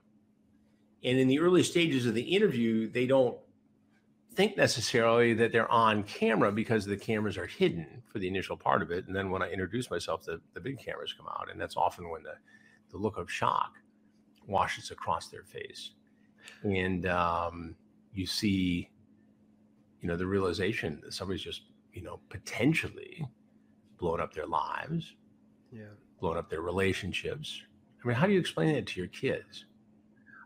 And 1.03 1.19
in 1.19 1.27
the 1.27 1.39
early 1.39 1.63
stages 1.63 2.05
of 2.05 2.13
the 2.13 2.21
interview 2.21 2.89
they 2.89 3.05
don't 3.05 3.37
think 4.35 4.57
necessarily 4.57 5.33
that 5.33 5.51
they're 5.51 5.71
on 5.71 6.03
camera 6.03 6.51
because 6.51 6.85
the 6.85 6.97
cameras 6.97 7.37
are 7.37 7.45
hidden 7.45 8.03
for 8.11 8.19
the 8.19 8.27
initial 8.27 8.57
part 8.57 8.81
of 8.81 8.91
it. 8.91 9.07
And 9.07 9.15
then 9.15 9.31
when 9.31 9.41
I 9.41 9.49
introduce 9.49 9.89
myself, 9.89 10.23
the, 10.23 10.41
the 10.53 10.59
big 10.59 10.77
cameras 10.77 11.13
come 11.13 11.27
out. 11.27 11.49
And 11.49 11.59
that's 11.59 11.77
often 11.77 12.09
when 12.09 12.23
the, 12.23 12.35
the 12.91 12.97
look 12.97 13.17
of 13.17 13.31
shock 13.31 13.73
washes 14.47 14.91
across 14.91 15.29
their 15.29 15.43
face. 15.43 15.91
And 16.63 17.07
um, 17.07 17.75
you 18.13 18.25
see, 18.25 18.89
you 20.01 20.07
know, 20.07 20.17
the 20.17 20.25
realization 20.27 21.01
that 21.03 21.13
somebody's 21.13 21.41
just, 21.41 21.61
you 21.93 22.01
know, 22.01 22.19
potentially 22.29 23.25
blown 23.97 24.19
up 24.19 24.33
their 24.33 24.45
lives, 24.45 25.15
yeah, 25.71 25.83
blown 26.19 26.37
up 26.37 26.49
their 26.49 26.61
relationships. 26.61 27.61
I 28.03 28.07
mean, 28.07 28.17
how 28.17 28.27
do 28.27 28.33
you 28.33 28.39
explain 28.39 28.75
that 28.75 28.85
to 28.87 28.99
your 28.99 29.09
kids? 29.09 29.65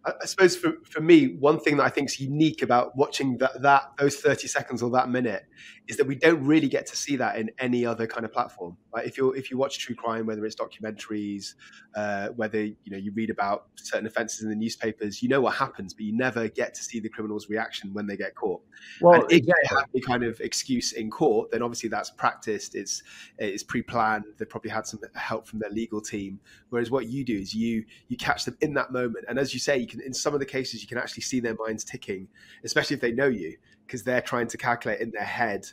I 0.06 0.26
suppose 0.26 0.56
for, 0.56 0.74
for 0.84 1.02
me, 1.02 1.36
one 1.40 1.60
thing 1.60 1.78
that 1.78 1.84
I 1.84 1.90
think 1.90 2.10
is 2.10 2.20
unique 2.20 2.62
about 2.62 2.96
watching 2.96 3.38
that, 3.40 3.62
that 3.62 3.92
those 3.98 4.16
30 4.16 4.48
seconds 4.48 4.82
or 4.82 4.90
that 4.92 5.10
minute 5.10 5.46
is 5.90 5.98
that 5.98 6.06
we 6.06 6.16
don't 6.16 6.44
really 6.46 6.68
get 6.68 6.86
to 6.86 6.96
see 6.96 7.16
that 7.16 7.38
in 7.38 7.50
any 7.58 7.86
other 7.86 8.06
kind 8.06 8.24
of 8.24 8.32
platform. 8.32 8.78
Like 8.94 9.08
if 9.08 9.18
you 9.18 9.32
if 9.34 9.50
you 9.50 9.58
watch 9.58 9.80
true 9.80 9.96
crime, 9.96 10.28
whether 10.28 10.46
it's 10.46 10.56
documentaries, 10.56 11.56
uh, 11.96 12.28
whether 12.30 12.64
you 12.64 12.76
know 12.88 12.98
you 12.98 13.12
read 13.12 13.32
about 13.32 13.66
certain 13.76 14.06
offences 14.06 14.44
in 14.44 14.50
the 14.50 14.56
newspapers, 14.56 15.22
you 15.22 15.30
know 15.30 15.42
what 15.42 15.56
happens, 15.56 15.94
but 15.94 16.04
you 16.04 16.16
never 16.16 16.48
get 16.48 16.76
to 16.76 16.84
see 16.84 17.00
the 17.00 17.10
criminal's 17.10 17.50
reaction 17.50 17.92
when 17.94 18.06
they 18.06 18.16
get 18.16 18.36
caught. 18.36 18.62
Well, 19.02 19.22
and 19.22 19.32
if 19.32 19.46
they 19.46 19.76
have 19.76 19.86
any 19.94 20.02
kind 20.02 20.24
of 20.24 20.40
excuse 20.42 20.94
in 20.94 21.10
court, 21.10 21.52
then 21.52 21.64
obviously 21.64 21.90
that's 21.90 22.12
practiced. 22.12 22.76
It's 22.76 23.02
it's 23.40 23.64
pre-planned. 23.64 24.26
They 24.38 24.46
probably 24.46 24.72
had 24.72 24.86
some 24.86 25.00
help 25.16 25.48
from 25.48 25.60
their 25.60 25.72
legal 25.72 26.02
team. 26.02 26.40
Whereas 26.70 26.92
what 26.92 27.08
you 27.08 27.26
do 27.26 27.38
is 27.38 27.54
you 27.56 27.84
you 28.10 28.18
catch 28.18 28.46
them 28.46 28.58
in 28.62 28.76
that 28.76 28.92
moment, 28.92 29.26
and 29.28 29.40
as 29.40 29.56
you 29.56 29.60
say, 29.60 29.78
you 29.78 29.88
can 29.88 29.99
in 30.02 30.14
some 30.14 30.34
of 30.34 30.40
the 30.40 30.46
cases 30.46 30.82
you 30.82 30.88
can 30.88 30.98
actually 30.98 31.24
see 31.24 31.40
their 31.40 31.56
minds 31.56 31.84
ticking, 31.84 32.28
especially 32.64 32.96
if 32.96 33.02
they 33.02 33.12
know 33.12 33.28
you, 33.28 33.58
because 33.86 34.04
they're 34.04 34.22
trying 34.22 34.48
to 34.48 34.58
calculate 34.58 35.00
in 35.02 35.12
their 35.12 35.24
head 35.24 35.66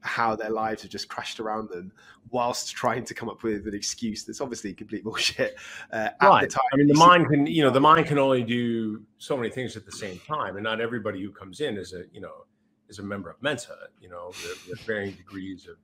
how 0.00 0.34
their 0.34 0.50
lives 0.50 0.82
have 0.82 0.90
just 0.90 1.08
crashed 1.08 1.38
around 1.38 1.68
them 1.70 1.92
whilst 2.30 2.74
trying 2.74 3.04
to 3.04 3.14
come 3.14 3.28
up 3.28 3.44
with 3.44 3.68
an 3.68 3.74
excuse 3.74 4.24
that's 4.24 4.40
obviously 4.40 4.74
complete 4.74 5.04
bullshit 5.04 5.54
uh, 5.92 6.08
right. 6.20 6.52
I 6.72 6.76
mean, 6.76 6.88
the 6.88 6.94
mind 6.94 7.28
can, 7.28 7.46
you 7.46 7.62
know, 7.62 7.70
the 7.70 7.80
mind 7.80 8.06
can 8.06 8.18
only 8.18 8.42
do 8.42 9.02
so 9.18 9.36
many 9.36 9.48
things 9.48 9.76
at 9.76 9.86
the 9.86 9.92
same 9.92 10.20
time, 10.26 10.56
and 10.56 10.64
not 10.64 10.80
everybody 10.80 11.22
who 11.22 11.30
comes 11.30 11.60
in 11.60 11.76
is 11.76 11.92
a, 11.92 12.04
you 12.12 12.20
know, 12.20 12.46
is 12.88 12.98
a 12.98 13.02
member 13.02 13.30
of 13.30 13.40
Mensa. 13.40 13.76
You 14.00 14.10
know, 14.10 14.32
with 14.68 14.80
varying 14.80 15.14
degrees 15.14 15.68
of 15.68 15.76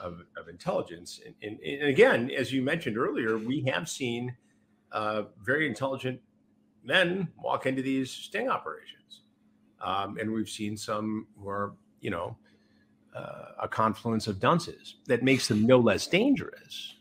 of, 0.00 0.22
of 0.36 0.48
intelligence. 0.48 1.20
And, 1.24 1.34
and, 1.42 1.58
and, 1.60 1.88
again, 1.88 2.30
as 2.30 2.52
you 2.52 2.62
mentioned 2.62 2.98
earlier, 2.98 3.38
we 3.38 3.62
have 3.62 3.88
seen 3.88 4.36
uh, 4.92 5.24
very 5.42 5.66
intelligent 5.66 6.20
men 6.86 7.28
walk 7.42 7.66
into 7.66 7.82
these 7.82 8.10
sting 8.10 8.48
operations, 8.48 9.22
um, 9.80 10.16
and 10.18 10.32
we've 10.32 10.48
seen 10.48 10.76
some 10.76 11.26
who 11.38 11.48
are, 11.48 11.74
you 12.00 12.10
know 12.10 12.36
uh, 13.16 13.46
a 13.62 13.68
confluence 13.68 14.26
of 14.26 14.38
dunces 14.38 14.96
that 15.06 15.22
makes 15.22 15.48
them 15.48 15.66
no 15.66 15.78
less 15.78 16.06
dangerous. 16.06 16.94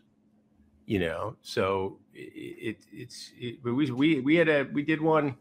You 0.86 1.00
know, 1.00 1.36
so 1.42 1.98
it, 2.14 2.78
it 2.78 2.86
it's 2.92 3.32
it, 3.38 3.58
we 3.64 3.92
we 3.92 4.20
we 4.22 4.36
had 4.36 4.48
a 4.48 4.68
we 4.72 4.84
did 4.84 5.02
one 5.02 5.36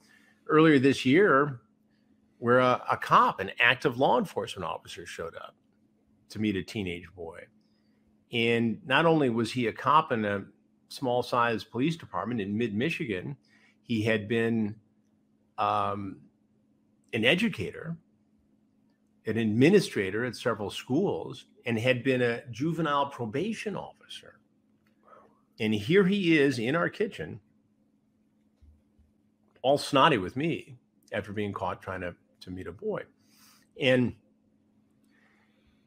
earlier 0.48 0.78
this 0.78 1.04
year 1.04 1.60
where 2.38 2.58
a, 2.58 2.82
a 2.90 2.96
cop, 2.96 3.40
an 3.40 3.50
active 3.60 3.98
law 3.98 4.18
enforcement 4.18 4.64
officer, 4.68 5.06
showed 5.06 5.34
up 5.36 5.54
to 6.30 6.38
meet 6.38 6.56
a 6.56 6.62
teenage 6.62 7.06
boy, 7.14 7.40
and 8.32 8.80
not 8.86 9.04
only 9.04 9.28
was 9.28 9.52
he 9.52 9.66
a 9.66 9.72
cop 9.72 10.12
in 10.12 10.24
a 10.24 10.44
small 10.88 11.22
sized 11.22 11.70
police 11.70 11.96
department 11.96 12.40
in 12.40 12.56
mid 12.56 12.74
Michigan, 12.74 13.36
he 13.84 14.02
had 14.02 14.28
been 14.28 14.74
um, 15.56 16.18
an 17.12 17.24
educator 17.24 17.96
an 19.26 19.38
administrator 19.38 20.24
at 20.24 20.36
several 20.36 20.70
schools 20.70 21.46
and 21.64 21.78
had 21.78 22.04
been 22.04 22.20
a 22.20 22.42
juvenile 22.50 23.06
probation 23.06 23.74
officer. 23.74 24.38
And 25.58 25.74
here 25.74 26.04
he 26.04 26.38
is 26.38 26.58
in 26.58 26.76
our 26.76 26.88
kitchen, 26.88 27.40
all 29.62 29.78
snotty 29.78 30.18
with 30.18 30.36
me 30.36 30.76
after 31.12 31.32
being 31.32 31.52
caught 31.52 31.80
trying 31.80 32.02
to, 32.02 32.14
to 32.40 32.50
meet 32.50 32.66
a 32.66 32.72
boy. 32.72 33.02
And 33.80 34.14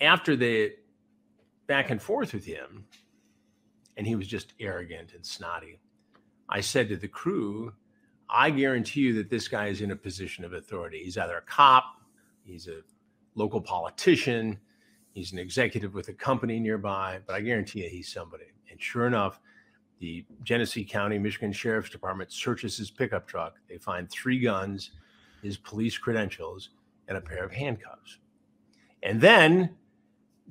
after 0.02 0.36
the 0.36 0.74
back 1.68 1.89
and 1.89 2.02
forth 2.02 2.34
with 2.34 2.45
him, 2.45 2.86
and 3.98 4.08
he 4.08 4.16
was 4.16 4.28
just 4.28 4.54
arrogant 4.60 5.14
and 5.14 5.26
snotty, 5.26 5.80
I 6.50 6.62
said 6.62 6.89
to 6.89 6.98
the 6.98 7.08
crew, 7.08 7.74
I 8.30 8.50
guarantee 8.50 9.02
you 9.02 9.14
that 9.16 9.30
this 9.30 9.48
guy 9.48 9.68
is 9.68 9.82
in 9.82 9.92
a 9.92 9.96
position 9.96 10.44
of 10.44 10.54
authority. 10.54 11.02
He's 11.04 11.18
either 11.18 11.38
a 11.38 11.42
cop, 11.42 11.86
he's 12.44 12.68
a 12.68 12.82
local 13.36 13.62
politician, 13.62 14.60
He's 15.18 15.32
an 15.32 15.40
executive 15.40 15.96
with 15.96 16.10
a 16.10 16.14
company 16.14 16.60
nearby, 16.60 17.22
but 17.26 17.34
I 17.34 17.42
guarantee 17.42 17.82
you 17.82 17.90
he's 17.90 18.14
somebody. 18.14 18.44
And 18.70 18.80
sure 18.80 19.08
enough, 19.08 19.40
the 19.98 20.24
Genesee 20.44 20.86
County, 20.86 21.18
Michigan 21.18 21.52
Sheriff's 21.52 21.90
Department 21.90 22.32
searches 22.32 22.78
his 22.78 22.92
pickup 22.92 23.28
truck. 23.28 23.56
They 23.68 23.80
find 23.80 24.08
three 24.12 24.40
guns, 24.40 24.92
his 25.42 25.58
police 25.58 25.98
credentials, 25.98 26.70
and 27.08 27.18
a 27.18 27.22
pair 27.22 27.44
of 27.44 27.52
handcuffs. 27.52 28.20
And 29.02 29.20
then, 29.20 29.76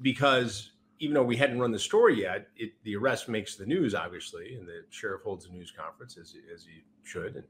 because 0.02 0.72
even 0.98 1.14
though 1.14 1.22
we 1.22 1.36
hadn't 1.36 1.60
run 1.60 1.70
the 1.70 1.78
story 1.78 2.22
yet, 2.22 2.48
it, 2.56 2.72
the 2.82 2.96
arrest 2.96 3.28
makes 3.28 3.54
the 3.54 3.66
news, 3.66 3.94
obviously, 3.94 4.56
and 4.56 4.66
the 4.66 4.80
sheriff 4.90 5.22
holds 5.22 5.46
a 5.46 5.52
news 5.52 5.70
conference 5.70 6.18
as, 6.20 6.34
as 6.52 6.64
he 6.64 6.82
should, 7.04 7.36
and 7.36 7.44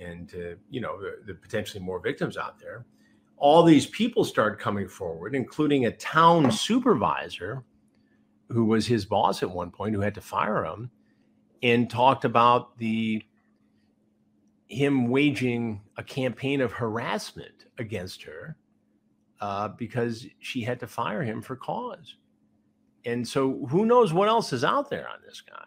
and 0.00 0.32
uh, 0.34 0.56
you 0.70 0.80
know 0.80 1.00
the, 1.00 1.18
the 1.26 1.34
potentially 1.34 1.82
more 1.82 2.00
victims 2.00 2.36
out 2.36 2.58
there. 2.58 2.86
All 3.38 3.62
these 3.62 3.86
people 3.86 4.24
start 4.24 4.58
coming 4.58 4.88
forward, 4.88 5.34
including 5.34 5.86
a 5.86 5.90
town 5.92 6.50
supervisor 6.50 7.64
who 8.48 8.64
was 8.64 8.86
his 8.86 9.04
boss 9.04 9.42
at 9.42 9.50
one 9.50 9.70
point, 9.70 9.94
who 9.94 10.00
had 10.00 10.14
to 10.14 10.20
fire 10.20 10.64
him, 10.64 10.90
and 11.62 11.90
talked 11.90 12.24
about 12.24 12.78
the 12.78 13.22
him 14.68 15.08
waging 15.08 15.80
a 15.96 16.02
campaign 16.02 16.60
of 16.60 16.72
harassment 16.72 17.66
against 17.78 18.22
her 18.22 18.56
uh, 19.40 19.68
because 19.68 20.26
she 20.40 20.62
had 20.62 20.80
to 20.80 20.86
fire 20.86 21.22
him 21.22 21.42
for 21.42 21.56
cause. 21.56 22.16
And 23.04 23.26
so 23.26 23.66
who 23.70 23.86
knows 23.86 24.12
what 24.12 24.28
else 24.28 24.52
is 24.52 24.64
out 24.64 24.90
there 24.90 25.08
on 25.08 25.18
this 25.24 25.40
guy? 25.40 25.66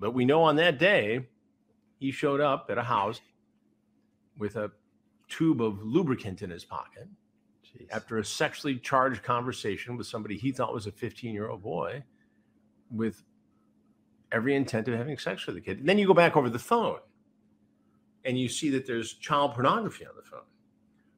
But 0.00 0.14
we 0.14 0.24
know 0.24 0.42
on 0.42 0.56
that 0.56 0.78
day, 0.78 1.28
he 1.98 2.10
showed 2.10 2.40
up 2.40 2.66
at 2.70 2.78
a 2.78 2.82
house 2.82 3.20
with 4.38 4.56
a 4.56 4.70
tube 5.28 5.62
of 5.62 5.82
lubricant 5.82 6.42
in 6.42 6.50
his 6.50 6.64
pocket 6.64 7.08
Jeez. 7.64 7.86
after 7.90 8.18
a 8.18 8.24
sexually 8.24 8.76
charged 8.78 9.22
conversation 9.22 9.96
with 9.96 10.06
somebody 10.06 10.36
he 10.36 10.52
thought 10.52 10.74
was 10.74 10.86
a 10.86 10.92
15 10.92 11.32
year 11.32 11.48
old 11.48 11.62
boy 11.62 12.02
with 12.90 13.22
every 14.30 14.54
intent 14.54 14.88
of 14.88 14.96
having 14.96 15.18
sex 15.18 15.46
with 15.46 15.54
the 15.54 15.60
kid. 15.60 15.78
And 15.78 15.88
then 15.88 15.98
you 15.98 16.06
go 16.06 16.14
back 16.14 16.36
over 16.36 16.48
the 16.48 16.58
phone 16.58 16.98
and 18.24 18.38
you 18.38 18.48
see 18.48 18.70
that 18.70 18.86
there's 18.86 19.14
child 19.14 19.54
pornography 19.54 20.06
on 20.06 20.12
the 20.16 20.22
phone. 20.22 20.40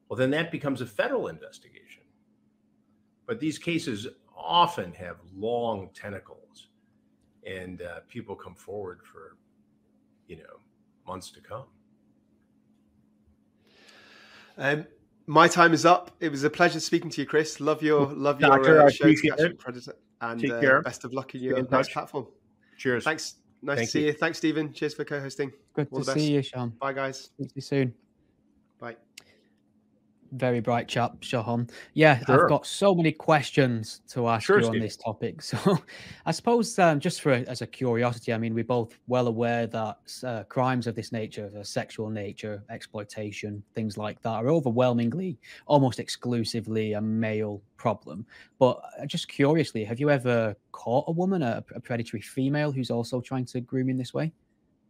Well, 0.09 0.17
then 0.17 0.31
that 0.31 0.51
becomes 0.51 0.81
a 0.81 0.85
federal 0.85 1.27
investigation. 1.27 2.03
But 3.25 3.39
these 3.39 3.57
cases 3.57 4.07
often 4.35 4.93
have 4.93 5.17
long 5.35 5.89
tentacles, 5.93 6.67
and 7.45 7.81
uh, 7.81 8.01
people 8.07 8.35
come 8.35 8.53
forward 8.53 8.99
for, 9.03 9.37
you 10.27 10.37
know, 10.37 10.59
months 11.07 11.31
to 11.31 11.41
come. 11.41 11.65
Um, 14.57 14.85
my 15.27 15.47
time 15.47 15.73
is 15.73 15.85
up. 15.85 16.11
It 16.19 16.29
was 16.29 16.43
a 16.43 16.49
pleasure 16.49 16.79
speaking 16.79 17.09
to 17.11 17.21
you, 17.21 17.27
Chris. 17.27 17.59
Love 17.59 17.81
your 17.81 18.07
love 18.07 18.39
your 18.39 18.49
Doctor, 18.51 18.81
uh, 18.81 18.89
show, 18.89 19.11
Predator, 19.57 19.95
and 20.21 20.39
Take 20.39 20.59
care. 20.61 20.79
Uh, 20.79 20.81
best 20.81 21.03
of 21.03 21.13
luck 21.13 21.33
in 21.35 21.41
your 21.41 21.57
in 21.57 21.67
next 21.71 21.91
platform. 21.91 22.27
Cheers. 22.77 23.03
Thanks. 23.03 23.35
Nice 23.61 23.77
Thank 23.77 23.87
to 23.87 23.91
see 23.91 23.99
you. 24.01 24.05
you. 24.07 24.13
Thanks, 24.13 24.37
Stephen. 24.37 24.73
Cheers 24.73 24.93
for 24.93 25.05
co-hosting. 25.05 25.51
Good 25.73 25.87
All 25.91 25.99
to 25.99 26.05
the 26.05 26.13
best. 26.13 26.25
see 26.25 26.33
you, 26.33 26.41
Sean. 26.43 26.69
Bye, 26.79 26.93
guys. 26.93 27.19
Speak 27.23 27.47
to 27.47 27.55
you 27.55 27.61
soon. 27.61 27.93
Very 30.35 30.59
bright 30.59 30.89
chap, 30.89 31.21
Shahan. 31.21 31.69
Yeah, 31.93 32.19
Sure. 32.25 32.43
I've 32.43 32.49
got 32.49 32.65
so 32.65 32.93
many 32.93 33.13
questions 33.13 34.01
to 34.09 34.27
ask 34.27 34.45
Sure, 34.45 34.59
you 34.59 34.65
on 34.65 34.71
Steve. 34.73 34.81
this 34.81 34.97
topic. 34.97 35.41
So, 35.41 35.77
I 36.25 36.31
suppose 36.31 36.77
um, 36.77 36.99
just 36.99 37.21
for 37.21 37.31
as 37.31 37.61
a 37.61 37.67
curiosity, 37.67 38.33
I 38.33 38.37
mean, 38.37 38.53
we're 38.53 38.65
both 38.65 38.97
well 39.07 39.27
aware 39.27 39.65
that 39.67 39.97
uh, 40.23 40.43
crimes 40.43 40.87
of 40.87 40.95
this 40.95 41.13
nature, 41.13 41.45
of 41.45 41.55
a 41.55 41.63
sexual 41.63 42.09
nature, 42.09 42.63
exploitation, 42.69 43.63
things 43.75 43.97
like 43.97 44.21
that, 44.23 44.29
are 44.33 44.49
overwhelmingly, 44.49 45.39
almost 45.67 45.99
exclusively 45.99 46.93
a 46.93 47.01
male 47.01 47.61
problem. 47.77 48.25
But 48.59 48.81
uh, 48.99 49.05
just 49.05 49.29
curiously, 49.29 49.85
have 49.85 50.01
you 50.01 50.09
ever 50.09 50.55
caught 50.73 51.05
a 51.07 51.11
woman, 51.11 51.43
a, 51.43 51.63
a 51.73 51.79
predatory 51.79 52.21
female, 52.21 52.71
who's 52.73 52.91
also 52.91 53.21
trying 53.21 53.45
to 53.45 53.61
groom 53.61 53.89
in 53.89 53.95
this 53.97 54.13
way? 54.13 54.33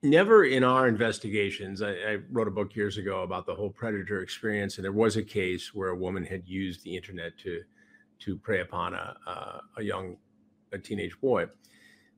Never 0.06 0.46
in 0.46 0.64
our 0.64 0.88
investigations. 0.88 1.82
I, 1.82 1.94
I 1.94 2.18
wrote 2.32 2.48
a 2.48 2.52
book 2.52 2.76
years 2.76 3.00
ago 3.00 3.24
about 3.24 3.48
the 3.48 3.56
whole 3.56 3.72
predator 3.72 4.22
experience, 4.22 4.78
and 4.78 4.86
there 4.86 4.92
was 4.92 5.18
a 5.18 5.24
case 5.24 5.74
where 5.74 5.90
a 5.90 5.96
woman 5.96 6.24
had 6.24 6.48
used 6.48 6.84
the 6.84 6.96
internet 6.96 7.36
to 7.40 7.64
to 8.20 8.38
prey 8.38 8.62
upon 8.62 8.94
a 8.94 9.16
a, 9.26 9.62
a 9.78 9.84
young, 9.84 10.18
a 10.72 10.78
teenage 10.78 11.20
boy. 11.20 11.48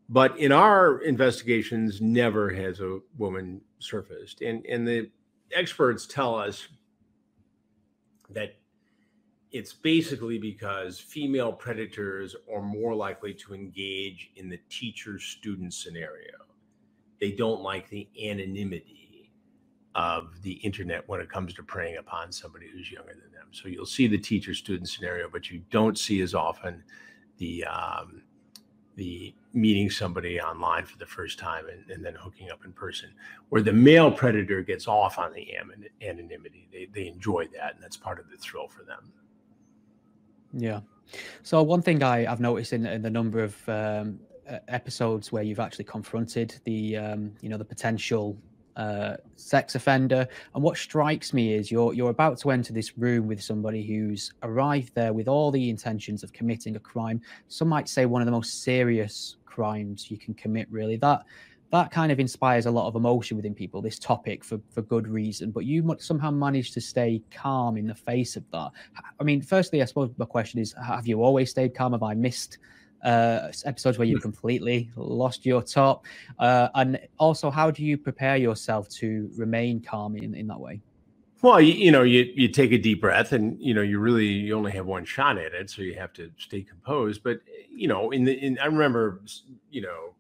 But 0.10 0.38
in 0.38 0.52
our 0.52 1.00
investigations, 1.00 2.02
never 2.02 2.50
has 2.50 2.82
a 2.82 3.00
woman 3.18 3.62
surfaced, 3.80 4.42
and 4.42 4.66
and 4.66 4.86
the 4.86 5.10
experts 5.54 6.06
tell 6.06 6.36
us 6.36 6.68
that 8.32 8.58
it's 9.52 9.72
basically 9.72 10.38
because 10.38 11.00
female 11.00 11.54
predators 11.54 12.36
are 12.54 12.62
more 12.62 12.94
likely 12.94 13.34
to 13.34 13.54
engage 13.54 14.32
in 14.36 14.50
the 14.50 14.60
teacher 14.70 15.18
student 15.20 15.74
scenario 15.74 16.47
they 17.20 17.32
don't 17.32 17.62
like 17.62 17.90
the 17.90 18.08
anonymity 18.24 19.32
of 19.96 20.42
the 20.44 20.54
internet 20.54 21.08
when 21.08 21.20
it 21.20 21.30
comes 21.30 21.54
to 21.56 21.64
preying 21.64 21.98
upon 21.98 22.32
somebody 22.32 22.68
who's 22.72 22.92
younger 22.92 23.14
than 23.14 23.32
them. 23.32 23.48
So 23.52 23.68
you'll 23.68 23.86
see 23.88 24.08
the 24.08 24.18
teacher 24.18 24.54
student 24.54 24.88
scenario, 24.88 25.28
but 25.28 25.50
you 25.50 25.64
don't 25.72 25.98
see 25.98 26.22
as 26.22 26.36
often 26.36 26.84
the 27.38 27.66
um, 27.66 28.22
the 28.96 29.34
meeting 29.54 29.90
somebody 29.90 30.40
online 30.42 30.84
for 30.86 30.98
the 30.98 31.06
first 31.06 31.38
time 31.38 31.66
and, 31.72 31.90
and 31.90 32.04
then 32.04 32.16
hooking 32.16 32.52
up 32.52 32.66
in 32.66 32.74
person. 32.74 33.10
Where 33.50 33.62
the 33.62 33.74
male 33.74 34.12
predator 34.12 34.62
gets 34.62 34.88
off 34.88 35.18
on 35.18 35.34
the 35.34 35.48
anonymity, 36.02 36.68
they 36.72 36.88
they 36.94 37.08
enjoy 37.08 37.48
that, 37.56 37.74
and 37.76 37.84
that's 37.84 37.98
part 37.98 38.20
of 38.20 38.30
the 38.30 38.38
thrill 38.38 38.68
for 38.68 38.84
them. 38.84 39.12
Yeah. 40.54 40.82
So 41.42 41.64
one 41.64 41.82
thing 41.82 42.04
I, 42.04 42.32
I've 42.32 42.40
noticed 42.40 42.74
in, 42.74 42.86
in 42.86 43.02
the 43.02 43.10
number 43.10 43.44
of 43.44 43.70
um, 43.70 44.20
episodes 44.68 45.32
where 45.32 45.44
you've 45.44 45.60
actually 45.60 45.86
confronted 45.86 46.60
the 46.64 46.98
um, 46.98 47.32
you 47.42 47.50
know 47.50 47.58
the 47.58 47.66
potential 47.66 48.38
uh, 48.76 49.18
sex 49.36 49.76
offender, 49.76 50.28
and 50.54 50.64
what 50.64 50.78
strikes 50.78 51.34
me 51.34 51.54
is 51.54 51.72
you're 51.72 51.94
you're 51.94 52.12
about 52.12 52.38
to 52.40 52.52
enter 52.52 52.74
this 52.74 52.98
room 52.98 53.28
with 53.28 53.42
somebody 53.42 53.84
who's 53.84 54.34
arrived 54.44 54.94
there 54.96 55.14
with 55.14 55.28
all 55.28 55.52
the 55.52 55.70
intentions 55.70 56.24
of 56.24 56.32
committing 56.32 56.76
a 56.76 56.80
crime. 56.80 57.20
Some 57.48 57.68
might 57.68 57.90
say 57.90 58.06
one 58.06 58.22
of 58.22 58.28
the 58.28 58.32
most 58.32 58.64
serious 58.64 59.38
crimes 59.46 60.12
you 60.12 60.18
can 60.18 60.34
commit. 60.36 60.68
Really, 60.70 60.98
that 60.98 61.24
that 61.72 61.92
kind 61.92 62.12
of 62.12 62.20
inspires 62.20 62.66
a 62.66 62.72
lot 62.72 62.88
of 62.88 62.96
emotion 62.96 63.36
within 63.36 63.54
people. 63.54 63.82
This 63.82 64.00
topic 64.00 64.44
for 64.44 64.60
for 64.70 64.84
good 64.84 65.08
reason, 65.08 65.52
but 65.52 65.66
you 65.66 65.96
somehow 66.00 66.32
managed 66.32 66.74
to 66.76 66.82
stay 66.82 67.22
calm 67.32 67.78
in 67.78 67.88
the 67.88 67.96
face 67.96 68.36
of 68.36 68.44
that. 68.52 68.70
I 69.20 69.24
mean, 69.24 69.42
firstly, 69.42 69.82
I 69.82 69.86
suppose 69.86 70.12
my 70.18 70.26
question 70.26 70.60
is: 70.60 70.76
Have 70.86 71.08
you 71.08 71.24
always 71.24 71.50
stayed 71.50 71.74
calm? 71.76 71.94
Have 71.94 72.04
I 72.04 72.14
missed? 72.14 72.60
Uh 73.04 73.52
episodes 73.66 73.98
where 73.98 74.08
you 74.08 74.20
completely 74.20 74.90
lost 74.96 75.46
your 75.46 75.62
top 75.62 76.06
uh 76.40 76.68
and 76.76 77.00
also 77.18 77.52
how 77.52 77.70
do 77.70 77.84
you 77.84 77.98
prepare 77.98 78.38
yourself 78.38 78.90
to 78.90 79.30
remain 79.36 79.80
calm 79.80 80.16
in 80.16 80.34
in 80.34 80.48
that 80.48 80.60
way 80.60 80.82
Well, 81.44 81.62
you, 81.62 81.74
you 81.74 81.92
know, 81.92 82.02
you 82.02 82.32
you 82.36 82.48
take 82.48 82.72
a 82.72 82.80
deep 82.80 83.00
breath, 83.00 83.32
and 83.32 83.62
you 83.62 83.74
know, 83.76 83.84
you 83.84 84.00
really 84.00 84.26
you 84.26 84.58
only 84.58 84.72
have 84.72 84.88
one 84.88 85.06
shot 85.06 85.38
at 85.38 85.54
it, 85.54 85.70
so 85.70 85.84
you 85.84 85.94
have 85.94 86.12
to 86.14 86.32
stay 86.38 86.64
composed. 86.64 87.22
But 87.24 87.42
you 87.72 87.88
know, 87.88 88.10
in 88.10 88.24
the 88.24 88.34
in 88.34 88.58
I 88.58 88.66
remember, 88.66 89.22
you 89.70 89.82
know, 89.82 90.16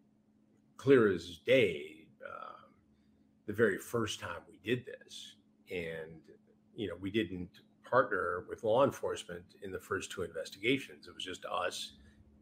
clear 0.77 1.11
as 1.11 1.39
day, 1.45 2.05
uh, 2.23 2.53
the 3.47 3.53
very 3.53 3.79
first 3.79 4.19
time 4.19 4.41
we 4.47 4.59
did 4.63 4.85
this, 4.85 5.35
and 5.71 6.21
you 6.75 6.87
know, 6.87 6.95
we 7.01 7.09
didn't 7.09 7.49
partner 7.83 8.45
with 8.47 8.63
law 8.63 8.83
enforcement 8.83 9.43
in 9.63 9.71
the 9.71 9.79
first 9.79 10.11
two 10.11 10.21
investigations. 10.21 11.07
It 11.07 11.15
was 11.15 11.23
just 11.23 11.45
us, 11.45 11.93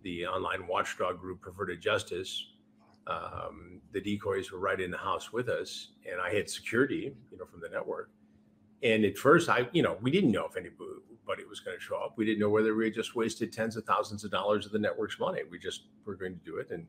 the 0.05 0.25
online 0.27 0.67
watchdog 0.67 1.19
group 1.19 1.41
Perverted 1.41 1.81
Justice. 1.81 2.45
Um, 3.07 3.81
the 3.91 3.99
decoys 3.99 4.51
were 4.51 4.59
right 4.59 4.79
in 4.79 4.91
the 4.91 4.97
house 4.97 5.33
with 5.33 5.49
us, 5.49 5.89
and 6.09 6.21
I 6.21 6.33
had 6.33 6.47
security, 6.49 7.15
you 7.31 7.37
know, 7.37 7.45
from 7.45 7.59
the 7.59 7.69
network. 7.69 8.11
And 8.83 9.03
at 9.03 9.17
first, 9.17 9.49
I, 9.49 9.67
you 9.73 9.81
know, 9.81 9.97
we 10.01 10.11
didn't 10.11 10.31
know 10.31 10.45
if 10.45 10.57
anybody 10.57 11.43
was 11.49 11.59
going 11.59 11.75
to 11.75 11.83
show 11.83 11.97
up. 11.97 12.13
We 12.17 12.25
didn't 12.25 12.39
know 12.39 12.49
whether 12.49 12.75
we 12.75 12.85
had 12.85 12.93
just 12.93 13.15
wasted 13.15 13.51
tens 13.51 13.77
of 13.77 13.85
thousands 13.85 14.23
of 14.23 14.29
dollars 14.29 14.67
of 14.67 14.71
the 14.71 14.79
network's 14.79 15.19
money. 15.19 15.41
We 15.49 15.57
just 15.57 15.85
were 16.05 16.15
going 16.15 16.33
to 16.33 16.45
do 16.45 16.57
it. 16.57 16.69
And, 16.69 16.85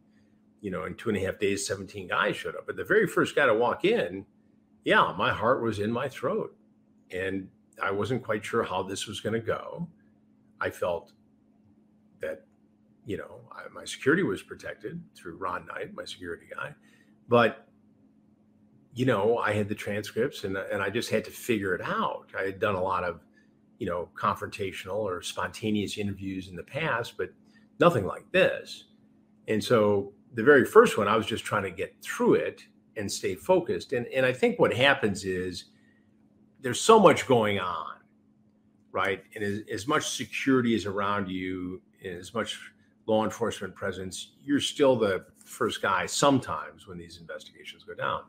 you 0.61 0.71
know, 0.71 0.85
in 0.85 0.95
two 0.95 1.09
and 1.09 1.17
a 1.17 1.25
half 1.25 1.39
days, 1.39 1.67
17 1.67 2.09
guys 2.09 2.37
showed 2.37 2.55
up. 2.55 2.67
But 2.67 2.77
the 2.77 2.85
very 2.85 3.07
first 3.07 3.35
guy 3.35 3.47
to 3.47 3.55
walk 3.55 3.87
in, 3.87 4.27
yeah, 4.85 5.15
my 5.17 5.33
heart 5.33 5.63
was 5.63 5.79
in 5.79 5.91
my 5.91 6.07
throat. 6.07 6.55
And 7.11 7.49
I 7.83 7.91
wasn't 7.93 8.23
quite 8.23 8.45
sure 8.45 8.63
how 8.63 8.83
this 8.83 9.07
was 9.07 9.21
going 9.21 9.41
to 9.41 9.47
go. 9.47 9.89
I 10.61 10.69
felt 10.69 11.13
that, 12.21 12.45
you 13.07 13.17
know, 13.17 13.41
I, 13.53 13.69
my 13.73 13.85
security 13.85 14.23
was 14.23 14.43
protected 14.43 15.01
through 15.15 15.37
Ron 15.37 15.67
Knight, 15.67 15.95
my 15.95 16.05
security 16.05 16.47
guy. 16.55 16.75
But 17.29 17.67
you 18.97 19.05
know, 19.05 19.37
I 19.37 19.53
had 19.53 19.69
the 19.69 19.75
transcripts 19.75 20.45
and, 20.45 20.57
and 20.57 20.83
I 20.83 20.89
just 20.89 21.11
had 21.11 21.23
to 21.27 21.31
figure 21.31 21.75
it 21.75 21.83
out. 21.83 22.31
I 22.37 22.45
had 22.45 22.59
done 22.59 22.77
a 22.77 22.83
lot 22.83 23.05
of, 23.05 23.21
you 23.79 23.87
know, 23.87 24.09
confrontational 24.19 24.97
or 24.97 25.21
spontaneous 25.21 25.99
interviews 25.99 26.49
in 26.49 26.57
the 26.57 26.63
past, 26.63 27.19
but 27.19 27.29
nothing 27.79 28.07
like 28.07 28.25
this. 28.33 28.85
And 29.49 29.63
so 29.63 30.15
the 30.33 30.43
very 30.43 30.65
first 30.65 30.97
one, 30.97 31.09
I 31.09 31.17
was 31.17 31.27
just 31.27 31.45
trying 31.45 31.65
to 31.65 31.71
get 31.71 31.95
through 32.03 32.35
it 32.35 32.65
and 32.97 33.13
stay 33.13 33.35
focused. 33.35 33.93
And, 33.93 34.07
and 34.07 34.25
I 34.25 34.33
think 34.33 34.59
what 34.59 34.73
happens 34.75 35.27
is 35.27 35.67
there's 36.63 36.81
so 36.81 36.99
much 36.99 37.27
going 37.27 37.59
on, 37.59 37.97
right? 38.93 39.23
And 39.35 39.45
as, 39.45 39.61
as 39.71 39.87
much 39.87 40.09
security 40.17 40.75
is 40.75 40.87
around 40.87 41.29
you 41.29 41.83
as 42.03 42.33
much 42.33 42.59
law 43.07 43.25
enforcement 43.25 43.75
presence, 43.75 44.33
you're 44.43 44.61
still 44.61 44.97
the 44.97 45.25
first 45.45 45.81
guy 45.81 46.07
sometimes 46.07 46.87
when 46.87 46.99
these 46.99 47.19
investigations 47.19 47.85
go 47.85 47.95
down. 47.95 48.23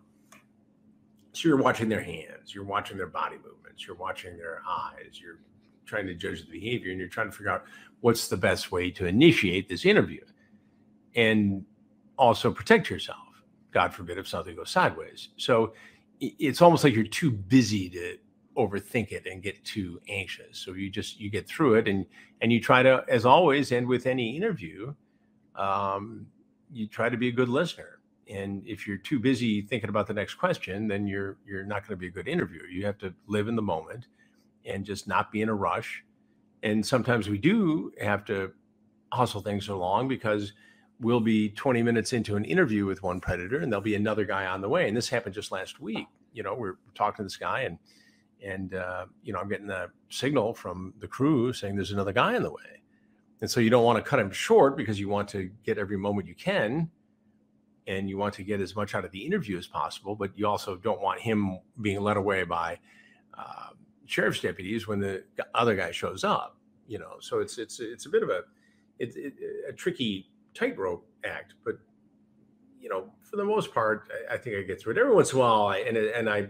So 1.34 1.48
you're 1.50 1.58
watching 1.58 1.90
their 1.90 2.02
hands, 2.02 2.54
you're 2.54 2.64
watching 2.64 2.98
their 2.98 3.08
body 3.08 3.38
movements, 3.38 3.86
you're 3.86 3.96
watching 3.96 4.38
their 4.38 4.62
eyes, 4.68 5.20
you're 5.22 5.40
trying 5.86 6.08
to 6.08 6.16
judge 6.16 6.42
the 6.42 6.52
behavior, 6.52 6.92
and 6.92 7.00
you're 7.00 7.10
trying 7.10 7.30
to 7.30 7.36
figure 7.36 7.52
out 7.52 7.66
what's 8.02 8.28
the 8.28 8.38
best 8.38 8.72
way 8.72 8.90
to 8.92 9.06
initiate 9.06 9.70
this 9.70 9.86
interview 9.86 10.22
and 11.16 11.64
also 12.18 12.52
protect 12.52 12.90
yourself. 12.90 13.18
God 13.72 13.94
forbid 13.94 14.18
if 14.18 14.28
something 14.28 14.56
goes 14.56 14.72
sideways. 14.72 15.30
So 15.38 15.74
it's 16.20 16.62
almost 16.62 16.84
like 16.84 16.94
you're 16.94 17.04
too 17.04 17.32
busy 17.32 17.90
to 17.90 18.18
overthink 18.58 19.12
it 19.12 19.26
and 19.26 19.42
get 19.42 19.64
too 19.64 20.02
anxious. 20.10 20.58
So 20.58 20.74
you 20.74 20.90
just 20.90 21.20
you 21.20 21.30
get 21.30 21.48
through 21.48 21.76
it 21.76 21.88
and 21.88 22.06
and 22.42 22.52
you 22.52 22.60
try 22.60 22.84
to, 22.84 23.04
as 23.08 23.26
always, 23.26 23.72
and 23.72 23.88
with 23.88 24.06
any 24.06 24.36
interview, 24.36 24.94
um, 25.56 26.28
you 26.72 26.88
try 26.88 27.10
to 27.10 27.18
be 27.18 27.30
a 27.30 27.32
good 27.32 27.50
listener. 27.50 28.00
And 28.30 28.62
if 28.68 28.86
you're 28.86 28.98
too 28.98 29.20
busy 29.20 29.62
thinking 29.62 29.90
about 29.90 30.08
the 30.08 30.14
next 30.14 30.36
question, 30.36 30.88
then 30.88 31.08
you're 31.08 31.38
you're 31.46 31.64
not 31.64 31.84
going 31.84 31.92
to 31.92 31.98
be 31.98 32.08
a 32.08 32.12
good 32.12 32.28
interviewer. 32.28 32.68
You 32.68 32.86
have 32.86 32.98
to 33.00 33.14
live 33.28 33.48
in 33.48 33.56
the 33.56 33.62
moment 33.62 34.08
and 34.66 34.86
just 34.86 35.08
not 35.08 35.32
be 35.32 35.42
in 35.42 35.50
a 35.50 35.56
rush. 35.56 36.04
And 36.64 36.86
sometimes 36.86 37.30
we 37.30 37.38
do 37.38 37.92
have 38.02 38.26
to 38.26 38.52
hustle 39.14 39.42
things 39.42 39.70
along 39.70 40.10
because 40.10 40.54
we'll 41.00 41.22
be 41.22 41.50
20 41.50 41.84
minutes 41.84 42.12
into 42.12 42.36
an 42.36 42.44
interview 42.44 42.86
with 42.86 43.04
one 43.04 43.22
predator 43.22 43.60
and 43.60 43.72
there'll 43.72 43.82
be 43.82 43.96
another 43.96 44.26
guy 44.26 44.46
on 44.46 44.62
the 44.62 44.68
way. 44.68 44.88
And 44.88 44.98
this 44.98 45.08
happened 45.08 45.36
just 45.36 45.52
last 45.52 45.80
week. 45.80 46.08
You 46.34 46.44
know, 46.44 46.56
we're 46.56 46.78
talking 46.96 47.18
to 47.18 47.24
this 47.24 47.38
guy 47.38 47.62
and 47.62 47.78
and 48.46 48.74
uh, 48.76 49.06
you 49.24 49.34
know 49.34 49.40
i'm 49.40 49.50
getting 49.50 49.70
a 49.70 49.88
signal 50.10 50.54
from 50.54 50.94
the 51.00 51.08
crew 51.08 51.54
saying 51.54 51.76
there's 51.76 51.92
another 51.92 52.14
guy 52.14 52.36
in 52.36 52.44
the 52.44 52.52
way. 52.52 52.82
And 53.40 53.48
so 53.48 53.60
you 53.60 53.70
don't 53.70 53.84
want 53.84 54.04
to 54.04 54.10
cut 54.10 54.20
him 54.20 54.32
short 54.32 54.76
because 54.76 55.00
you 55.00 55.10
want 55.10 55.30
to 55.30 55.52
get 55.64 55.78
every 55.78 55.98
moment 55.98 56.28
you 56.28 56.34
can 56.34 56.90
and 57.86 58.10
you 58.10 58.18
want 58.18 58.34
to 58.34 58.44
get 58.44 58.60
as 58.60 58.76
much 58.76 58.96
out 58.96 59.06
of 59.06 59.12
the 59.12 59.24
interview 59.24 59.60
as 59.60 59.68
possible 59.68 60.16
but 60.16 60.32
you 60.36 60.48
also 60.48 60.76
don't 60.76 61.02
want 61.02 61.20
him 61.22 61.60
being 61.82 62.02
led 62.02 62.18
away 62.18 62.44
by 62.44 62.80
uh, 63.38 63.70
sheriff's 64.08 64.40
deputies 64.40 64.88
when 64.88 65.00
the 65.00 65.24
other 65.54 65.76
guy 65.76 65.92
shows 65.92 66.24
up 66.24 66.58
you 66.88 66.98
know? 66.98 67.18
So 67.20 67.40
it's 67.40 67.58
it's 67.58 67.80
it's 67.80 68.06
a 68.06 68.10
bit 68.10 68.24
of 68.24 68.30
a 68.30 68.42
it's 68.98 69.16
it, 69.16 69.34
a 69.70 69.74
tricky 69.74 70.30
tightrope 70.54 71.06
act 71.24 71.54
but 71.64 71.76
you 72.82 72.90
know 72.90 73.12
for 73.22 73.36
the 73.36 73.46
most 73.46 73.72
part 73.74 74.10
I, 74.30 74.36
I, 74.36 74.38
think 74.38 74.56
i 74.56 74.62
get 74.62 74.82
through. 74.82 74.94
It 74.94 74.98
every 74.98 75.14
once 75.14 75.34
in 75.34 75.38
a 75.38 75.42
while 75.42 75.68
I, 75.68 75.80
and 75.80 75.98
and 75.98 76.30
i 76.30 76.48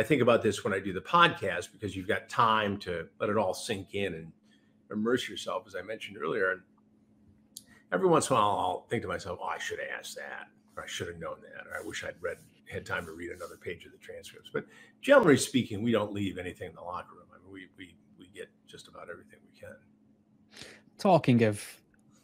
I 0.00 0.02
think 0.02 0.22
about 0.22 0.42
this 0.42 0.64
when 0.64 0.72
I 0.72 0.78
do 0.78 0.94
the 0.94 1.02
podcast 1.02 1.72
because 1.72 1.94
you've 1.94 2.08
got 2.08 2.30
time 2.30 2.78
to 2.78 3.06
let 3.20 3.28
it 3.28 3.36
all 3.36 3.52
sink 3.52 3.94
in 3.94 4.14
and 4.14 4.32
immerse 4.90 5.28
yourself, 5.28 5.64
as 5.66 5.76
I 5.76 5.82
mentioned 5.82 6.16
earlier. 6.16 6.52
And 6.52 6.62
every 7.92 8.08
once 8.08 8.30
in 8.30 8.36
a 8.36 8.38
while, 8.38 8.48
I'll 8.58 8.86
think 8.88 9.02
to 9.02 9.08
myself, 9.08 9.40
"Oh, 9.42 9.46
I 9.46 9.58
should 9.58 9.78
have 9.78 9.88
asked 9.98 10.16
that, 10.16 10.48
or 10.74 10.84
I 10.84 10.86
should 10.86 11.08
have 11.08 11.18
known 11.18 11.36
that, 11.42 11.66
or 11.66 11.76
I 11.76 11.86
wish 11.86 12.02
I'd 12.02 12.14
read 12.22 12.38
had 12.64 12.86
time 12.86 13.04
to 13.04 13.12
read 13.12 13.30
another 13.30 13.58
page 13.58 13.84
of 13.84 13.92
the 13.92 13.98
transcripts." 13.98 14.48
But 14.50 14.64
generally 15.02 15.36
speaking, 15.36 15.82
we 15.82 15.92
don't 15.92 16.14
leave 16.14 16.38
anything 16.38 16.70
in 16.70 16.74
the 16.74 16.80
locker 16.80 17.16
room. 17.16 17.26
I 17.34 17.36
mean, 17.44 17.52
we 17.52 17.68
we 17.76 17.94
we 18.18 18.28
get 18.28 18.48
just 18.66 18.88
about 18.88 19.10
everything 19.10 19.40
we 19.52 19.60
can. 19.60 19.76
Talking 20.96 21.42
of 21.42 21.62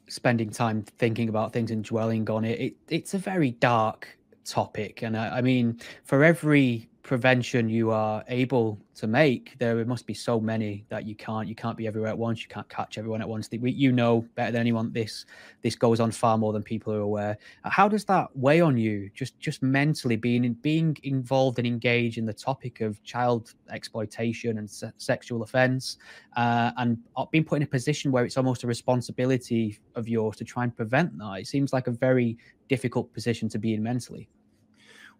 spending 0.08 0.48
time 0.48 0.82
thinking 0.82 1.28
about 1.28 1.52
things 1.52 1.70
and 1.70 1.84
dwelling 1.84 2.30
on 2.30 2.46
it, 2.46 2.58
it 2.58 2.76
it's 2.88 3.12
a 3.12 3.18
very 3.18 3.50
dark 3.50 4.18
topic, 4.46 5.02
and 5.02 5.14
I, 5.14 5.38
I 5.38 5.42
mean, 5.42 5.78
for 6.04 6.24
every 6.24 6.88
prevention 7.06 7.68
you 7.68 7.92
are 7.92 8.24
able 8.26 8.76
to 8.92 9.06
make 9.06 9.56
there 9.60 9.84
must 9.84 10.06
be 10.08 10.12
so 10.12 10.40
many 10.40 10.84
that 10.88 11.06
you 11.06 11.14
can't 11.14 11.46
you 11.46 11.54
can't 11.54 11.76
be 11.76 11.86
everywhere 11.86 12.10
at 12.10 12.18
once 12.18 12.42
you 12.42 12.48
can't 12.48 12.68
catch 12.68 12.98
everyone 12.98 13.22
at 13.22 13.28
once. 13.28 13.48
You 13.52 13.92
know 13.92 14.26
better 14.34 14.50
than 14.50 14.60
anyone 14.60 14.92
this 14.92 15.24
this 15.62 15.76
goes 15.76 16.00
on 16.00 16.10
far 16.10 16.36
more 16.36 16.52
than 16.52 16.64
people 16.64 16.92
are 16.92 17.00
aware. 17.00 17.38
How 17.62 17.88
does 17.88 18.04
that 18.06 18.36
weigh 18.36 18.60
on 18.60 18.76
you? 18.76 19.08
Just 19.14 19.38
just 19.38 19.62
mentally 19.62 20.16
being 20.16 20.52
being 20.54 20.96
involved 21.04 21.58
and 21.58 21.66
engaged 21.66 22.18
in 22.18 22.26
the 22.26 22.34
topic 22.34 22.80
of 22.80 23.00
child 23.04 23.54
exploitation 23.70 24.58
and 24.58 24.68
se- 24.68 24.90
sexual 24.98 25.44
offense 25.44 25.98
uh, 26.36 26.72
and 26.76 26.98
being 27.30 27.44
put 27.44 27.56
in 27.56 27.62
a 27.62 27.66
position 27.66 28.10
where 28.10 28.24
it's 28.24 28.36
almost 28.36 28.64
a 28.64 28.66
responsibility 28.66 29.78
of 29.94 30.08
yours 30.08 30.36
to 30.36 30.44
try 30.44 30.64
and 30.64 30.76
prevent 30.76 31.16
that. 31.18 31.34
It 31.38 31.46
seems 31.46 31.72
like 31.72 31.86
a 31.86 31.92
very 31.92 32.36
difficult 32.68 33.12
position 33.14 33.48
to 33.50 33.58
be 33.60 33.74
in 33.74 33.82
mentally. 33.82 34.28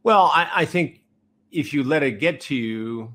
Well 0.02 0.30
i, 0.34 0.48
I 0.62 0.64
think 0.64 1.05
if 1.56 1.72
you 1.72 1.82
let 1.82 2.02
it 2.02 2.20
get 2.20 2.38
to 2.42 2.54
you, 2.54 3.14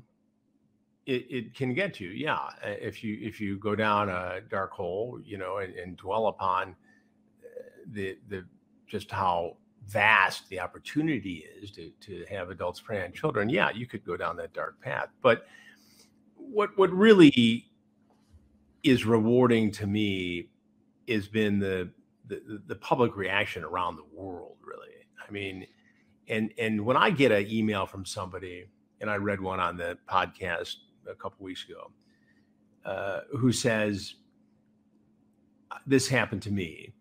it, 1.06 1.26
it 1.30 1.54
can 1.54 1.74
get 1.74 1.94
to 1.94 2.04
you. 2.04 2.10
Yeah. 2.10 2.48
If 2.64 3.04
you 3.04 3.16
if 3.20 3.40
you 3.40 3.56
go 3.58 3.76
down 3.76 4.08
a 4.08 4.40
dark 4.50 4.72
hole, 4.72 5.20
you 5.24 5.38
know, 5.38 5.58
and, 5.58 5.72
and 5.74 5.96
dwell 5.96 6.26
upon 6.26 6.70
uh, 6.70 7.62
the 7.92 8.18
the 8.28 8.44
just 8.86 9.10
how 9.12 9.56
vast 9.86 10.48
the 10.48 10.58
opportunity 10.58 11.44
is 11.60 11.70
to 11.72 11.90
to 12.00 12.24
have 12.28 12.50
adults 12.50 12.80
prey 12.80 13.04
on 13.04 13.12
children, 13.12 13.48
yeah, 13.48 13.70
you 13.70 13.86
could 13.86 14.04
go 14.04 14.16
down 14.16 14.36
that 14.36 14.52
dark 14.52 14.80
path. 14.80 15.08
But 15.22 15.46
what 16.36 16.76
what 16.76 16.90
really 16.90 17.70
is 18.82 19.06
rewarding 19.06 19.70
to 19.70 19.86
me 19.86 20.48
has 21.08 21.28
been 21.28 21.60
the 21.60 21.90
the, 22.26 22.60
the 22.66 22.76
public 22.76 23.16
reaction 23.16 23.62
around 23.62 23.96
the 23.96 24.06
world. 24.12 24.56
Really, 24.64 25.06
I 25.28 25.30
mean, 25.30 25.64
and 26.32 26.50
and 26.58 26.84
when 26.84 26.96
I 26.96 27.10
get 27.10 27.30
an 27.30 27.46
email 27.50 27.86
from 27.86 28.06
somebody, 28.06 28.64
and 29.00 29.10
I 29.10 29.16
read 29.16 29.40
one 29.40 29.60
on 29.60 29.76
the 29.76 29.98
podcast 30.08 30.76
a 31.08 31.14
couple 31.14 31.44
weeks 31.44 31.66
ago, 31.68 31.92
uh, 32.86 33.20
who 33.36 33.52
says 33.52 34.14
uh, 35.70 35.76
this 35.86 36.08
happened 36.08 36.42
to 36.42 36.50
me, 36.50 36.94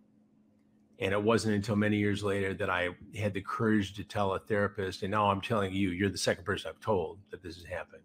and 0.99 1.13
it 1.13 1.23
wasn't 1.23 1.55
until 1.55 1.77
many 1.77 1.95
years 1.95 2.23
later 2.23 2.53
that 2.55 2.69
I 2.69 2.89
had 3.17 3.34
the 3.34 3.41
courage 3.41 3.93
to 3.95 4.03
tell 4.03 4.34
a 4.34 4.39
therapist, 4.39 5.03
and 5.03 5.11
now 5.11 5.32
I'm 5.32 5.41
telling 5.41 5.73
you, 5.73 5.91
you're 5.91 6.09
the 6.09 6.17
second 6.17 6.43
person 6.43 6.69
I've 6.69 6.82
told 6.82 7.19
that 7.32 7.41
this 7.41 7.55
has 7.55 7.65
happened, 7.65 8.03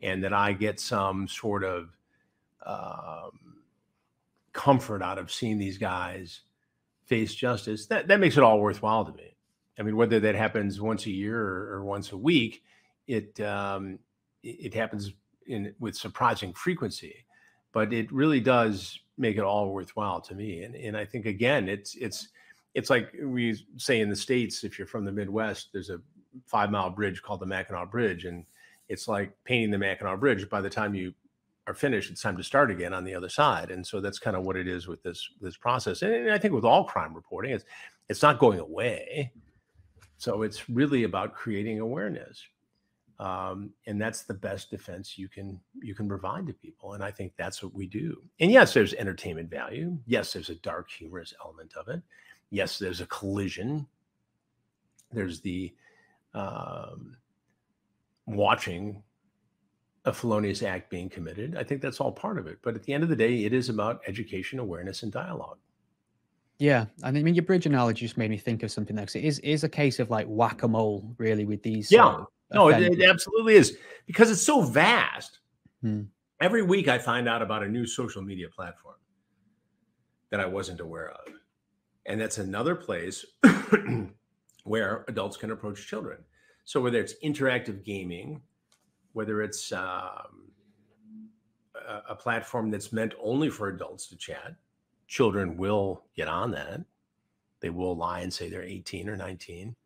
and 0.00 0.22
that 0.22 0.32
I 0.32 0.52
get 0.52 0.78
some 0.78 1.26
sort 1.26 1.64
of 1.64 1.88
um, 2.64 3.56
comfort 4.52 5.02
out 5.02 5.18
of 5.18 5.32
seeing 5.32 5.58
these 5.58 5.76
guys 5.76 6.42
face 7.04 7.34
justice. 7.34 7.86
That 7.86 8.06
that 8.06 8.20
makes 8.20 8.36
it 8.36 8.44
all 8.44 8.60
worthwhile 8.60 9.04
to 9.06 9.12
me. 9.12 9.35
I 9.78 9.82
mean, 9.82 9.96
whether 9.96 10.20
that 10.20 10.34
happens 10.34 10.80
once 10.80 11.06
a 11.06 11.10
year 11.10 11.40
or, 11.40 11.74
or 11.74 11.84
once 11.84 12.12
a 12.12 12.16
week, 12.16 12.62
it 13.06 13.38
um, 13.40 13.98
it, 14.42 14.74
happens 14.74 15.12
in 15.46 15.74
with 15.78 15.96
surprising 15.96 16.52
frequency, 16.52 17.24
but 17.72 17.92
it 17.92 18.10
really 18.10 18.40
does 18.40 18.98
make 19.18 19.36
it 19.36 19.42
all 19.42 19.72
worthwhile 19.72 20.20
to 20.22 20.34
me. 20.34 20.62
And 20.62 20.74
and 20.74 20.96
I 20.96 21.04
think 21.04 21.26
again, 21.26 21.68
it's 21.68 21.94
it's 21.96 22.28
it's 22.74 22.90
like 22.90 23.14
we 23.22 23.58
say 23.76 24.00
in 24.00 24.10
the 24.10 24.16
states, 24.16 24.64
if 24.64 24.78
you're 24.78 24.86
from 24.86 25.04
the 25.04 25.12
Midwest, 25.12 25.70
there's 25.72 25.90
a 25.90 26.00
five 26.46 26.70
mile 26.70 26.90
bridge 26.90 27.22
called 27.22 27.40
the 27.40 27.46
Mackinac 27.46 27.90
Bridge, 27.90 28.24
and 28.24 28.44
it's 28.88 29.08
like 29.08 29.32
painting 29.44 29.70
the 29.70 29.78
Mackinac 29.78 30.20
Bridge. 30.20 30.48
By 30.48 30.60
the 30.60 30.70
time 30.70 30.94
you 30.94 31.12
are 31.66 31.74
finished, 31.74 32.10
it's 32.10 32.22
time 32.22 32.36
to 32.36 32.44
start 32.44 32.70
again 32.70 32.94
on 32.94 33.04
the 33.04 33.14
other 33.14 33.28
side. 33.28 33.70
And 33.70 33.84
so 33.86 34.00
that's 34.00 34.18
kind 34.18 34.36
of 34.36 34.44
what 34.44 34.56
it 34.56 34.68
is 34.68 34.86
with 34.86 35.02
this 35.02 35.28
this 35.40 35.56
process. 35.56 36.02
And 36.02 36.30
I 36.30 36.38
think 36.38 36.54
with 36.54 36.64
all 36.64 36.84
crime 36.84 37.14
reporting, 37.14 37.52
it's 37.52 37.64
it's 38.08 38.22
not 38.22 38.38
going 38.38 38.60
away. 38.60 39.32
So 40.18 40.42
it's 40.42 40.68
really 40.68 41.04
about 41.04 41.34
creating 41.34 41.80
awareness. 41.80 42.42
Um, 43.18 43.70
and 43.86 44.00
that's 44.00 44.24
the 44.24 44.34
best 44.34 44.70
defense 44.70 45.16
you 45.16 45.28
can 45.28 45.58
you 45.82 45.94
can 45.94 46.06
provide 46.06 46.46
to 46.48 46.52
people 46.52 46.92
and 46.92 47.02
i 47.02 47.10
think 47.10 47.32
that's 47.38 47.62
what 47.62 47.72
we 47.72 47.86
do. 47.86 48.22
And 48.40 48.50
yes 48.50 48.74
there's 48.74 48.92
entertainment 48.92 49.50
value. 49.50 49.98
Yes 50.06 50.34
there's 50.34 50.50
a 50.50 50.56
dark 50.56 50.90
humorous 50.90 51.32
element 51.42 51.72
of 51.76 51.88
it. 51.88 52.02
Yes 52.50 52.78
there's 52.78 53.00
a 53.00 53.06
collision. 53.06 53.86
There's 55.12 55.40
the 55.40 55.74
um, 56.34 57.16
watching 58.26 59.02
a 60.04 60.12
felonious 60.12 60.62
act 60.62 60.90
being 60.90 61.08
committed. 61.08 61.56
I 61.56 61.64
think 61.64 61.80
that's 61.80 62.00
all 62.00 62.12
part 62.12 62.38
of 62.38 62.46
it. 62.46 62.58
But 62.60 62.74
at 62.74 62.82
the 62.82 62.92
end 62.92 63.02
of 63.02 63.08
the 63.08 63.16
day 63.16 63.44
it 63.44 63.54
is 63.54 63.70
about 63.70 64.02
education 64.06 64.58
awareness 64.58 65.02
and 65.02 65.10
dialogue 65.10 65.58
yeah, 66.58 66.86
and 67.02 67.16
I 67.16 67.22
mean 67.22 67.34
your 67.34 67.44
bridge 67.44 67.66
analogy 67.66 68.06
just 68.06 68.16
made 68.16 68.30
me 68.30 68.38
think 68.38 68.62
of 68.62 68.70
something 68.70 68.98
else. 68.98 69.14
It 69.14 69.24
is 69.24 69.38
is 69.40 69.64
a 69.64 69.68
case 69.68 69.98
of 69.98 70.10
like 70.10 70.26
whack 70.26 70.62
a 70.62 70.68
mole, 70.68 71.14
really, 71.18 71.44
with 71.44 71.62
these. 71.62 71.92
Yeah, 71.92 72.24
no, 72.52 72.68
it, 72.68 72.80
it, 72.82 73.08
absolutely 73.08 73.56
is 73.56 73.76
because 74.06 74.30
it's 74.30 74.42
so 74.42 74.62
vast. 74.62 75.40
Hmm. 75.82 76.02
Every 76.40 76.62
week, 76.62 76.88
I 76.88 76.98
find 76.98 77.28
out 77.28 77.42
about 77.42 77.62
a 77.62 77.68
new 77.68 77.86
social 77.86 78.22
media 78.22 78.48
platform 78.54 78.96
that 80.30 80.40
I 80.40 80.46
wasn't 80.46 80.80
aware 80.80 81.10
of, 81.10 81.32
and 82.06 82.20
that's 82.20 82.38
another 82.38 82.74
place 82.74 83.24
where 84.64 85.04
adults 85.08 85.36
can 85.36 85.50
approach 85.50 85.86
children. 85.86 86.18
So 86.64 86.80
whether 86.80 86.98
it's 86.98 87.14
interactive 87.22 87.84
gaming, 87.84 88.40
whether 89.12 89.42
it's 89.42 89.72
um, 89.72 90.50
a, 91.74 92.02
a 92.10 92.14
platform 92.16 92.70
that's 92.70 92.92
meant 92.92 93.14
only 93.22 93.50
for 93.50 93.68
adults 93.68 94.08
to 94.08 94.16
chat 94.16 94.56
children 95.06 95.56
will 95.56 96.04
get 96.16 96.28
on 96.28 96.50
that. 96.52 96.84
They 97.60 97.70
will 97.70 97.96
lie 97.96 98.20
and 98.20 98.32
say 98.32 98.48
they're 98.48 98.62
18 98.62 99.08
or 99.08 99.16
19, 99.16 99.76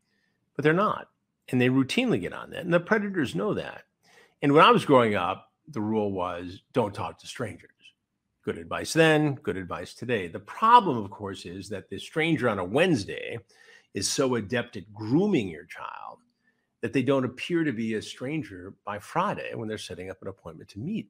but 0.57 0.63
they're 0.63 0.73
not. 0.73 1.09
And 1.49 1.61
they 1.61 1.69
routinely 1.69 2.21
get 2.21 2.33
on 2.33 2.51
that. 2.51 2.65
And 2.65 2.73
the 2.73 2.81
predators 2.81 3.35
know 3.35 3.55
that. 3.55 3.83
And 4.43 4.53
when 4.53 4.65
I 4.65 4.71
was 4.71 4.85
growing 4.85 5.15
up, 5.15 5.51
the 5.69 5.81
rule 5.81 6.13
was 6.13 6.63
don't 6.73 6.95
talk 6.95 7.19
to 7.21 7.27
strangers. 7.27 7.71
Good 8.45 8.59
advice 8.59 8.93
then, 8.93 9.35
good 9.35 9.57
advice 9.57 9.95
today. 9.95 10.27
The 10.27 10.41
problem, 10.41 10.97
of 10.97 11.11
course, 11.11 11.45
is 11.45 11.69
that 11.69 11.91
the 11.91 11.99
stranger 11.99 12.49
on 12.49 12.59
a 12.59 12.65
Wednesday 12.65 13.39
is 13.93 14.09
so 14.09 14.37
adept 14.37 14.77
at 14.77 14.93
grooming 14.95 15.49
your 15.49 15.65
child 15.65 16.19
that 16.81 16.93
they 16.93 17.03
don't 17.03 17.25
appear 17.25 17.65
to 17.65 17.73
be 17.73 17.95
a 17.95 18.03
stranger 18.03 18.75
by 18.85 18.99
Friday 18.99 19.55
when 19.55 19.69
they're 19.69 19.79
setting 19.79 20.11
up 20.11 20.23
an 20.23 20.29
appointment 20.29 20.71
to 20.71 20.79
meet 20.79 21.09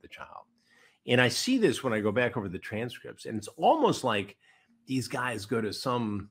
the 0.00 0.08
child. 0.08 0.44
And 1.06 1.20
I 1.20 1.28
see 1.28 1.58
this 1.58 1.82
when 1.82 1.92
I 1.92 2.00
go 2.00 2.12
back 2.12 2.36
over 2.36 2.48
the 2.48 2.58
transcripts, 2.58 3.26
and 3.26 3.36
it's 3.36 3.48
almost 3.56 4.04
like 4.04 4.36
these 4.86 5.08
guys 5.08 5.46
go 5.46 5.60
to 5.60 5.72
some 5.72 6.30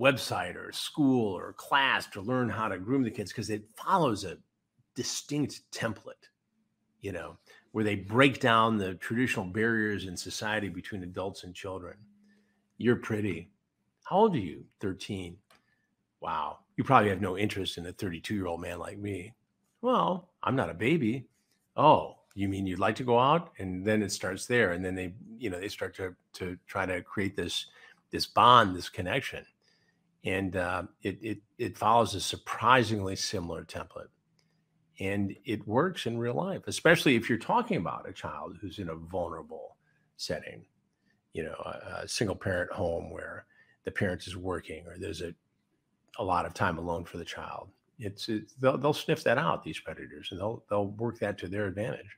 website 0.00 0.54
or 0.54 0.70
school 0.70 1.36
or 1.36 1.54
class 1.54 2.06
to 2.06 2.20
learn 2.20 2.48
how 2.48 2.68
to 2.68 2.78
groom 2.78 3.02
the 3.02 3.10
kids 3.10 3.32
because 3.32 3.50
it 3.50 3.64
follows 3.76 4.24
a 4.24 4.38
distinct 4.94 5.62
template, 5.72 6.28
you 7.00 7.12
know, 7.12 7.36
where 7.72 7.84
they 7.84 7.96
break 7.96 8.40
down 8.40 8.76
the 8.76 8.94
traditional 8.94 9.46
barriers 9.46 10.06
in 10.06 10.16
society 10.16 10.68
between 10.68 11.02
adults 11.02 11.44
and 11.44 11.54
children. 11.54 11.96
You're 12.78 12.96
pretty. 12.96 13.50
How 14.04 14.16
old 14.16 14.36
are 14.36 14.38
you? 14.38 14.64
13. 14.80 15.36
Wow. 16.20 16.58
You 16.76 16.84
probably 16.84 17.10
have 17.10 17.20
no 17.20 17.36
interest 17.36 17.78
in 17.78 17.86
a 17.86 17.92
32 17.92 18.34
year 18.34 18.46
old 18.46 18.60
man 18.60 18.78
like 18.78 18.98
me. 18.98 19.34
Well, 19.82 20.30
I'm 20.42 20.56
not 20.56 20.70
a 20.70 20.74
baby. 20.74 21.26
Oh, 21.76 22.17
you 22.38 22.48
mean 22.48 22.66
you'd 22.66 22.78
like 22.78 22.94
to 22.96 23.04
go 23.04 23.18
out? 23.18 23.50
And 23.58 23.84
then 23.84 24.00
it 24.00 24.12
starts 24.12 24.46
there. 24.46 24.72
And 24.72 24.84
then 24.84 24.94
they, 24.94 25.12
you 25.36 25.50
know, 25.50 25.58
they 25.58 25.68
start 25.68 25.96
to, 25.96 26.14
to 26.34 26.56
try 26.68 26.86
to 26.86 27.02
create 27.02 27.34
this, 27.34 27.66
this 28.12 28.26
bond, 28.26 28.76
this 28.76 28.88
connection. 28.88 29.44
And 30.24 30.54
uh, 30.54 30.84
it, 31.02 31.18
it, 31.20 31.38
it 31.58 31.76
follows 31.76 32.14
a 32.14 32.20
surprisingly 32.20 33.16
similar 33.16 33.64
template. 33.64 34.08
And 35.00 35.34
it 35.44 35.66
works 35.66 36.06
in 36.06 36.18
real 36.18 36.34
life, 36.34 36.62
especially 36.68 37.16
if 37.16 37.28
you're 37.28 37.38
talking 37.38 37.76
about 37.76 38.08
a 38.08 38.12
child 38.12 38.56
who's 38.60 38.78
in 38.78 38.88
a 38.88 38.94
vulnerable 38.94 39.76
setting, 40.16 40.64
you 41.32 41.42
know, 41.42 41.54
a, 41.64 42.02
a 42.02 42.08
single 42.08 42.36
parent 42.36 42.70
home 42.70 43.10
where 43.10 43.46
the 43.84 43.90
parent 43.90 44.26
is 44.28 44.36
working 44.36 44.86
or 44.86 44.96
there's 44.96 45.22
a, 45.22 45.34
a 46.18 46.24
lot 46.24 46.46
of 46.46 46.54
time 46.54 46.78
alone 46.78 47.04
for 47.04 47.16
the 47.16 47.24
child. 47.24 47.68
It's, 47.98 48.28
it's 48.28 48.54
they'll, 48.54 48.78
they'll 48.78 48.92
sniff 48.92 49.24
that 49.24 49.38
out, 49.38 49.64
these 49.64 49.80
predators, 49.80 50.28
and 50.30 50.38
they'll, 50.40 50.62
they'll 50.70 50.86
work 50.86 51.18
that 51.18 51.36
to 51.38 51.48
their 51.48 51.66
advantage. 51.66 52.16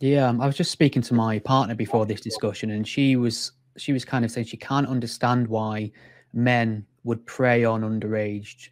Yeah, 0.00 0.28
I 0.28 0.46
was 0.46 0.56
just 0.56 0.70
speaking 0.70 1.02
to 1.02 1.14
my 1.14 1.40
partner 1.40 1.74
before 1.74 2.06
this 2.06 2.20
discussion, 2.20 2.70
and 2.70 2.86
she 2.86 3.16
was 3.16 3.52
she 3.76 3.92
was 3.92 4.04
kind 4.04 4.24
of 4.24 4.30
saying 4.30 4.46
she 4.46 4.56
can't 4.56 4.86
understand 4.86 5.48
why 5.48 5.90
men 6.32 6.86
would 7.04 7.24
prey 7.26 7.64
on 7.64 7.82
underage 7.82 8.70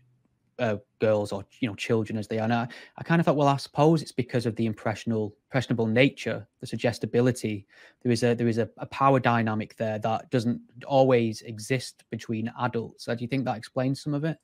uh, 0.59 0.77
girls 1.01 1.33
or 1.33 1.45
you 1.61 1.68
know 1.68 1.74
children 1.74 2.16
as 2.16 2.29
they 2.29 2.39
are. 2.39 2.45
And 2.45 2.53
I, 2.53 2.68
I 2.97 3.03
kind 3.03 3.20
of 3.20 3.27
thought, 3.27 3.37
well, 3.37 3.49
I 3.49 3.57
suppose 3.57 4.03
it's 4.03 4.12
because 4.12 4.47
of 4.47 4.55
the 4.57 4.66
impressionable 4.66 5.35
impressionable 5.49 5.87
nature, 5.87 6.47
the 6.61 6.66
suggestibility. 6.66 7.66
There 8.03 8.12
is 8.12 8.22
a 8.22 8.35
there 8.35 8.49
is 8.49 8.59
a, 8.59 8.68
a 8.79 8.87
power 8.87 9.18
dynamic 9.18 9.77
there 9.77 9.99
that 9.99 10.31
doesn't 10.31 10.61
always 10.87 11.43
exist 11.43 12.05
between 12.11 12.53
adults. 12.61 13.07
Do 13.07 13.16
you 13.18 13.29
think 13.29 13.45
that 13.47 13.57
explains 13.57 14.01
some 14.01 14.14
of 14.14 14.24
it? 14.24 14.39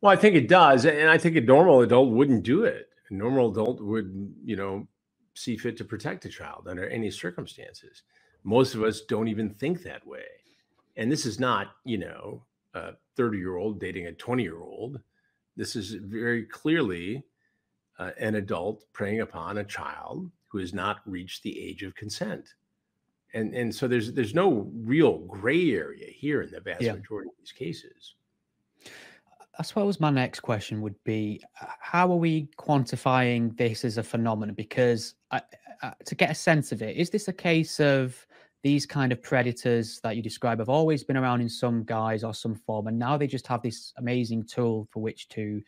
Well, 0.00 0.12
I 0.12 0.16
think 0.16 0.34
it 0.34 0.48
does, 0.48 0.84
and 0.84 1.08
I 1.08 1.18
think 1.18 1.36
a 1.36 1.40
normal 1.42 1.82
adult 1.82 2.10
wouldn't 2.10 2.42
do 2.42 2.64
it. 2.64 2.88
A 3.10 3.14
normal 3.14 3.52
adult 3.52 3.80
would, 3.80 4.34
you 4.44 4.56
know, 4.56 4.88
see 5.34 5.56
fit 5.56 5.76
to 5.78 5.84
protect 5.84 6.24
a 6.24 6.28
child 6.28 6.66
under 6.68 6.88
any 6.88 7.10
circumstances. 7.10 8.02
Most 8.44 8.74
of 8.74 8.82
us 8.82 9.02
don't 9.02 9.28
even 9.28 9.50
think 9.50 9.82
that 9.82 10.06
way. 10.06 10.24
And 10.96 11.10
this 11.10 11.24
is 11.24 11.40
not, 11.40 11.72
you 11.84 11.98
know, 11.98 12.44
a 12.74 12.92
30 13.16 13.38
year 13.38 13.56
old 13.56 13.80
dating 13.80 14.06
a 14.06 14.12
20 14.12 14.42
year 14.42 14.60
old. 14.60 15.00
This 15.56 15.76
is 15.76 15.92
very 15.92 16.44
clearly 16.44 17.24
uh, 17.98 18.10
an 18.18 18.36
adult 18.36 18.84
preying 18.92 19.20
upon 19.20 19.58
a 19.58 19.64
child 19.64 20.30
who 20.48 20.58
has 20.58 20.74
not 20.74 21.00
reached 21.06 21.42
the 21.42 21.58
age 21.60 21.82
of 21.82 21.94
consent. 21.94 22.54
And, 23.34 23.54
and 23.54 23.74
so 23.74 23.88
there's 23.88 24.12
there's 24.12 24.34
no 24.34 24.70
real 24.74 25.18
gray 25.20 25.72
area 25.72 26.06
here 26.10 26.42
in 26.42 26.50
the 26.50 26.60
vast 26.60 26.82
yeah. 26.82 26.92
majority 26.92 27.30
of 27.30 27.36
these 27.38 27.52
cases. 27.52 28.14
I 29.58 29.62
suppose 29.62 30.00
my 30.00 30.10
next 30.10 30.40
question 30.40 30.80
would 30.80 31.02
be 31.04 31.42
how 31.54 32.10
are 32.10 32.16
we 32.16 32.48
quantifying 32.56 33.56
this 33.56 33.84
as 33.84 33.98
a 33.98 34.02
phenomenon? 34.02 34.54
Because 34.54 35.14
I, 35.30 35.42
I, 35.82 35.92
to 36.06 36.14
get 36.14 36.30
a 36.30 36.34
sense 36.34 36.72
of 36.72 36.80
it, 36.80 36.96
is 36.96 37.10
this 37.10 37.28
a 37.28 37.32
case 37.32 37.78
of 37.78 38.26
these 38.62 38.86
kind 38.86 39.12
of 39.12 39.20
predators 39.20 40.00
that 40.00 40.16
you 40.16 40.22
describe 40.22 40.58
have 40.60 40.68
always 40.68 41.02
been 41.02 41.16
around 41.16 41.40
in 41.40 41.48
some 41.48 41.82
guise 41.84 42.22
or 42.22 42.32
some 42.32 42.54
form, 42.54 42.86
and 42.86 42.98
now 42.98 43.16
they 43.16 43.26
just 43.26 43.46
have 43.46 43.60
this 43.60 43.92
amazing 43.98 44.44
tool 44.44 44.88
for 44.90 45.02
which 45.02 45.28
to 45.30 45.60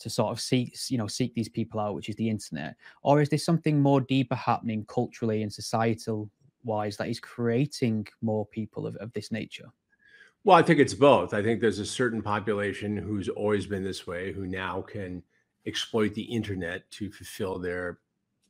to 0.00 0.10
sort 0.10 0.32
of 0.32 0.40
seek 0.40 0.76
you 0.90 0.98
know 0.98 1.06
seek 1.06 1.32
these 1.34 1.48
people 1.48 1.80
out, 1.80 1.94
which 1.94 2.08
is 2.08 2.16
the 2.16 2.28
internet, 2.28 2.74
or 3.02 3.22
is 3.22 3.28
there 3.28 3.38
something 3.38 3.80
more 3.80 4.00
deeper 4.00 4.34
happening 4.34 4.84
culturally 4.86 5.42
and 5.42 5.52
societal 5.52 6.28
wise 6.64 6.96
that 6.98 7.08
is 7.08 7.20
creating 7.20 8.06
more 8.20 8.44
people 8.46 8.86
of, 8.86 8.96
of 8.96 9.12
this 9.12 9.32
nature? 9.32 9.70
Well, 10.44 10.56
I 10.56 10.62
think 10.62 10.78
it's 10.78 10.94
both. 10.94 11.34
I 11.34 11.42
think 11.42 11.60
there's 11.60 11.78
a 11.78 11.86
certain 11.86 12.22
population 12.22 12.96
who's 12.96 13.28
always 13.28 13.66
been 13.66 13.84
this 13.84 14.06
way 14.06 14.32
who 14.32 14.46
now 14.46 14.80
can 14.80 15.22
exploit 15.66 16.14
the 16.14 16.22
internet 16.22 16.90
to 16.92 17.10
fulfill 17.10 17.58
their 17.58 17.98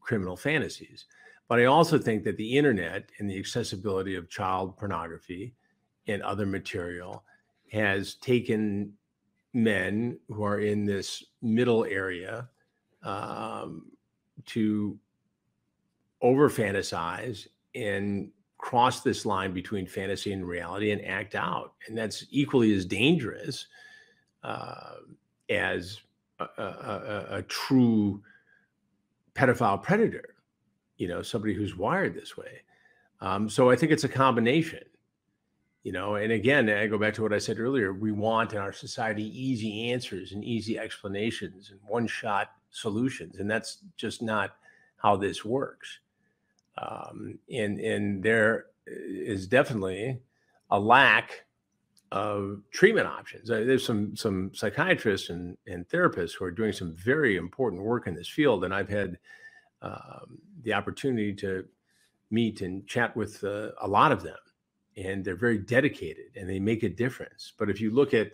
criminal 0.00 0.36
fantasies. 0.36 1.06
But 1.48 1.58
I 1.58 1.64
also 1.64 1.98
think 1.98 2.22
that 2.24 2.36
the 2.36 2.56
internet 2.56 3.10
and 3.18 3.28
the 3.28 3.38
accessibility 3.38 4.14
of 4.14 4.30
child 4.30 4.76
pornography 4.76 5.54
and 6.06 6.22
other 6.22 6.46
material 6.46 7.24
has 7.72 8.14
taken 8.14 8.92
men 9.52 10.16
who 10.28 10.44
are 10.44 10.60
in 10.60 10.84
this 10.84 11.24
middle 11.42 11.84
area 11.84 12.48
um, 13.02 13.90
to 14.46 14.96
over 16.22 16.48
fantasize 16.48 17.48
and 17.74 18.30
cross 18.60 19.00
this 19.00 19.24
line 19.24 19.52
between 19.54 19.86
fantasy 19.86 20.32
and 20.32 20.46
reality 20.46 20.90
and 20.90 21.02
act 21.04 21.34
out. 21.34 21.72
And 21.88 21.96
that's 21.96 22.26
equally 22.30 22.74
as 22.74 22.84
dangerous 22.84 23.66
uh, 24.44 24.96
as 25.48 26.00
a, 26.38 26.44
a, 26.44 27.26
a, 27.30 27.42
true 27.42 28.22
pedophile 29.34 29.82
predator, 29.82 30.34
you 30.98 31.08
know, 31.08 31.22
somebody 31.22 31.54
who's 31.54 31.76
wired 31.76 32.14
this 32.14 32.36
way. 32.36 32.62
Um, 33.20 33.48
so 33.48 33.70
I 33.70 33.76
think 33.76 33.92
it's 33.92 34.04
a 34.04 34.08
combination, 34.08 34.84
you 35.82 35.92
know, 35.92 36.14
and 36.16 36.32
again, 36.32 36.68
I 36.70 36.86
go 36.86 36.98
back 36.98 37.14
to 37.14 37.22
what 37.22 37.32
I 37.32 37.38
said 37.38 37.58
earlier. 37.58 37.92
We 37.92 38.12
want 38.12 38.52
in 38.52 38.58
our 38.58 38.72
society 38.72 39.24
easy 39.38 39.90
answers 39.90 40.32
and 40.32 40.44
easy 40.44 40.78
explanations 40.78 41.70
and 41.70 41.80
one 41.86 42.06
shot 42.06 42.52
solutions. 42.70 43.38
And 43.38 43.50
that's 43.50 43.78
just 43.96 44.22
not 44.22 44.56
how 44.96 45.16
this 45.16 45.44
works. 45.44 46.00
Um, 46.80 47.38
and 47.52 47.78
and 47.80 48.22
there 48.22 48.66
is 48.86 49.46
definitely 49.46 50.20
a 50.70 50.80
lack 50.80 51.44
of 52.12 52.62
treatment 52.72 53.06
options. 53.06 53.50
Uh, 53.50 53.62
there's 53.66 53.84
some 53.84 54.16
some 54.16 54.50
psychiatrists 54.54 55.30
and, 55.30 55.56
and 55.66 55.88
therapists 55.88 56.34
who 56.34 56.44
are 56.44 56.50
doing 56.50 56.72
some 56.72 56.94
very 56.94 57.36
important 57.36 57.82
work 57.82 58.06
in 58.06 58.14
this 58.14 58.28
field, 58.28 58.64
and 58.64 58.74
I've 58.74 58.88
had 58.88 59.18
um, 59.82 60.38
the 60.62 60.72
opportunity 60.72 61.34
to 61.34 61.64
meet 62.30 62.62
and 62.62 62.86
chat 62.86 63.16
with 63.16 63.42
uh, 63.44 63.70
a 63.80 63.88
lot 63.88 64.12
of 64.12 64.22
them, 64.22 64.38
and 64.96 65.24
they're 65.24 65.36
very 65.36 65.58
dedicated 65.58 66.36
and 66.36 66.48
they 66.48 66.60
make 66.60 66.82
a 66.82 66.88
difference. 66.88 67.52
But 67.58 67.70
if 67.70 67.80
you 67.80 67.90
look 67.90 68.14
at 68.14 68.32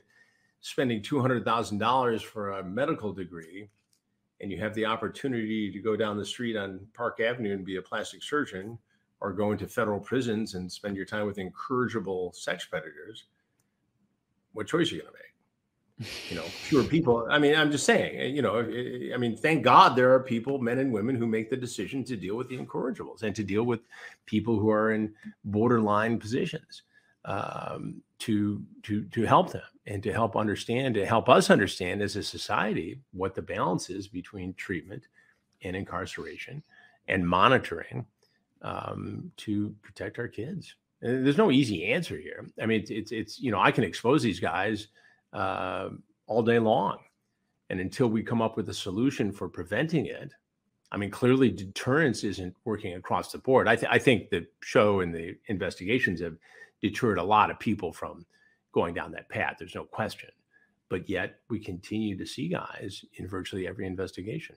spending 0.60 1.02
two 1.02 1.20
hundred 1.20 1.44
thousand 1.44 1.78
dollars 1.78 2.22
for 2.22 2.52
a 2.52 2.64
medical 2.64 3.12
degree 3.12 3.68
and 4.40 4.50
you 4.50 4.58
have 4.58 4.74
the 4.74 4.84
opportunity 4.84 5.70
to 5.72 5.78
go 5.78 5.96
down 5.96 6.16
the 6.16 6.24
street 6.24 6.56
on 6.56 6.80
Park 6.94 7.20
Avenue 7.20 7.54
and 7.54 7.64
be 7.64 7.76
a 7.76 7.82
plastic 7.82 8.22
surgeon 8.22 8.78
or 9.20 9.32
go 9.32 9.52
into 9.52 9.66
federal 9.66 9.98
prisons 9.98 10.54
and 10.54 10.70
spend 10.70 10.96
your 10.96 11.06
time 11.06 11.26
with 11.26 11.38
incorrigible 11.38 12.32
sex 12.32 12.64
predators, 12.66 13.24
what 14.52 14.66
choice 14.66 14.92
are 14.92 14.96
you 14.96 15.02
going 15.02 15.12
to 15.12 15.18
make? 15.18 16.30
You 16.30 16.36
know, 16.36 16.42
fewer 16.68 16.84
people. 16.84 17.26
I 17.30 17.38
mean, 17.38 17.56
I'm 17.56 17.70
just 17.70 17.86
saying, 17.86 18.20
eh, 18.20 18.26
you 18.26 18.42
know, 18.42 18.56
eh, 18.56 19.14
I 19.14 19.16
mean, 19.16 19.36
thank 19.36 19.62
God 19.62 19.96
there 19.96 20.12
are 20.12 20.20
people, 20.20 20.58
men 20.58 20.78
and 20.78 20.92
women, 20.92 21.16
who 21.16 21.26
make 21.26 21.48
the 21.48 21.56
decision 21.56 22.04
to 22.04 22.16
deal 22.16 22.36
with 22.36 22.48
the 22.48 22.58
incorrigibles 22.58 23.22
and 23.22 23.34
to 23.34 23.42
deal 23.42 23.64
with 23.64 23.80
people 24.26 24.58
who 24.58 24.70
are 24.70 24.92
in 24.92 25.14
borderline 25.44 26.18
positions 26.18 26.82
um, 27.26 28.00
to 28.20 28.62
to 28.84 29.04
to 29.04 29.22
help 29.24 29.52
them 29.52 29.62
and 29.86 30.02
to 30.02 30.12
help 30.12 30.36
understand 30.36 30.94
to 30.94 31.04
help 31.04 31.28
us 31.28 31.50
understand 31.50 32.00
as 32.00 32.16
a 32.16 32.22
society 32.22 33.00
what 33.12 33.34
the 33.34 33.42
balance 33.42 33.90
is 33.90 34.08
between 34.08 34.54
treatment 34.54 35.02
and 35.62 35.76
incarceration 35.76 36.62
and 37.08 37.28
monitoring 37.28 38.06
um, 38.62 39.30
to 39.36 39.74
protect 39.82 40.18
our 40.18 40.28
kids. 40.28 40.74
And 41.02 41.26
there's 41.26 41.36
no 41.36 41.50
easy 41.50 41.84
answer 41.84 42.16
here. 42.16 42.46
I 42.60 42.66
mean, 42.66 42.80
it's, 42.80 42.90
it's, 42.90 43.12
it's 43.12 43.40
you 43.40 43.50
know 43.50 43.60
I 43.60 43.70
can 43.70 43.84
expose 43.84 44.22
these 44.22 44.40
guys 44.40 44.88
uh, 45.32 45.90
all 46.26 46.42
day 46.42 46.58
long, 46.58 46.98
and 47.70 47.80
until 47.80 48.08
we 48.08 48.22
come 48.22 48.40
up 48.40 48.56
with 48.56 48.68
a 48.70 48.74
solution 48.74 49.30
for 49.30 49.48
preventing 49.48 50.06
it, 50.06 50.32
I 50.92 50.96
mean, 50.96 51.10
clearly 51.10 51.50
deterrence 51.50 52.24
isn't 52.24 52.54
working 52.64 52.94
across 52.94 53.32
the 53.32 53.38
board. 53.38 53.68
I, 53.68 53.76
th- 53.76 53.90
I 53.90 53.98
think 53.98 54.30
the 54.30 54.46
show 54.60 55.00
and 55.00 55.14
the 55.14 55.36
investigations 55.48 56.20
have 56.20 56.36
deterred 56.88 57.18
a 57.18 57.24
lot 57.24 57.50
of 57.50 57.58
people 57.58 57.92
from 57.92 58.24
going 58.72 58.94
down 58.94 59.12
that 59.12 59.28
path. 59.28 59.56
There's 59.58 59.74
no 59.74 59.84
question. 59.84 60.30
But 60.88 61.08
yet 61.08 61.40
we 61.48 61.58
continue 61.58 62.16
to 62.16 62.26
see 62.26 62.48
guys 62.48 63.04
in 63.14 63.26
virtually 63.26 63.66
every 63.66 63.86
investigation. 63.86 64.56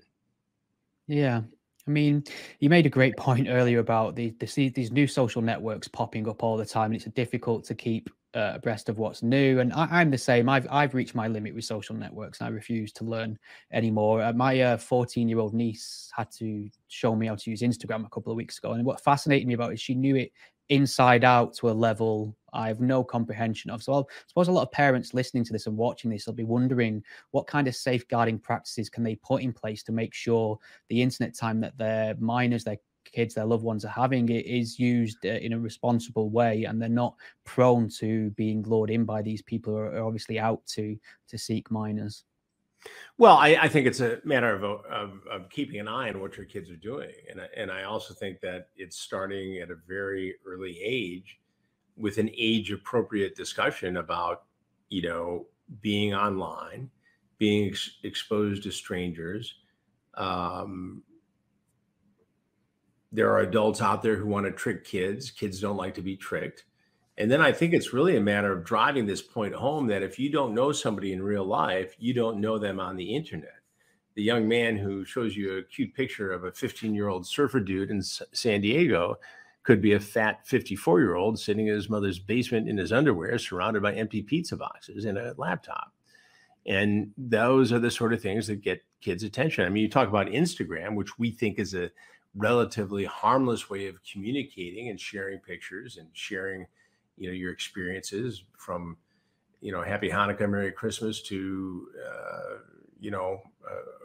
Yeah. 1.08 1.42
I 1.88 1.92
mean, 1.92 2.24
you 2.60 2.70
made 2.70 2.86
a 2.86 2.90
great 2.90 3.18
point 3.18 3.48
earlier 3.50 3.80
about 3.80 4.16
the, 4.16 4.36
the 4.40 4.70
these 4.70 4.92
new 4.92 5.08
social 5.08 5.42
networks 5.42 5.88
popping 5.88 6.30
up 6.30 6.44
all 6.44 6.56
the 6.56 6.66
time, 6.66 6.92
and 6.92 6.96
it's 6.96 7.06
difficult 7.06 7.64
to 7.66 7.74
keep 7.74 8.12
uh, 8.36 8.52
abreast 8.56 8.90
of 8.90 9.00
what's 9.00 9.24
new. 9.24 9.60
And 9.60 9.74
I, 9.74 10.02
am 10.02 10.12
the 10.12 10.18
same. 10.18 10.50
I've 10.50 10.68
I've 10.70 10.94
reached 10.94 11.16
my 11.16 11.28
limit 11.28 11.56
with 11.56 11.64
social 11.64 11.96
networks, 11.96 12.40
and 12.40 12.48
I 12.48 12.52
refuse 12.52 12.92
to 12.94 13.06
learn 13.06 13.40
anymore. 13.72 14.22
Uh, 14.22 14.34
my 14.34 14.78
14 14.78 15.26
uh, 15.26 15.30
year 15.30 15.40
old 15.40 15.56
niece 15.56 16.12
had 16.16 16.30
to 16.34 16.70
show 16.90 17.16
me 17.16 17.26
how 17.26 17.36
to 17.36 17.50
use 17.50 17.62
Instagram 17.62 18.06
a 18.06 18.10
couple 18.10 18.32
of 18.32 18.38
weeks 18.38 18.60
ago, 18.60 18.74
and 18.74 18.86
what 18.86 19.02
fascinated 19.02 19.48
me 19.48 19.56
about 19.56 19.72
it 19.72 19.76
is 19.76 19.82
she 19.82 19.96
knew 19.96 20.16
it 20.16 20.32
inside 20.70 21.24
out 21.24 21.54
to 21.56 21.70
a 21.70 21.72
level 21.72 22.36
I 22.54 22.68
have 22.68 22.82
no 22.82 23.04
comprehension 23.04 23.70
of. 23.70 23.84
So 23.84 23.94
I 23.94 24.04
suppose 24.28 24.48
a 24.48 24.52
lot 24.52 24.64
of 24.64 24.72
parents 24.72 25.14
listening 25.14 25.44
to 25.46 25.54
this 25.54 25.68
and 25.68 25.78
watching 25.78 26.10
this 26.10 26.26
will 26.26 26.34
be 26.34 26.44
wondering 26.44 27.04
what 27.32 27.48
kind 27.48 27.68
of 27.68 27.76
safeguarding 27.76 28.40
practices 28.40 28.90
can 28.90 29.04
they 29.04 29.16
put 29.16 29.42
in 29.42 29.54
place 29.54 29.84
to 29.84 29.92
make 29.92 30.14
sure 30.14 30.58
the 30.90 31.02
internet 31.02 31.36
time 31.36 31.60
that 31.62 31.78
their 31.78 32.16
minors, 32.16 32.64
their 32.64 32.78
kids, 33.06 33.34
their 33.34 33.46
loved 33.46 33.64
ones 33.64 33.86
are 33.86 33.90
having 33.90 34.30
it 34.30 34.46
is 34.46 34.80
used 34.80 35.26
uh, 35.26 35.30
in 35.30 35.54
a 35.54 35.60
responsible 35.60 36.30
way, 36.30 36.66
and 36.66 36.82
they're 36.82 36.90
not 36.90 37.16
prone 37.46 37.90
to 37.90 38.30
being 38.32 38.64
lured 38.64 38.90
in 38.90 39.06
by 39.06 39.22
these 39.22 39.42
people 39.42 39.74
who 39.74 39.80
are 39.80 40.04
obviously 40.04 40.40
out 40.40 40.66
to 40.68 40.98
to 41.28 41.38
seek 41.38 41.70
minors. 41.72 42.24
Well, 43.18 43.36
I, 43.36 43.58
I 43.62 43.68
think 43.68 43.86
it's 43.88 44.00
a 44.00 44.20
matter 44.24 44.54
of, 44.56 44.64
of, 44.64 45.20
of 45.30 45.50
keeping 45.50 45.80
an 45.80 45.88
eye 45.88 46.10
on 46.10 46.22
what 46.22 46.38
your 46.38 46.46
kids 46.46 46.70
are 46.70 46.78
doing, 46.78 47.12
and 47.30 47.42
I, 47.42 47.48
and 47.58 47.72
I 47.72 47.84
also 47.84 48.14
think 48.14 48.40
that 48.42 48.70
it's 48.78 48.98
starting 48.98 49.58
at 49.58 49.72
a 49.72 49.76
very 49.88 50.36
early 50.46 50.80
age, 50.82 51.40
with 51.98 52.18
an 52.18 52.30
age 52.38 52.72
appropriate 52.72 53.36
discussion 53.36 53.98
about 53.98 54.44
you 54.88 55.02
know 55.02 55.48
being 55.82 56.14
online, 56.14 56.90
being 57.38 57.70
ex- 57.70 57.98
exposed 58.04 58.64
to 58.64 58.72
strangers, 58.72 59.56
um, 60.16 61.04
there 63.12 63.32
are 63.32 63.40
adults 63.40 63.82
out 63.82 64.02
there 64.02 64.16
who 64.16 64.28
want 64.28 64.46
to 64.46 64.52
trick 64.52 64.86
kids. 64.86 65.32
Kids 65.32 65.60
don't 65.60 65.78
like 65.78 65.96
to 65.96 66.02
be 66.02 66.16
tricked. 66.16 66.66
And 67.20 67.30
then 67.30 67.42
I 67.42 67.52
think 67.52 67.74
it's 67.74 67.92
really 67.92 68.16
a 68.16 68.22
matter 68.22 68.54
of 68.54 68.64
driving 68.64 69.06
this 69.06 69.22
point 69.22 69.54
home 69.54 69.88
that 69.88 70.04
if 70.04 70.18
you 70.18 70.32
don't 70.32 70.56
know 70.56 70.72
somebody 70.72 71.12
in 71.12 71.22
real 71.22 71.44
life, 71.44 71.94
you 72.00 72.14
don't 72.14 72.40
know 72.40 72.58
them 72.58 72.80
on 72.80 72.96
the 72.96 73.14
internet. 73.14 73.60
The 74.16 74.24
young 74.24 74.48
man 74.48 74.78
who 74.78 75.04
shows 75.04 75.36
you 75.36 75.58
a 75.58 75.64
cute 75.64 75.94
picture 75.94 76.32
of 76.32 76.46
a 76.46 76.52
15 76.52 76.96
year 76.96 77.10
old 77.10 77.28
surfer 77.28 77.60
dude 77.60 77.92
in 77.92 78.02
San 78.02 78.62
Diego 78.62 79.18
could 79.64 79.82
be 79.82 79.94
a 79.94 80.00
fat 80.00 80.48
54 80.48 81.02
year 81.02 81.16
old 81.16 81.38
sitting 81.38 81.68
in 81.68 81.76
his 81.76 81.90
mother's 81.90 82.20
basement 82.20 82.70
in 82.70 82.78
his 82.78 82.94
underwear, 82.94 83.38
surrounded 83.38 83.84
by 83.84 83.94
empty 83.94 84.22
pizza 84.22 84.56
boxes 84.56 85.04
and 85.04 85.18
a 85.18 85.34
laptop. 85.38 85.92
And 86.66 87.12
those 87.18 87.74
are 87.74 87.80
the 87.80 87.92
sort 87.92 88.14
of 88.14 88.22
things 88.22 88.48
that 88.48 88.62
get 88.62 88.82
kids' 89.02 89.24
attention. 89.24 89.66
I 89.66 89.70
mean, 89.70 89.84
you 89.84 89.90
talk 89.90 90.08
about 90.08 90.28
Instagram, 90.28 90.96
which 90.96 91.20
we 91.20 91.32
think 91.32 91.60
is 91.60 91.74
a 91.74 91.92
relatively 92.36 93.04
harmless 93.04 93.70
way 93.70 93.88
of 93.88 94.00
communicating 94.10 94.88
and 94.88 95.00
sharing 95.00 95.40
pictures 95.40 95.98
and 95.98 96.08
sharing 96.14 96.66
you 97.20 97.28
know 97.28 97.34
your 97.34 97.52
experiences 97.52 98.44
from 98.58 98.98
you 99.62 99.72
know 99.72 99.84
happy 99.84 100.10
hanukkah 100.10 100.50
merry 100.50 100.72
christmas 100.72 101.22
to 101.22 101.88
uh, 102.08 102.58
you 103.00 103.12
know 103.12 103.42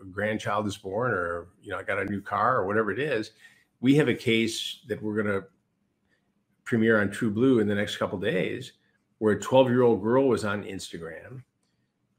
a 0.03 0.05
grandchild 0.07 0.67
is 0.67 0.77
born 0.77 1.13
or 1.13 1.47
you 1.63 1.71
know 1.71 1.79
i 1.79 1.83
got 1.83 1.99
a 1.99 2.05
new 2.05 2.21
car 2.21 2.59
or 2.59 2.67
whatever 2.67 2.91
it 2.91 2.99
is 2.99 3.31
we 3.81 3.95
have 3.95 4.09
a 4.09 4.15
case 4.15 4.81
that 4.89 5.01
we're 5.03 5.15
going 5.15 5.41
to 5.41 5.47
premiere 6.65 7.01
on 7.01 7.09
TruBlu 7.09 7.61
in 7.61 7.69
the 7.69 7.75
next 7.75 7.99
couple 7.99 8.19
days 8.19 8.73
where 9.19 9.35
a 9.35 9.41
12 9.41 9.69
year 9.69 9.83
old 9.83 10.03
girl 10.03 10.29
was 10.29 10.45
on 10.45 10.65
instagram 10.65 11.43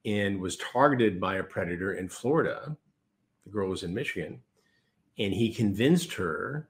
and 0.05 0.39
was 0.39 0.57
targeted 0.57 1.19
by 1.19 1.37
a 1.37 1.43
predator 1.43 1.95
in 1.95 2.07
florida. 2.07 2.77
The 3.43 3.51
girl 3.51 3.69
was 3.69 3.83
in 3.83 3.93
michigan 3.93 4.41
and 5.17 5.33
he 5.33 5.53
convinced 5.53 6.13
her 6.13 6.69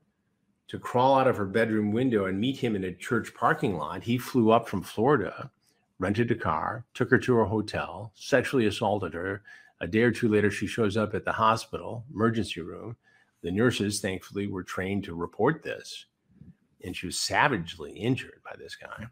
to 0.68 0.80
crawl 0.80 1.20
out 1.20 1.28
of 1.28 1.38
her 1.38 1.46
bedroom 1.46 1.92
window 1.92 2.26
and 2.26 2.40
meet 2.40 2.58
him 2.58 2.76
in 2.76 2.84
a 2.84 2.94
church 2.94 3.34
parking 3.34 3.78
lot. 3.78 4.04
He 4.04 4.18
flew 4.18 4.52
up 4.52 4.68
from 4.68 4.82
Florida, 4.82 5.52
rented 6.00 6.32
a 6.32 6.36
car, 6.36 6.86
took 6.94 7.12
her 7.12 7.18
to 7.20 7.36
her 7.36 7.46
hotel, 7.46 8.12
sexually 8.16 8.66
assaulted 8.66 9.14
her. 9.14 9.44
A 9.82 9.88
day 9.88 10.02
or 10.02 10.12
two 10.12 10.30
later, 10.30 10.50
she 10.50 10.68
shows 10.68 10.98
up 10.98 11.14
at 11.14 11.26
the 11.26 11.32
hospital 11.32 12.04
emergency 12.14 12.62
room. 12.62 12.96
The 13.42 13.52
nurses, 13.52 14.00
thankfully, 14.00 14.48
were 14.48 14.64
trained 14.64 15.04
to 15.04 15.14
report 15.14 15.62
this, 15.62 16.06
and 16.84 16.96
she 16.96 17.06
was 17.06 17.20
savagely 17.20 17.92
injured 17.92 18.42
by 18.44 18.56
this 18.58 18.76
guy. 18.76 19.08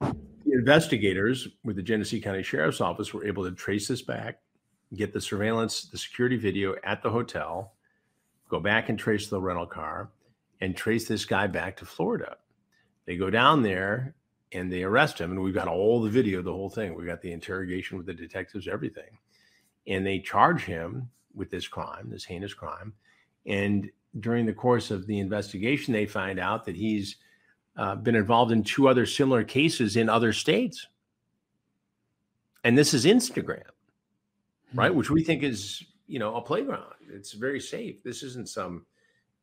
The 0.00 0.52
investigators 0.52 1.46
with 1.62 1.76
the 1.76 1.82
Genesee 1.82 2.20
County 2.20 2.42
Sheriff's 2.42 2.80
Office 2.80 3.14
were 3.14 3.24
able 3.24 3.44
to 3.44 3.52
trace 3.52 3.86
this 3.86 4.02
back, 4.02 4.40
get 4.96 5.12
the 5.12 5.20
surveillance, 5.20 5.84
the 5.84 5.98
security 5.98 6.36
video 6.36 6.74
at 6.82 7.02
the 7.02 7.10
hotel, 7.10 7.74
go 8.48 8.58
back 8.58 8.88
and 8.88 8.98
trace 8.98 9.28
the 9.28 9.40
rental 9.40 9.66
car 9.66 10.10
and 10.60 10.76
trace 10.76 11.08
this 11.08 11.24
guy 11.24 11.46
back 11.46 11.76
to 11.76 11.84
Florida. 11.84 12.36
They 13.06 13.16
go 13.16 13.30
down 13.30 13.62
there 13.62 14.14
and 14.52 14.70
they 14.70 14.82
arrest 14.82 15.18
him. 15.18 15.30
And 15.30 15.42
we've 15.42 15.54
got 15.54 15.68
all 15.68 16.00
the 16.02 16.10
video, 16.10 16.42
the 16.42 16.52
whole 16.52 16.70
thing. 16.70 16.94
We've 16.94 17.06
got 17.06 17.22
the 17.22 17.32
interrogation 17.32 17.96
with 17.96 18.06
the 18.06 18.14
detectives, 18.14 18.68
everything. 18.68 19.18
And 19.86 20.06
they 20.06 20.18
charge 20.18 20.64
him 20.64 21.08
with 21.34 21.50
this 21.50 21.66
crime, 21.66 22.10
this 22.10 22.24
heinous 22.24 22.54
crime. 22.54 22.92
And 23.46 23.90
during 24.18 24.46
the 24.46 24.52
course 24.52 24.90
of 24.90 25.06
the 25.06 25.18
investigation, 25.18 25.92
they 25.92 26.06
find 26.06 26.38
out 26.38 26.64
that 26.64 26.76
he's 26.76 27.16
uh, 27.76 27.94
been 27.94 28.16
involved 28.16 28.52
in 28.52 28.62
two 28.62 28.88
other 28.88 29.06
similar 29.06 29.44
cases 29.44 29.96
in 29.96 30.08
other 30.08 30.32
states. 30.32 30.86
And 32.64 32.76
this 32.76 32.92
is 32.92 33.06
Instagram, 33.06 33.62
right? 34.74 34.88
Mm-hmm. 34.90 34.98
Which 34.98 35.10
we 35.10 35.22
think 35.22 35.42
is 35.42 35.82
you 36.06 36.18
know 36.18 36.34
a 36.36 36.42
playground. 36.42 36.92
It's 37.08 37.32
very 37.32 37.60
safe. 37.60 38.02
This 38.02 38.22
isn't 38.22 38.48
some 38.48 38.84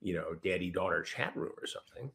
you 0.01 0.13
know 0.13 0.35
daddy 0.43 0.69
daughter 0.69 1.01
chat 1.01 1.35
room 1.35 1.53
or 1.61 1.67
something. 1.67 2.11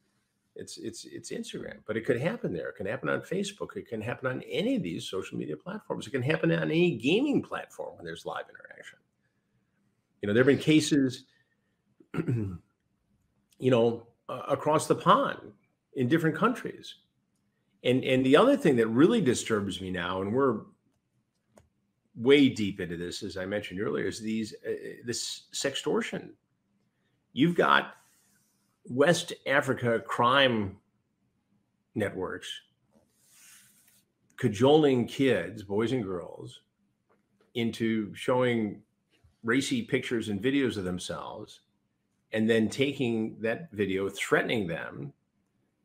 It's 0.54 0.76
it's 0.76 1.04
it's 1.04 1.30
Instagram, 1.30 1.78
but 1.86 1.96
it 1.96 2.04
could 2.04 2.20
happen 2.20 2.52
there. 2.52 2.68
It 2.68 2.76
can 2.76 2.86
happen 2.86 3.08
on 3.08 3.20
Facebook. 3.22 3.76
It 3.76 3.88
can 3.88 4.02
happen 4.02 4.30
on 4.30 4.42
any 4.42 4.76
of 4.76 4.82
these 4.82 5.08
social 5.08 5.38
media 5.38 5.56
platforms. 5.56 6.06
It 6.06 6.10
can 6.10 6.22
happen 6.22 6.52
on 6.52 6.70
any 6.70 6.96
gaming 6.96 7.42
platform 7.42 7.96
when 7.96 8.04
there's 8.04 8.26
live 8.26 8.44
interaction. 8.50 8.98
You 10.20 10.26
know, 10.26 10.34
there 10.34 10.42
have 10.42 10.48
been 10.48 10.58
cases, 10.58 11.24
you 12.14 12.60
know, 13.58 14.06
uh, 14.28 14.42
across 14.48 14.86
the 14.86 14.94
pond 14.94 15.52
in 15.94 16.08
different 16.08 16.36
countries. 16.36 16.96
And 17.84 18.04
and 18.04 18.24
the 18.24 18.36
other 18.36 18.56
thing 18.56 18.76
that 18.76 18.88
really 18.88 19.20
disturbs 19.20 19.80
me 19.80 19.90
now, 19.90 20.20
and 20.20 20.32
we're 20.32 20.60
way 22.14 22.48
deep 22.48 22.80
into 22.80 22.96
this, 22.96 23.22
as 23.22 23.36
I 23.36 23.46
mentioned 23.46 23.80
earlier, 23.80 24.06
is 24.06 24.20
these 24.20 24.54
uh, 24.66 25.00
this 25.04 25.44
sextortion. 25.52 26.30
You've 27.32 27.54
got 27.54 27.94
West 28.84 29.32
Africa 29.46 30.00
crime 30.00 30.76
networks 31.94 32.48
cajoling 34.36 35.06
kids, 35.06 35.62
boys 35.62 35.92
and 35.92 36.02
girls, 36.02 36.62
into 37.54 38.12
showing 38.12 38.82
racy 39.44 39.82
pictures 39.82 40.30
and 40.30 40.42
videos 40.42 40.76
of 40.76 40.82
themselves, 40.82 41.60
and 42.32 42.50
then 42.50 42.68
taking 42.68 43.36
that 43.40 43.70
video, 43.70 44.08
threatening 44.08 44.66
them 44.66 45.12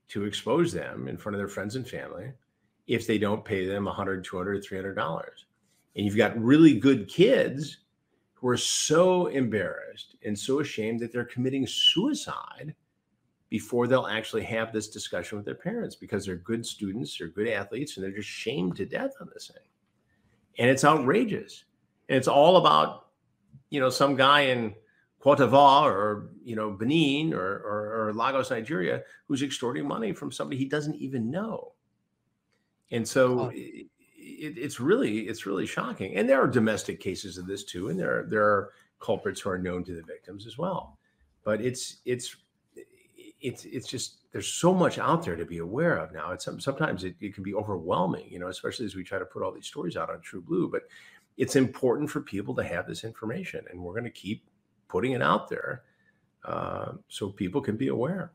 to 0.08 0.26
expose 0.26 0.74
them 0.74 1.08
in 1.08 1.18
front 1.18 1.36
of 1.36 1.40
their 1.40 1.48
friends 1.48 1.76
and 1.76 1.88
family 1.88 2.32
if 2.88 3.06
they 3.06 3.18
don't 3.18 3.46
pay 3.46 3.66
them 3.68 3.86
100 3.86 4.24
200 4.24 4.64
300 4.64 4.94
dollars. 4.96 5.46
And 5.96 6.06
you've 6.06 6.18
got 6.18 6.42
really 6.42 6.80
good 6.80 7.08
kids 7.08 7.78
who 8.40 8.48
are 8.48 8.58
so 8.58 9.28
embarrassed 9.28 10.16
and 10.24 10.38
so 10.38 10.60
ashamed 10.60 11.00
that 11.00 11.12
they're 11.12 11.26
committing 11.26 11.66
suicide 11.66 12.76
before 13.50 13.88
they'll 13.88 14.08
actually 14.08 14.44
have 14.44 14.72
this 14.72 14.90
discussion 14.90 15.38
with 15.38 15.46
their 15.46 15.56
parents 15.56 15.96
because 15.96 16.26
they're 16.26 16.36
good 16.36 16.66
students, 16.66 17.18
they're 17.18 17.30
good 17.30 17.48
athletes, 17.48 17.98
and 17.98 18.04
they're 18.04 18.12
just 18.12 18.30
shamed 18.30 18.76
to 18.76 18.86
death 18.86 19.14
on 19.20 19.30
this 19.34 19.48
thing. 19.48 19.64
And 20.60 20.70
it's 20.70 20.84
outrageous. 20.84 21.64
And 22.10 22.18
it's 22.18 22.28
all 22.28 22.58
about, 22.58 23.08
you 23.70 23.80
know, 23.80 23.90
some 23.90 24.16
guy 24.16 24.42
in 24.42 24.76
Cote 25.20 25.40
d'Ivoire 25.40 25.92
or, 25.92 26.30
you 26.44 26.56
know, 26.56 26.72
Benin 26.72 27.34
or, 27.34 27.40
or, 27.40 28.08
or 28.08 28.14
Lagos, 28.14 28.52
Nigeria, 28.52 29.02
who's 29.28 29.42
extorting 29.42 29.88
money 29.88 30.14
from 30.14 30.32
somebody 30.32 30.58
he 30.58 30.66
doesn't 30.66 30.96
even 30.96 31.32
know. 31.32 31.74
And 32.92 33.08
so 33.08 33.52
it, 34.28 34.58
it's 34.58 34.80
really 34.80 35.22
it's 35.22 35.46
really 35.46 35.66
shocking. 35.66 36.16
And 36.16 36.30
there 36.30 36.42
are 36.42 36.48
domestic 36.48 37.00
cases 37.00 37.38
of 37.38 37.48
this 37.48 37.64
too, 37.64 37.90
and 37.90 38.00
there 38.00 38.20
are, 38.20 38.24
there 38.24 38.44
are 38.44 38.72
culprits 39.00 39.42
who 39.42 39.50
are 39.50 39.58
known 39.58 39.84
to 39.86 39.94
the 39.94 40.04
victims 40.04 40.46
as 40.48 40.58
well. 40.58 40.98
But 41.44 41.62
it's 41.62 41.98
it's 42.06 42.36
it's 43.42 43.66
it's 43.66 43.88
just 43.88 44.18
there's 44.32 44.48
so 44.48 44.74
much 44.74 45.00
out 45.00 45.24
there 45.24 45.36
to 45.36 45.46
be 45.46 45.60
aware 45.60 45.98
of 45.98 46.12
now. 46.12 46.32
It's 46.32 46.48
sometimes 46.60 47.04
it, 47.04 47.16
it 47.22 47.34
can 47.34 47.44
be 47.44 47.54
overwhelming, 47.54 48.28
you 48.30 48.40
know, 48.40 48.48
especially 48.48 48.86
as 48.86 48.96
we 48.96 49.04
try 49.04 49.20
to 49.20 49.26
put 49.26 49.44
all 49.44 49.52
these 49.52 49.68
stories 49.68 49.98
out 49.98 50.10
on 50.10 50.20
TruBlu. 50.20 50.72
But 50.72 50.84
it's 51.38 51.56
important 51.56 52.10
for 52.10 52.22
people 52.22 52.56
to 52.56 52.64
have 52.64 52.88
this 52.88 53.04
information, 53.04 53.64
and 53.70 53.82
we're 53.82 53.94
going 53.94 54.04
to 54.04 54.10
keep 54.10 54.44
putting 54.90 55.12
it 55.12 55.22
out 55.22 55.50
there 55.50 55.84
uh, 56.46 56.94
so 57.08 57.30
people 57.30 57.62
can 57.62 57.78
be 57.78 57.90
aware 57.90 58.32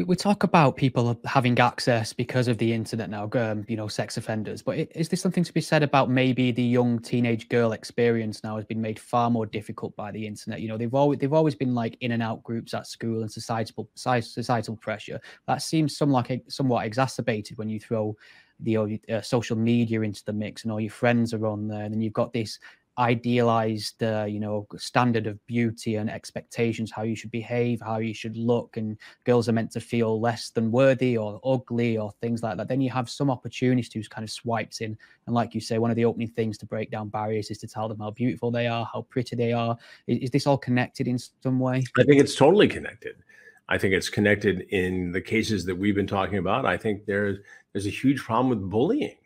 We, 0.00 0.04
we 0.04 0.16
talk 0.16 0.44
about 0.44 0.76
people 0.76 1.20
having 1.26 1.58
access 1.58 2.14
because 2.14 2.48
of 2.48 2.56
the 2.56 2.72
internet 2.72 3.10
now, 3.10 3.28
um, 3.34 3.66
you 3.68 3.76
know, 3.76 3.86
sex 3.86 4.16
offenders. 4.16 4.62
But 4.62 4.78
is 4.94 5.10
there 5.10 5.18
something 5.18 5.44
to 5.44 5.52
be 5.52 5.60
said 5.60 5.82
about 5.82 6.08
maybe 6.08 6.52
the 6.52 6.62
young 6.62 7.00
teenage 7.00 7.50
girl 7.50 7.72
experience 7.72 8.42
now 8.42 8.56
has 8.56 8.64
been 8.64 8.80
made 8.80 8.98
far 8.98 9.28
more 9.28 9.44
difficult 9.44 9.94
by 9.96 10.10
the 10.10 10.26
internet? 10.26 10.62
You 10.62 10.68
know, 10.68 10.78
they've 10.78 10.94
always 10.94 11.18
they've 11.18 11.34
always 11.34 11.54
been 11.54 11.74
like 11.74 11.98
in 12.00 12.12
and 12.12 12.22
out 12.22 12.42
groups 12.42 12.72
at 12.72 12.86
school 12.86 13.20
and 13.20 13.30
societal 13.30 13.90
societal 13.94 14.76
pressure. 14.76 15.20
That 15.46 15.60
seems 15.60 15.98
somewhat 15.98 16.30
somewhat 16.48 16.86
exacerbated 16.86 17.58
when 17.58 17.68
you 17.68 17.78
throw 17.78 18.16
the 18.62 19.00
uh, 19.10 19.20
social 19.20 19.56
media 19.56 20.00
into 20.00 20.24
the 20.24 20.32
mix 20.32 20.62
and 20.62 20.72
all 20.72 20.80
your 20.80 20.90
friends 20.90 21.34
are 21.34 21.46
on 21.46 21.68
there 21.68 21.84
and 21.84 21.92
then 21.92 22.00
you've 22.00 22.12
got 22.12 22.32
this 22.32 22.58
idealized 23.00 24.02
uh, 24.02 24.26
you 24.28 24.38
know 24.38 24.66
standard 24.76 25.26
of 25.26 25.44
beauty 25.46 25.96
and 25.96 26.08
expectations 26.08 26.92
how 26.92 27.02
you 27.02 27.16
should 27.16 27.30
behave 27.30 27.80
how 27.80 27.98
you 27.98 28.14
should 28.14 28.36
look 28.36 28.76
and 28.76 28.96
girls 29.24 29.48
are 29.48 29.52
meant 29.52 29.72
to 29.72 29.80
feel 29.80 30.20
less 30.20 30.50
than 30.50 30.70
worthy 30.70 31.16
or 31.16 31.40
ugly 31.44 31.98
or 31.98 32.12
things 32.20 32.42
like 32.42 32.56
that 32.56 32.68
then 32.68 32.80
you 32.80 32.90
have 32.90 33.10
some 33.10 33.30
opportunities 33.30 33.90
who's 33.92 34.08
kind 34.08 34.24
of 34.24 34.30
swipes 34.30 34.80
in. 34.80 34.96
And 35.26 35.34
like 35.34 35.54
you 35.54 35.60
say 35.60 35.78
one 35.78 35.90
of 35.90 35.96
the 35.96 36.04
opening 36.04 36.28
things 36.28 36.58
to 36.58 36.66
break 36.66 36.90
down 36.90 37.08
barriers 37.08 37.50
is 37.50 37.58
to 37.58 37.68
tell 37.68 37.88
them 37.88 37.98
how 37.98 38.10
beautiful 38.10 38.50
they 38.50 38.66
are 38.66 38.88
how 38.92 39.02
pretty 39.10 39.36
they 39.36 39.52
are. 39.52 39.76
Is, 40.06 40.18
is 40.18 40.30
this 40.30 40.46
all 40.46 40.58
connected 40.58 41.08
in 41.08 41.18
some 41.18 41.60
way? 41.60 41.84
I 41.98 42.04
think 42.04 42.20
it's 42.20 42.34
totally 42.34 42.68
connected. 42.68 43.16
I 43.68 43.78
think 43.78 43.94
it's 43.94 44.08
connected 44.08 44.62
in 44.70 45.12
the 45.12 45.20
cases 45.20 45.64
that 45.66 45.76
we've 45.76 45.94
been 45.94 46.06
talking 46.06 46.38
about. 46.38 46.66
I 46.66 46.76
think 46.76 47.06
there's 47.06 47.38
there's 47.72 47.86
a 47.86 47.90
huge 47.90 48.20
problem 48.20 48.50
with 48.50 48.68
bullying. 48.68 49.16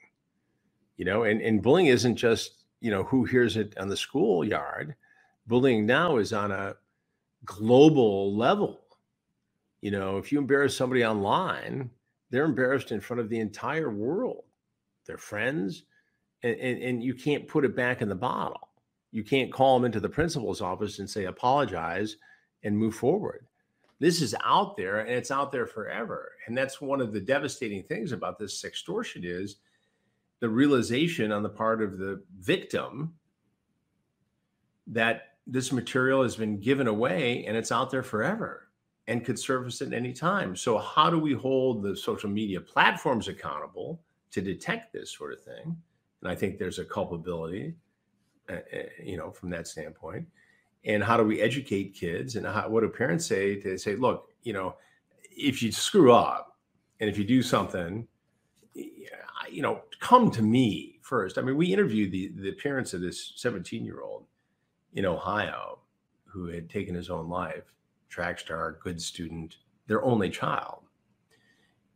You 0.97 1.05
know 1.05 1.25
and, 1.25 1.41
and 1.41 1.63
bullying 1.63 1.89
isn't 1.89 2.17
just 2.17 2.64
you 2.85 2.91
know 2.91 3.05
who 3.05 3.25
hears 3.25 3.57
it 3.57 3.75
on 3.79 3.89
the 3.89 3.97
schoolyard 3.97 4.95
bullying 5.47 5.87
now 5.87 6.19
is 6.19 6.35
on 6.35 6.53
a 6.53 6.75
global 7.47 8.37
level. 8.37 8.83
You 9.81 9.91
know 9.91 10.19
if 10.19 10.31
you 10.31 10.39
embarrass 10.39 10.77
somebody 10.77 11.03
online 11.03 11.89
they're 12.29 12.45
embarrassed 12.45 12.93
in 12.93 13.01
front 13.01 13.21
of 13.21 13.31
the 13.31 13.41
entire 13.41 13.91
world 13.91 14.45
their 15.07 15.17
friends 15.17 15.85
and, 16.43 16.57
and, 16.61 16.83
and 16.83 17.03
you 17.03 17.15
can't 17.15 17.49
put 17.49 17.65
it 17.65 17.75
back 17.75 18.03
in 18.03 18.09
the 18.11 18.15
bottle. 18.15 18.69
You 19.13 19.25
can't 19.25 19.51
call 19.51 19.79
them 19.79 19.87
into 19.87 20.01
the 20.01 20.09
principal's 20.11 20.61
office 20.61 20.99
and 20.99 21.09
say 21.09 21.25
apologize 21.25 22.17
and 22.65 22.77
move 22.77 22.95
forward. 22.95 23.47
This 23.99 24.21
is 24.21 24.35
out 24.45 24.77
there 24.77 25.01
and 25.01 25.11
it's 25.11 25.31
out 25.31 25.53
there 25.53 25.67
forever. 25.67 26.33
And 26.47 26.57
that's 26.57 26.83
one 26.83 27.01
of 27.01 27.15
the 27.15 27.21
devastating 27.21 27.83
things 27.83 28.13
about 28.13 28.39
this 28.39 28.63
extortion 28.63 29.23
is 29.25 29.57
the 30.45 30.51
realization 30.51 31.33
on 31.33 31.43
the 31.43 31.49
part 31.49 31.81
of 31.81 31.97
the 31.97 32.23
victim 32.39 33.15
that 34.87 35.37
this 35.47 35.73
material 35.73 36.23
has 36.23 36.37
been 36.37 36.61
given 36.61 36.87
away 36.87 37.47
and 37.47 37.57
it's 37.57 37.73
out 37.73 37.91
there 37.91 38.03
forever 38.03 38.69
and 39.07 39.25
could 39.25 39.39
surface 39.39 39.81
at 39.81 39.95
any 39.95 40.13
time. 40.13 40.55
So, 40.55 40.77
how 40.77 41.09
do 41.09 41.19
we 41.19 41.33
hold 41.33 41.83
the 41.83 41.97
social 41.97 42.29
media 42.29 42.61
platforms 42.61 43.27
accountable 43.27 44.03
to 44.33 44.43
detect 44.43 44.93
this 44.93 45.11
sort 45.11 45.33
of 45.33 45.43
thing? 45.43 45.79
And 46.21 46.31
I 46.31 46.35
think 46.35 46.59
there's 46.59 46.79
a 46.79 46.85
culpability, 46.85 47.75
uh, 48.51 48.57
uh, 48.57 48.83
you 49.03 49.17
know, 49.17 49.31
from 49.31 49.49
that 49.49 49.67
standpoint. 49.67 50.27
And 50.85 51.03
how 51.03 51.17
do 51.17 51.25
we 51.25 51.41
educate 51.41 51.95
kids? 51.95 52.37
And 52.37 52.47
how, 52.47 52.69
what 52.69 52.83
do 52.83 52.91
parents 52.91 53.25
say 53.25 53.59
to 53.63 53.79
say, 53.79 53.97
look, 53.97 54.29
you 54.43 54.53
know, 54.53 54.77
if 55.23 55.63
you 55.63 55.73
screw 55.73 56.13
up 56.13 56.59
and 57.01 57.09
if 57.09 57.17
you 57.17 57.25
do 57.25 57.43
something 57.43 58.07
you 58.75 59.63
know, 59.63 59.83
come 60.01 60.31
to 60.33 60.43
me 60.43 60.99
first. 61.03 61.39
I 61.39 61.43
mean, 61.43 61.57
we 61.57 61.73
interviewed 61.73 62.13
the 62.13 62.33
the 62.37 62.53
parents 62.53 62.95
of 62.95 63.01
this 63.01 63.33
17 63.37 63.85
year 63.85 64.01
old 64.01 64.25
in 64.95 65.07
Ohio 65.07 65.79
who 66.25 66.47
had 66.47 66.69
taken 66.69 66.95
his 66.95 67.11
own 67.11 67.29
life, 67.29 67.65
track 68.09 68.41
star, 68.41 68.79
good 68.83 69.01
student, 69.01 69.57
their 69.87 70.03
only 70.03 70.31
child. 70.31 70.83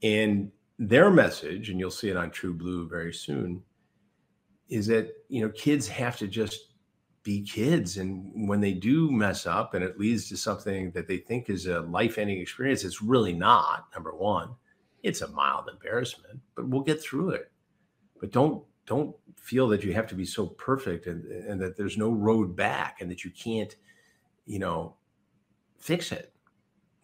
And 0.02 0.52
their 0.78 1.10
message, 1.10 1.70
and 1.70 1.80
you'll 1.80 1.90
see 1.90 2.08
it 2.08 2.16
on 2.16 2.30
TruBlu 2.30 2.88
very 2.88 3.12
soon, 3.12 3.62
is 4.68 4.86
that 4.86 5.12
you 5.28 5.42
know 5.42 5.48
kids 5.50 5.88
have 5.88 6.16
to 6.18 6.28
just 6.28 6.68
be 7.24 7.42
kids 7.42 7.96
and 7.98 8.48
when 8.48 8.60
they 8.60 8.72
do 8.72 9.10
mess 9.10 9.46
up 9.46 9.74
and 9.74 9.84
it 9.84 9.98
leads 9.98 10.28
to 10.28 10.36
something 10.36 10.90
that 10.92 11.08
they 11.08 11.18
think 11.18 11.50
is 11.50 11.66
a 11.66 11.80
life-ending 11.80 12.38
experience 12.38 12.84
it's 12.84 13.02
really 13.02 13.32
not 13.32 13.86
number 13.92 14.14
one 14.14 14.50
it's 15.02 15.20
a 15.20 15.28
mild 15.28 15.68
embarrassment, 15.68 16.40
but 16.54 16.68
we'll 16.68 16.82
get 16.82 17.00
through 17.00 17.30
it. 17.30 17.50
But 18.20 18.32
don't 18.32 18.64
don't 18.86 19.14
feel 19.36 19.68
that 19.68 19.84
you 19.84 19.92
have 19.92 20.06
to 20.08 20.14
be 20.14 20.24
so 20.24 20.46
perfect 20.46 21.06
and, 21.06 21.24
and 21.24 21.60
that 21.60 21.76
there's 21.76 21.98
no 21.98 22.10
road 22.10 22.56
back 22.56 23.00
and 23.00 23.10
that 23.10 23.22
you 23.22 23.30
can't, 23.30 23.76
you 24.46 24.58
know, 24.58 24.94
fix 25.76 26.10
it. 26.10 26.32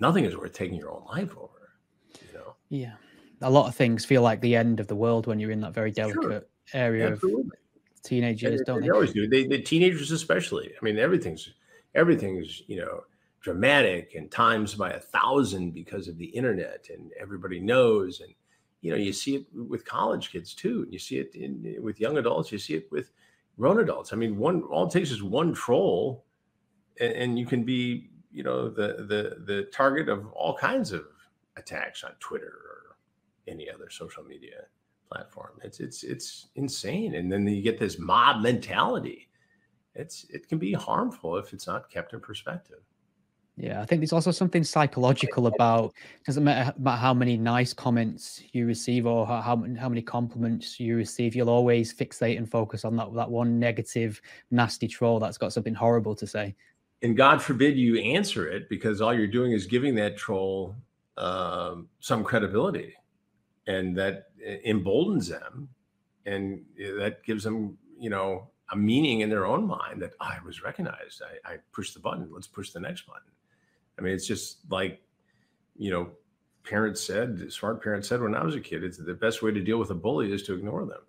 Nothing 0.00 0.24
is 0.24 0.36
worth 0.36 0.52
taking 0.52 0.78
your 0.78 0.90
own 0.90 1.04
life 1.06 1.36
over. 1.36 1.72
You 2.20 2.38
know. 2.38 2.56
Yeah. 2.70 2.94
A 3.42 3.50
lot 3.50 3.68
of 3.68 3.74
things 3.74 4.04
feel 4.04 4.22
like 4.22 4.40
the 4.40 4.56
end 4.56 4.80
of 4.80 4.86
the 4.86 4.96
world 4.96 5.26
when 5.26 5.38
you're 5.38 5.50
in 5.50 5.60
that 5.60 5.74
very 5.74 5.90
delicate 5.90 6.48
sure. 6.66 6.80
area 6.80 7.12
Absolutely. 7.12 7.42
of 7.42 8.02
teenagers, 8.02 8.62
don't 8.64 8.80
they? 8.80 8.86
They 8.86 8.92
always 8.92 9.12
do. 9.12 9.28
They, 9.28 9.46
the 9.46 9.60
teenagers 9.60 10.10
especially. 10.10 10.72
I 10.80 10.84
mean, 10.84 10.98
everything's 10.98 11.50
everything's, 11.94 12.62
you 12.66 12.76
know, 12.76 13.04
dramatic 13.44 14.14
and 14.14 14.30
times 14.30 14.74
by 14.74 14.92
a 14.92 14.98
thousand 14.98 15.72
because 15.72 16.08
of 16.08 16.16
the 16.16 16.24
internet 16.24 16.86
and 16.92 17.12
everybody 17.20 17.60
knows. 17.60 18.20
And 18.20 18.32
you 18.80 18.90
know 18.90 18.96
you 18.96 19.12
see 19.12 19.36
it 19.36 19.46
with 19.52 19.84
college 19.84 20.32
kids 20.32 20.54
too 20.54 20.82
And 20.84 20.92
you 20.92 20.98
see 20.98 21.18
it 21.18 21.34
in, 21.34 21.76
with 21.82 22.00
young 22.00 22.16
adults 22.16 22.50
you 22.50 22.58
see 22.58 22.74
it 22.74 22.90
with 22.90 23.10
grown 23.58 23.80
adults. 23.80 24.14
I 24.14 24.16
mean 24.16 24.38
one 24.38 24.62
all 24.62 24.86
it 24.86 24.92
takes 24.92 25.10
is 25.10 25.22
one 25.22 25.52
troll 25.52 26.24
and, 26.98 27.12
and 27.12 27.38
you 27.38 27.44
can 27.44 27.64
be 27.64 28.08
you 28.32 28.42
know 28.42 28.70
the 28.70 29.04
the 29.12 29.44
the 29.44 29.68
target 29.74 30.08
of 30.08 30.26
all 30.32 30.56
kinds 30.56 30.90
of 30.90 31.04
attacks 31.58 32.02
on 32.02 32.12
twitter 32.20 32.46
or 32.46 32.96
any 33.46 33.68
other 33.70 33.90
social 33.90 34.24
media 34.24 34.62
platform. 35.12 35.60
It's 35.62 35.80
it's 35.80 36.02
it's 36.02 36.48
insane. 36.56 37.14
And 37.16 37.30
then 37.30 37.46
you 37.46 37.60
get 37.60 37.78
this 37.78 37.98
mob 37.98 38.42
mentality. 38.42 39.28
It's 39.94 40.24
it 40.30 40.48
can 40.48 40.56
be 40.58 40.72
harmful 40.72 41.36
if 41.36 41.52
it's 41.52 41.66
not 41.66 41.90
kept 41.90 42.14
in 42.14 42.20
perspective 42.20 42.80
yeah, 43.56 43.80
I 43.80 43.86
think 43.86 44.00
there's 44.00 44.12
also 44.12 44.32
something 44.32 44.64
psychological 44.64 45.46
about 45.46 45.94
doesn't 46.26 46.42
matter 46.42 46.74
about 46.76 46.98
how 46.98 47.14
many 47.14 47.36
nice 47.36 47.72
comments 47.72 48.42
you 48.52 48.66
receive 48.66 49.06
or 49.06 49.26
how 49.26 49.40
how, 49.40 49.64
how 49.78 49.88
many 49.88 50.02
compliments 50.02 50.80
you 50.80 50.96
receive. 50.96 51.36
You'll 51.36 51.50
always 51.50 51.94
fixate 51.94 52.36
and 52.36 52.50
focus 52.50 52.84
on 52.84 52.96
that 52.96 53.14
that 53.14 53.30
one 53.30 53.60
negative, 53.60 54.20
nasty 54.50 54.88
troll 54.88 55.20
that's 55.20 55.38
got 55.38 55.52
something 55.52 55.74
horrible 55.74 56.16
to 56.16 56.26
say. 56.26 56.56
And 57.02 57.16
God 57.16 57.40
forbid 57.40 57.76
you 57.76 57.98
answer 57.98 58.48
it 58.48 58.68
because 58.68 59.00
all 59.00 59.14
you're 59.14 59.28
doing 59.28 59.52
is 59.52 59.66
giving 59.66 59.94
that 59.96 60.16
troll 60.16 60.74
um, 61.16 61.88
some 62.00 62.24
credibility, 62.24 62.94
and 63.68 63.96
that 63.96 64.30
emboldens 64.64 65.28
them, 65.28 65.68
and 66.26 66.64
that 66.76 67.22
gives 67.22 67.44
them, 67.44 67.78
you 68.00 68.10
know, 68.10 68.48
a 68.72 68.76
meaning 68.76 69.20
in 69.20 69.30
their 69.30 69.46
own 69.46 69.64
mind 69.64 70.02
that 70.02 70.14
oh, 70.20 70.24
I 70.24 70.38
was 70.44 70.64
recognized. 70.64 71.22
I, 71.22 71.52
I 71.52 71.56
pushed 71.72 71.94
the 71.94 72.00
button. 72.00 72.28
Let's 72.32 72.48
push 72.48 72.70
the 72.70 72.80
next 72.80 73.06
button 73.06 73.30
I 73.98 74.02
mean, 74.02 74.12
it's 74.12 74.26
just 74.26 74.58
like, 74.70 75.00
you 75.76 75.90
know, 75.90 76.08
parents 76.64 77.02
said, 77.02 77.52
smart 77.52 77.82
parents 77.82 78.08
said 78.08 78.20
when 78.20 78.34
I 78.34 78.44
was 78.44 78.54
a 78.54 78.60
kid, 78.60 78.84
it's 78.84 78.98
the 78.98 79.14
best 79.14 79.42
way 79.42 79.52
to 79.52 79.60
deal 79.60 79.78
with 79.78 79.90
a 79.90 79.94
bully 79.94 80.32
is 80.32 80.42
to 80.44 80.54
ignore 80.54 80.84
them. 80.84 81.00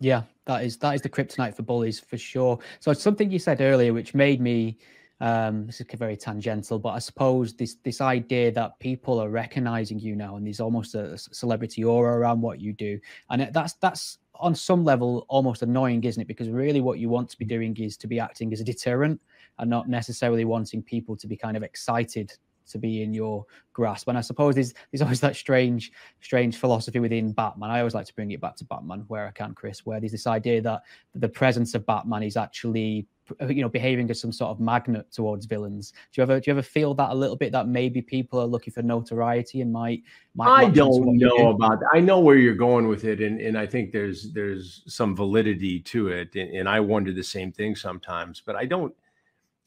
Yeah, 0.00 0.22
that 0.46 0.64
is 0.64 0.76
that 0.78 0.94
is 0.94 1.02
the 1.02 1.08
kryptonite 1.08 1.54
for 1.54 1.62
bullies 1.62 2.00
for 2.00 2.18
sure. 2.18 2.58
So 2.80 2.92
something 2.92 3.30
you 3.30 3.38
said 3.38 3.60
earlier, 3.60 3.92
which 3.92 4.14
made 4.14 4.40
me 4.40 4.78
um, 5.20 5.66
this 5.66 5.80
is 5.80 5.86
very 5.94 6.16
tangential, 6.16 6.78
but 6.78 6.90
I 6.90 6.98
suppose 6.98 7.54
this 7.54 7.76
this 7.84 8.00
idea 8.00 8.50
that 8.52 8.78
people 8.80 9.20
are 9.20 9.28
recognizing 9.28 9.98
you 9.98 10.16
now, 10.16 10.36
and 10.36 10.44
there's 10.44 10.60
almost 10.60 10.94
a 10.94 11.16
celebrity 11.16 11.84
aura 11.84 12.18
around 12.18 12.40
what 12.40 12.60
you 12.60 12.72
do, 12.72 12.98
and 13.30 13.48
that's 13.52 13.74
that's 13.74 14.18
on 14.36 14.54
some 14.54 14.84
level 14.84 15.26
almost 15.28 15.62
annoying, 15.62 16.02
isn't 16.04 16.20
it? 16.20 16.28
Because 16.28 16.48
really, 16.48 16.80
what 16.80 16.98
you 16.98 17.08
want 17.08 17.28
to 17.30 17.38
be 17.38 17.44
doing 17.44 17.76
is 17.76 17.96
to 17.98 18.06
be 18.06 18.18
acting 18.20 18.52
as 18.52 18.60
a 18.60 18.64
deterrent 18.64 19.20
and 19.58 19.70
not 19.70 19.88
necessarily 19.88 20.44
wanting 20.44 20.82
people 20.82 21.16
to 21.16 21.26
be 21.26 21.36
kind 21.36 21.56
of 21.56 21.62
excited 21.62 22.32
to 22.70 22.78
be 22.78 23.02
in 23.02 23.12
your 23.12 23.44
grasp. 23.72 24.08
And 24.08 24.18
I 24.18 24.20
suppose 24.20 24.54
there's 24.54 24.74
there's 24.90 25.02
always 25.02 25.20
that 25.20 25.36
strange, 25.36 25.92
strange 26.20 26.56
philosophy 26.56 27.00
within 27.00 27.32
Batman. 27.32 27.70
I 27.70 27.80
always 27.80 27.94
like 27.94 28.06
to 28.06 28.14
bring 28.14 28.30
it 28.30 28.40
back 28.40 28.56
to 28.56 28.64
Batman 28.64 29.04
where 29.08 29.26
I 29.26 29.30
can, 29.30 29.54
Chris, 29.54 29.84
where 29.84 30.00
there's 30.00 30.12
this 30.12 30.26
idea 30.26 30.60
that 30.62 30.82
the 31.14 31.28
presence 31.28 31.74
of 31.74 31.86
Batman 31.86 32.22
is 32.22 32.36
actually 32.36 33.06
uh, 33.40 33.46
you 33.46 33.62
know 33.62 33.68
behaving 33.70 34.10
as 34.10 34.20
some 34.20 34.32
sort 34.32 34.50
of 34.50 34.60
magnet 34.60 35.10
towards 35.10 35.46
villains 35.46 35.92
do 36.12 36.20
you 36.20 36.22
ever 36.22 36.38
do 36.40 36.50
you 36.50 36.52
ever 36.52 36.62
feel 36.62 36.92
that 36.92 37.10
a 37.10 37.14
little 37.14 37.36
bit 37.36 37.52
that 37.52 37.66
maybe 37.66 38.02
people 38.02 38.38
are 38.38 38.46
looking 38.46 38.70
for 38.70 38.82
notoriety 38.82 39.62
and 39.62 39.72
might, 39.72 40.02
might 40.34 40.66
i 40.66 40.68
don't 40.68 41.16
know 41.16 41.48
about 41.48 41.80
that 41.80 41.88
i 41.94 42.00
know 42.00 42.20
where 42.20 42.36
you're 42.36 42.54
going 42.54 42.86
with 42.86 43.04
it 43.04 43.22
and, 43.22 43.40
and 43.40 43.56
i 43.56 43.66
think 43.66 43.92
there's 43.92 44.30
there's 44.32 44.82
some 44.86 45.16
validity 45.16 45.80
to 45.80 46.08
it 46.08 46.34
and, 46.34 46.54
and 46.54 46.68
i 46.68 46.78
wonder 46.78 47.12
the 47.14 47.24
same 47.24 47.50
thing 47.50 47.74
sometimes 47.74 48.42
but 48.44 48.56
i 48.56 48.66
don't 48.66 48.94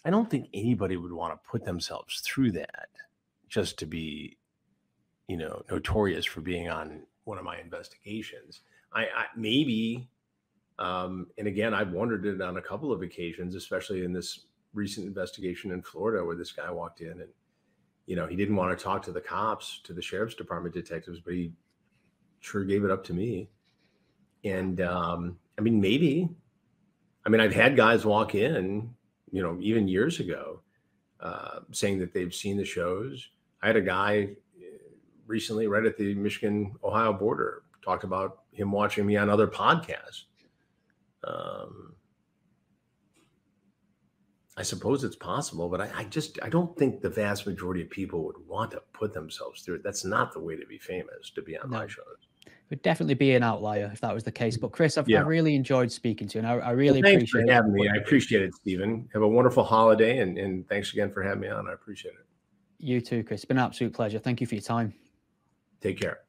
I 0.07 0.09
don't 0.09 0.29
think 0.29 0.47
anybody 0.53 0.95
would 0.95 1.11
want 1.11 1.33
to 1.33 1.49
put 1.49 1.65
themselves 1.65 2.21
through 2.21 2.53
that 2.53 2.87
just 3.49 3.77
to 3.79 3.85
be, 3.85 4.37
you 5.27 5.35
know, 5.35 5.63
notorious 5.69 6.25
for 6.25 6.39
being 6.39 6.69
on 6.69 7.03
one 7.25 7.37
of 7.37 7.43
my 7.43 7.59
investigations. 7.59 8.61
I, 8.93 9.01
I 9.01 9.25
maybe, 9.35 10.07
um, 10.79 11.27
and 11.37 11.45
again, 11.45 11.73
I've 11.73 11.91
wondered 11.91 12.25
it 12.25 12.41
on 12.41 12.55
a 12.55 12.61
couple 12.61 12.93
of 12.93 13.01
occasions, 13.01 13.53
especially 13.53 14.05
in 14.05 14.13
this 14.13 14.45
recent 14.73 15.05
investigation 15.05 15.71
in 15.71 15.81
Florida 15.81 16.23
where 16.23 16.37
this 16.37 16.53
guy 16.53 16.71
walked 16.71 17.01
in 17.01 17.11
and 17.11 17.29
you 18.05 18.15
know, 18.15 18.27
he 18.27 18.37
didn't 18.37 18.55
want 18.55 18.77
to 18.77 18.81
talk 18.81 19.01
to 19.03 19.11
the 19.11 19.19
cops, 19.19 19.81
to 19.83 19.91
the 19.91 20.01
sheriff's 20.01 20.35
department 20.35 20.73
detectives, 20.73 21.19
but 21.19 21.33
he 21.33 21.51
sure 22.39 22.63
gave 22.63 22.85
it 22.85 22.91
up 22.91 23.03
to 23.03 23.13
me. 23.13 23.49
And 24.45 24.79
um, 24.79 25.37
I 25.59 25.61
mean, 25.61 25.81
maybe. 25.81 26.29
I 27.25 27.29
mean, 27.29 27.41
I've 27.41 27.53
had 27.53 27.75
guys 27.75 28.05
walk 28.05 28.35
in, 28.35 28.95
you 29.31 29.41
know, 29.41 29.57
even 29.61 29.87
years 29.87 30.19
ago, 30.19 30.61
uh, 31.19 31.59
saying 31.71 31.99
that 31.99 32.13
they've 32.13 32.33
seen 32.33 32.57
the 32.57 32.65
shows. 32.65 33.29
I 33.61 33.67
had 33.67 33.75
a 33.75 33.81
guy 33.81 34.29
uh, 34.57 34.65
recently, 35.25 35.67
right 35.67 35.85
at 35.85 35.97
the 35.97 36.13
Michigan 36.15 36.73
Ohio 36.83 37.13
border, 37.13 37.63
talked 37.83 38.03
about 38.03 38.43
him 38.51 38.71
watching 38.71 39.05
me 39.05 39.17
on 39.17 39.29
other 39.29 39.47
podcasts. 39.47 40.25
Um, 41.23 41.93
I 44.57 44.63
suppose 44.63 45.03
it's 45.03 45.15
possible, 45.15 45.69
but 45.69 45.81
I, 45.81 45.89
I, 45.95 46.03
just 46.05 46.39
I 46.41 46.49
don't 46.49 46.75
think 46.77 47.01
the 47.01 47.09
vast 47.09 47.45
majority 47.45 47.83
of 47.83 47.91
people 47.91 48.23
would 48.25 48.47
want 48.47 48.71
to 48.71 48.81
put 48.91 49.13
themselves 49.13 49.61
through 49.61 49.75
it. 49.75 49.83
That's 49.83 50.03
not 50.03 50.33
the 50.33 50.39
way 50.39 50.55
to 50.55 50.65
be 50.65 50.79
famous, 50.79 51.29
to 51.35 51.43
be 51.43 51.57
on 51.57 51.69
no. 51.69 51.77
my 51.77 51.87
shows. 51.87 52.27
Would 52.69 52.81
definitely 52.81 53.13
be 53.13 53.33
an 53.33 53.43
outlier 53.43 53.89
if 53.93 54.01
that 54.01 54.13
was 54.13 54.25
the 54.25 54.31
case. 54.31 54.57
But 54.57 54.73
Chris, 54.73 54.97
I've, 54.97 55.07
yeah. 55.07 55.21
I've 55.21 55.27
really 55.27 55.55
enjoyed 55.55 55.89
speaking 55.89 56.27
to 56.27 56.37
you, 56.37 56.45
and 56.45 56.61
I, 56.61 56.67
I 56.67 56.71
really 56.71 57.01
well, 57.01 57.13
appreciate 57.13 57.45
for 57.45 57.51
having 57.51 57.71
me. 57.71 57.87
I 57.87 57.95
appreciate 57.95 58.41
it, 58.41 58.53
Stephen. 58.55 59.07
Have 59.13 59.21
a 59.21 59.27
wonderful 59.27 59.63
holiday, 59.63 60.19
and, 60.19 60.37
and 60.37 60.67
thanks 60.67 60.91
again 60.91 61.09
for 61.09 61.23
having 61.23 61.39
me 61.39 61.47
on. 61.47 61.69
I 61.69 61.73
appreciate 61.73 62.15
it. 62.15 62.25
You 62.79 62.99
too, 62.99 63.23
Chris. 63.23 63.39
It's 63.39 63.45
been 63.45 63.57
an 63.57 63.63
absolute 63.63 63.93
pleasure. 63.93 64.19
Thank 64.19 64.41
you 64.41 64.47
for 64.47 64.55
your 64.55 64.63
time. 64.63 64.93
Take 65.81 65.99
care. 65.99 66.26